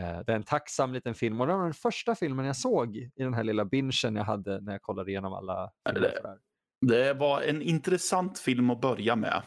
Eh, 0.00 0.20
det 0.26 0.32
är 0.32 0.36
en 0.36 0.42
tacksam 0.42 0.92
liten 0.92 1.14
film 1.14 1.40
och 1.40 1.46
det 1.46 1.52
var 1.52 1.64
den 1.64 1.74
första 1.74 2.14
filmen 2.14 2.46
jag 2.46 2.56
såg 2.56 2.96
i 2.96 3.10
den 3.16 3.34
här 3.34 3.44
lilla 3.44 3.64
bingen 3.64 4.16
jag 4.16 4.24
hade 4.24 4.60
när 4.60 4.72
jag 4.72 4.82
kollade 4.82 5.10
igenom 5.10 5.32
alla 5.32 5.70
filmer. 5.88 6.38
Det, 6.80 7.04
det 7.04 7.14
var 7.14 7.42
en 7.42 7.62
intressant 7.62 8.38
film 8.38 8.70
att 8.70 8.80
börja 8.80 9.16
med. 9.16 9.42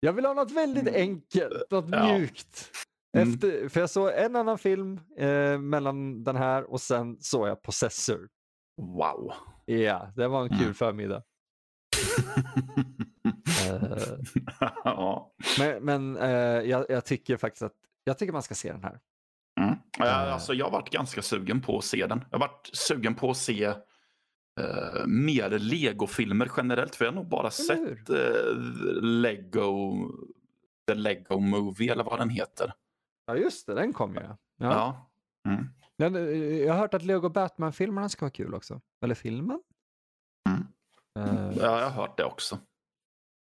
Jag 0.00 0.12
vill 0.12 0.24
ha 0.24 0.34
något 0.34 0.50
väldigt 0.50 0.88
mm. 0.88 1.00
enkelt, 1.00 1.70
något 1.70 1.88
ja. 1.90 2.18
mjukt. 2.18 2.70
Mm. 3.16 3.28
Efter, 3.28 3.58
mm. 3.58 3.70
För 3.70 3.80
jag 3.80 3.90
såg 3.90 4.10
en 4.12 4.36
annan 4.36 4.58
film 4.58 5.00
eh, 5.18 5.58
mellan 5.58 6.24
den 6.24 6.36
här 6.36 6.70
och 6.72 6.80
sen 6.80 7.16
såg 7.20 7.48
jag 7.48 7.62
Possessor. 7.62 8.28
Wow. 8.82 9.32
Ja, 9.64 10.12
det 10.16 10.28
var 10.28 10.42
en 10.42 10.48
kul 10.48 10.62
mm. 10.62 10.74
förmiddag. 10.74 11.22
uh, 13.72 14.18
ja. 14.84 15.34
Men, 15.58 15.84
men 15.84 16.16
uh, 16.16 16.68
jag, 16.70 16.86
jag, 16.88 17.04
tycker 17.04 17.36
faktiskt 17.36 17.62
att 17.62 17.74
jag 18.04 18.18
tycker 18.18 18.32
man 18.32 18.42
ska 18.42 18.54
se 18.54 18.72
den 18.72 18.82
här. 18.82 19.00
Mm. 19.60 19.70
Uh, 20.00 20.32
alltså, 20.32 20.54
jag 20.54 20.66
har 20.66 20.72
varit 20.72 20.90
ganska 20.90 21.22
sugen 21.22 21.60
på 21.60 21.78
att 21.78 21.84
se 21.84 22.06
den. 22.06 22.24
Jag 22.30 22.38
har 22.38 22.48
varit 22.48 22.70
sugen 22.72 23.14
på 23.14 23.30
att 23.30 23.36
se 23.36 23.68
uh, 23.68 25.06
mer 25.06 25.50
Lego-filmer 25.50 26.50
generellt. 26.56 26.94
För 26.94 27.04
jag 27.04 27.12
har 27.12 27.16
nog 27.16 27.28
bara 27.28 27.50
sett 27.50 28.10
uh, 28.10 29.02
Lego, 29.02 29.96
The 30.88 30.94
Lego 30.94 31.38
Movie 31.38 31.92
eller 31.92 32.04
vad 32.04 32.18
den 32.18 32.30
heter. 32.30 32.72
Ja 33.26 33.36
just 33.36 33.66
det, 33.66 33.74
den 33.74 33.92
kom 33.92 34.14
ju. 34.14 34.20
Ja. 34.20 34.36
ja. 34.58 35.10
Mm. 35.48 35.66
Men, 35.98 36.14
jag 36.58 36.72
har 36.72 36.80
hört 36.80 36.94
att 36.94 37.02
Lego 37.02 37.28
Batman-filmerna 37.28 38.08
ska 38.08 38.24
vara 38.24 38.32
kul 38.32 38.54
också. 38.54 38.80
Eller 39.04 39.14
filmen? 39.14 39.62
Mm. 40.48 40.66
ja, 41.56 41.80
jag 41.80 41.90
har 41.90 41.90
hört 41.90 42.16
det 42.16 42.24
också. 42.24 42.58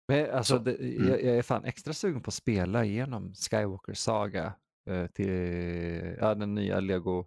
Men, 0.07 0.31
alltså, 0.31 0.59
det, 0.59 0.75
mm. 0.75 1.07
jag, 1.07 1.23
jag, 1.23 1.37
är 1.37 1.41
fan 1.41 1.65
extra 1.65 1.93
sugen 1.93 2.21
på 2.21 2.29
att 2.29 2.33
spela 2.33 2.85
igenom 2.85 3.33
Skywalker 3.33 3.93
Saga 3.93 4.53
Eh, 4.89 5.07
till 5.07 6.15
ja, 6.19 6.35
den 6.35 6.55
nya 6.55 6.79
Lego 6.79 7.25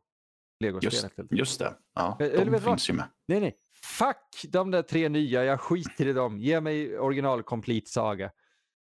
Lego-spelet. 0.65 1.13
Just, 1.17 1.31
just 1.31 1.59
det, 1.59 1.75
ja, 1.95 2.17
de 2.19 2.25
Eller, 2.25 2.59
finns 2.59 2.91
ju 2.91 2.95
med. 2.95 3.09
Nej, 3.29 3.41
nej. 3.41 3.57
Fuck 3.83 4.53
de 4.53 4.71
där 4.71 4.83
tre 4.83 5.09
nya, 5.09 5.45
jag 5.45 5.61
skiter 5.61 6.07
i 6.07 6.13
dem. 6.13 6.39
Ge 6.39 6.61
mig 6.61 6.99
original 6.99 7.43
complete 7.43 7.91
saga. 7.91 8.31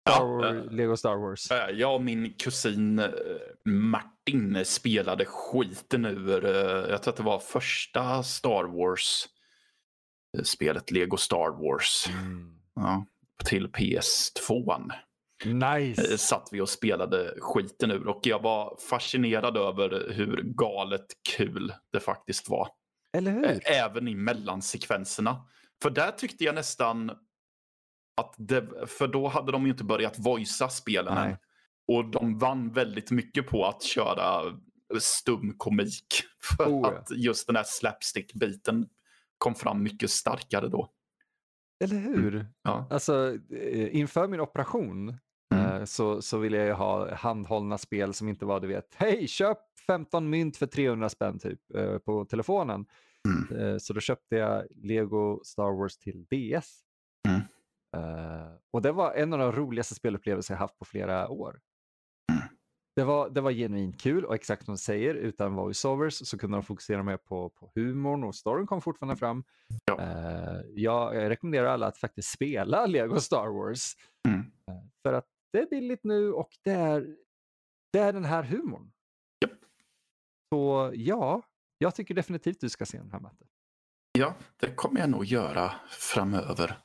Star 0.09 0.21
Ja, 0.21 0.25
Wars, 0.25 0.55
eh. 0.55 0.71
Lego 0.73 0.97
Star 0.97 1.17
Wars. 1.17 1.51
Eh, 1.51 1.71
Jag 1.71 1.95
och 1.95 2.03
min 2.03 2.33
kusin 2.33 2.99
eh, 2.99 3.11
Martin 3.65 4.65
spelade 4.65 5.25
skiten 5.25 6.05
ur, 6.05 6.45
eh, 6.45 6.91
jag 6.91 7.03
tror 7.03 7.13
att 7.13 7.17
det 7.17 7.23
var 7.23 7.39
första 7.39 8.23
Star 8.23 8.65
Wars-spelet, 8.65 9.31
Lego 10.91 11.17
Star 11.17 11.51
Wars, 11.51 12.07
Mm. 12.09 12.59
ja, 12.75 13.07
till 13.45 13.67
PS2. 13.69 14.91
Eh, 15.45 15.55
Nice! 15.55 16.19
Satt 16.19 16.49
vi 16.53 16.61
och 16.61 16.69
spelade 16.69 17.35
skiten 17.41 17.91
ur 17.91 18.07
och 18.09 18.21
jag 18.23 18.43
var 18.43 18.77
fascinerad 18.91 19.57
över 19.57 20.13
hur 20.13 20.43
galet 20.43 21.07
kul 21.37 21.73
det 21.93 22.01
faktiskt 22.01 22.49
var. 22.49 22.69
Eller 23.17 23.31
hur? 23.33 23.45
Ä- 23.45 23.61
Även 23.65 24.09
i 24.09 24.15
mellansekvenserna. 24.15 25.45
För 25.83 25.91
där 25.91 26.11
tyckte 26.11 26.45
jag 26.45 26.55
nästan 26.55 27.11
att 28.17 28.35
det, 28.39 28.89
för 28.89 29.09
då 29.09 29.29
hade 29.29 29.53
de 29.53 29.65
ju 29.65 29.71
inte 29.71 29.85
börjat 29.85 30.19
voicea 30.19 30.69
spelen 30.69 31.15
Nej. 31.15 31.31
än. 31.31 31.37
Och 31.97 32.11
de 32.11 32.39
vann 32.39 32.73
väldigt 32.73 33.11
mycket 33.11 33.47
på 33.47 33.65
att 33.67 33.83
köra 33.83 34.43
stum 35.01 35.55
komik. 35.59 36.07
För 36.57 36.65
Oh, 36.67 36.81
ja. 36.93 36.99
att 36.99 37.11
just 37.11 37.47
den 37.47 37.57
här 37.57 37.65
slapstick-biten 37.65 38.87
kom 39.39 39.55
fram 39.55 39.83
mycket 39.83 40.11
starkare 40.11 40.69
då. 40.69 40.91
Eller 41.85 41.97
hur? 41.97 42.47
Ja. 42.63 42.87
Alltså, 42.91 43.37
eh, 43.51 43.97
inför 43.97 44.29
min 44.29 44.41
operation 44.41 45.17
Mm. 45.55 45.67
eh, 45.67 45.85
så, 45.85 46.23
så 46.23 46.39
ville 46.39 46.57
jag 46.57 46.67
ju 46.67 46.73
ha 46.73 47.15
handhållna 47.15 47.79
spel 47.79 48.15
som 48.15 48.29
inte 48.29 48.45
var, 48.45 48.61
du 48.61 48.67
vet, 48.67 48.95
hej, 48.95 49.29
köp 49.29 49.59
15 49.87 50.31
mynt 50.31 50.57
för 50.57 50.67
300 50.67 51.09
spänn 51.09 51.39
typ 51.39 51.75
eh, 51.75 51.99
på 51.99 52.25
telefonen. 52.25 52.87
Mm. 53.51 53.81
Så 53.81 53.93
då 53.93 54.01
köpte 54.01 54.37
jag 54.37 54.65
Lego 54.71 55.41
Star 55.45 55.79
Wars 55.79 55.99
till 55.99 56.25
DS. 56.25 56.81
Mm. 57.29 57.41
Och 58.73 58.83
det 58.83 58.93
var 58.93 59.13
en 59.13 59.33
av 59.33 59.39
de 59.39 59.53
roligaste 59.53 59.95
spelupplevelser 59.95 60.55
jag 60.55 60.59
haft 60.59 60.79
på 60.79 60.85
flera 60.85 61.29
år. 61.29 61.61
Det 62.99 63.05
var, 63.05 63.31
det 63.31 63.41
var 63.41 63.53
genuint 63.53 64.01
kul 64.01 64.25
och 64.25 64.35
exakt 64.35 64.65
som 64.65 64.75
de 64.75 64.79
säger, 64.79 65.15
utan 65.15 65.55
voiceovers 65.55 66.29
så 66.29 66.39
kunde 66.39 66.57
de 66.57 66.63
fokusera 66.63 67.03
mer 67.03 67.17
på, 67.17 67.49
på 67.49 67.71
humorn 67.75 68.25
och 68.25 68.35
storyn 68.35 68.67
kom 68.67 68.81
fortfarande 68.83 69.17
fram. 69.17 69.45
Ja. 69.85 70.01
Eh, 70.01 70.61
jag, 70.75 71.15
jag 71.15 71.31
rekommenderar 71.31 71.67
alla 71.67 71.87
att 71.87 71.99
faktiskt 71.99 72.31
spela 72.31 72.87
Lego 72.87 73.21
Star 73.21 73.47
Wars. 73.47 73.97
Mm. 74.29 74.41
Eh, 74.41 74.75
för 75.03 75.13
att 75.13 75.27
det 75.53 75.59
är 75.59 75.67
billigt 75.67 76.05
nu 76.05 76.33
och 76.33 76.51
det 76.65 76.71
är, 76.71 77.17
det 77.93 77.99
är 77.99 78.13
den 78.13 78.25
här 78.25 78.43
humorn. 78.43 78.93
Japp. 79.41 79.59
Så 80.55 80.93
ja, 80.95 81.43
jag 81.79 81.95
tycker 81.95 82.15
definitivt 82.15 82.61
du 82.61 82.69
ska 82.69 82.87
se 82.87 82.99
den 82.99 83.11
här 83.13 83.21
Matte. 83.21 83.45
ja, 84.19 84.35
det 84.57 84.75
kommer 84.75 85.01
jag 85.01 85.11
nog 85.11 85.25
göra 85.25 85.73
framöver. 85.89 86.79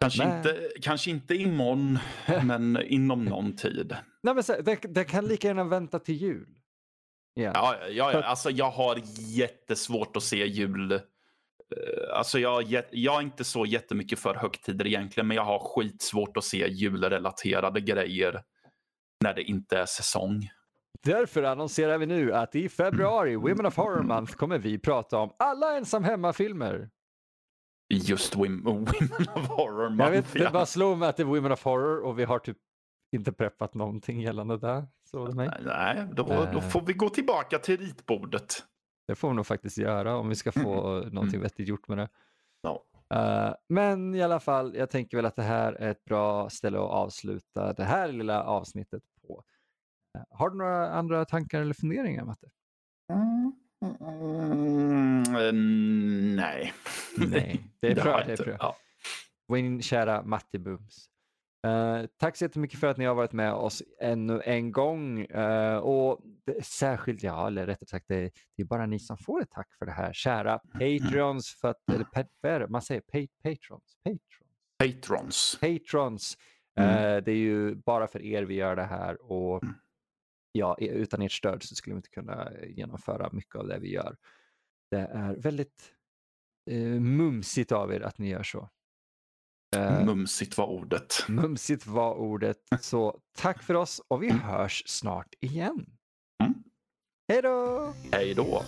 Kanske, 0.00 0.24
inte, 0.24 0.70
kanske 0.82 1.10
inte 1.10 1.34
imorgon, 1.34 1.98
men 2.44 2.82
inom 2.86 3.24
någon 3.24 3.56
tid. 3.56 3.96
Nej, 4.22 4.34
men 4.34 4.42
så, 4.42 4.60
det, 4.62 4.78
det 4.82 5.04
kan 5.04 5.24
lika 5.24 5.48
gärna 5.48 5.64
vänta 5.64 5.98
till 5.98 6.14
jul. 6.14 6.48
Igen. 7.38 7.52
Ja, 7.54 7.76
ja, 7.90 8.12
ja, 8.12 8.22
alltså 8.22 8.50
jag 8.50 8.70
har 8.70 8.98
jättesvårt 9.36 10.16
att 10.16 10.22
se 10.22 10.46
jul. 10.46 10.92
eh, 10.92 10.98
Alltså 12.12 12.38
jag, 12.38 12.82
jag 12.90 13.16
är 13.16 13.20
inte 13.22 13.44
så 13.44 13.66
jättemycket 13.66 14.18
för 14.18 14.34
högtider 14.34 14.86
egentligen, 14.86 15.26
men 15.26 15.36
jag 15.36 15.44
har 15.44 15.58
skitsvårt 15.58 16.36
att 16.36 16.44
se 16.44 16.68
julrelaterade 16.68 17.80
grejer 17.80 18.42
när 19.24 19.34
det 19.34 19.42
inte 19.42 19.78
är 19.78 19.86
säsong. 19.86 20.48
Därför 21.04 21.42
annonserar 21.42 21.98
vi 21.98 22.06
nu 22.06 22.32
att 22.32 22.54
i 22.54 22.68
februari, 22.68 23.36
Women 23.36 23.66
of 23.66 23.76
Horror 23.76 24.02
Month, 24.02 24.32
kommer 24.32 24.58
vi 24.58 24.78
prata 24.78 25.18
om 25.18 25.30
alla 25.38 25.76
ensam 25.76 26.04
hemma-filmer. 26.04 26.90
Just 27.94 28.36
Women, 28.36 28.62
women 28.64 28.84
of 29.34 29.46
Horror 29.48 29.82
Jag 29.82 29.92
Month. 29.92 30.10
vet, 30.12 30.32
det 30.32 30.50
bara 30.52 30.66
slog 30.66 30.98
mig 30.98 31.08
att 31.08 31.16
det 31.16 31.22
är 31.22 31.24
Women 31.24 31.52
of 31.52 31.64
Horror 31.64 32.00
och 32.04 32.18
vi 32.18 32.24
har 32.24 32.38
typ 32.38 32.56
inte 33.12 33.32
preppat 33.32 33.74
någonting 33.74 34.20
gällande 34.20 34.56
det. 34.58 34.86
Så 35.10 35.26
mig. 35.32 35.50
Nej, 35.64 36.06
då, 36.12 36.22
då 36.22 36.32
Eh. 36.32 36.60
får 36.68 36.80
vi 36.80 36.92
gå 36.92 37.08
tillbaka 37.08 37.58
till 37.58 37.76
ritbordet. 37.80 38.64
det 39.06 39.14
får 39.14 39.28
vi 39.28 39.34
nog 39.34 39.46
faktiskt 39.46 39.78
göra 39.78 40.16
om 40.16 40.28
vi 40.28 40.34
ska 40.34 40.52
få 40.52 41.00
någonting 41.12 41.40
vettigt 41.40 41.68
gjort 41.68 41.88
med 41.88 41.98
det. 41.98 42.08
Ja. 42.60 42.84
Eh, 43.14 43.54
men 43.68 44.14
i 44.14 44.22
alla 44.22 44.40
fall, 44.40 44.74
jag 44.76 44.90
tänker 44.90 45.16
väl 45.16 45.26
att 45.26 45.36
det 45.36 45.42
här 45.42 45.72
är 45.72 45.90
ett 45.90 46.04
bra 46.04 46.50
ställe 46.50 46.78
att 46.78 46.90
avsluta 46.90 47.72
det 47.72 47.84
här 47.84 48.12
lilla 48.12 48.42
avsnittet 48.44 49.02
på. 49.26 49.44
Eh, 50.18 50.22
har 50.30 50.50
du 50.50 50.56
några 50.56 50.90
andra 50.90 51.24
tankar 51.24 51.60
eller 51.60 51.74
funderingar 51.74 52.24
Matte? 52.24 52.46
Mm, 53.12 53.52
eh, 53.82 55.52
nej. 56.36 56.72
Nej, 57.16 57.62
det 57.80 57.88
är 57.90 57.94
bra. 58.02 58.22
Det 58.26 58.40
är 58.40 58.44
bra. 58.44 58.56
Ja. 58.58 58.76
Min 59.48 59.82
kära 59.82 60.22
Matti 60.22 60.58
Bums. 60.58 61.08
Eh, 61.66 62.06
tack 62.16 62.36
så 62.36 62.44
jättemycket 62.44 62.80
för 62.80 62.86
att 62.86 62.96
ni 62.96 63.04
har 63.04 63.14
varit 63.14 63.32
med 63.32 63.52
oss 63.52 63.82
ännu 64.00 64.40
en 64.44 64.72
gång. 64.72 65.20
Eh, 65.20 65.76
och 65.76 66.20
det, 66.46 66.64
särskilt, 66.64 67.22
ja, 67.22 67.46
eller 67.46 67.66
rättare 67.66 67.86
sagt, 67.88 68.08
det, 68.08 68.30
det 68.56 68.62
är 68.62 68.64
bara 68.64 68.86
ni 68.86 68.98
som 68.98 69.18
får 69.18 69.42
ett 69.42 69.50
tack 69.50 69.74
för 69.78 69.86
det 69.86 69.92
här. 69.92 70.12
Kära 70.12 70.58
Patreons, 70.58 71.48
för 71.60 71.68
att, 71.68 71.76
eller 71.92 72.58
det? 72.58 72.68
man 72.68 72.82
säger 72.82 73.00
pa, 73.00 73.18
Patrons. 73.42 73.96
Patrons. 74.04 75.02
Patrons. 75.02 75.58
Patrons. 75.60 76.36
Mm. 76.80 76.90
Eh, 76.90 77.24
det 77.24 77.32
är 77.32 77.36
ju 77.36 77.74
bara 77.74 78.06
för 78.06 78.22
er 78.22 78.42
vi 78.42 78.54
gör 78.54 78.76
det 78.76 78.84
här 78.84 79.32
och 79.32 79.62
Mm. 79.62 79.74
Ja, 80.52 80.76
utan 80.78 81.22
ert 81.22 81.32
stöd 81.32 81.62
så 81.62 81.74
skulle 81.74 81.94
vi 81.94 81.98
inte 81.98 82.10
kunna 82.10 82.52
genomföra 82.66 83.30
mycket 83.32 83.54
av 83.54 83.66
det 83.66 83.78
vi 83.78 83.92
gör. 83.92 84.16
Det 84.90 84.98
är 85.00 85.34
väldigt 85.36 85.92
eh, 86.70 87.00
mumsigt 87.00 87.72
av 87.72 87.92
er 87.92 88.00
att 88.00 88.18
ni 88.18 88.28
gör 88.28 88.42
så. 88.42 88.70
Eh, 89.76 90.04
Mumsigt 90.04 90.58
var 90.58 90.66
ordet. 90.66 91.28
Mumsigt 91.28 91.86
var 91.86 92.14
ordet. 92.14 92.58
Så 92.80 93.20
tack 93.38 93.62
för 93.62 93.74
oss 93.74 94.00
och 94.08 94.22
vi 94.22 94.30
hörs 94.30 94.82
snart 94.86 95.34
igen. 95.40 95.86
Mm. 96.42 96.62
Hej 97.28 97.42
då! 97.42 97.94
Hej 98.12 98.34
då. 98.34 98.62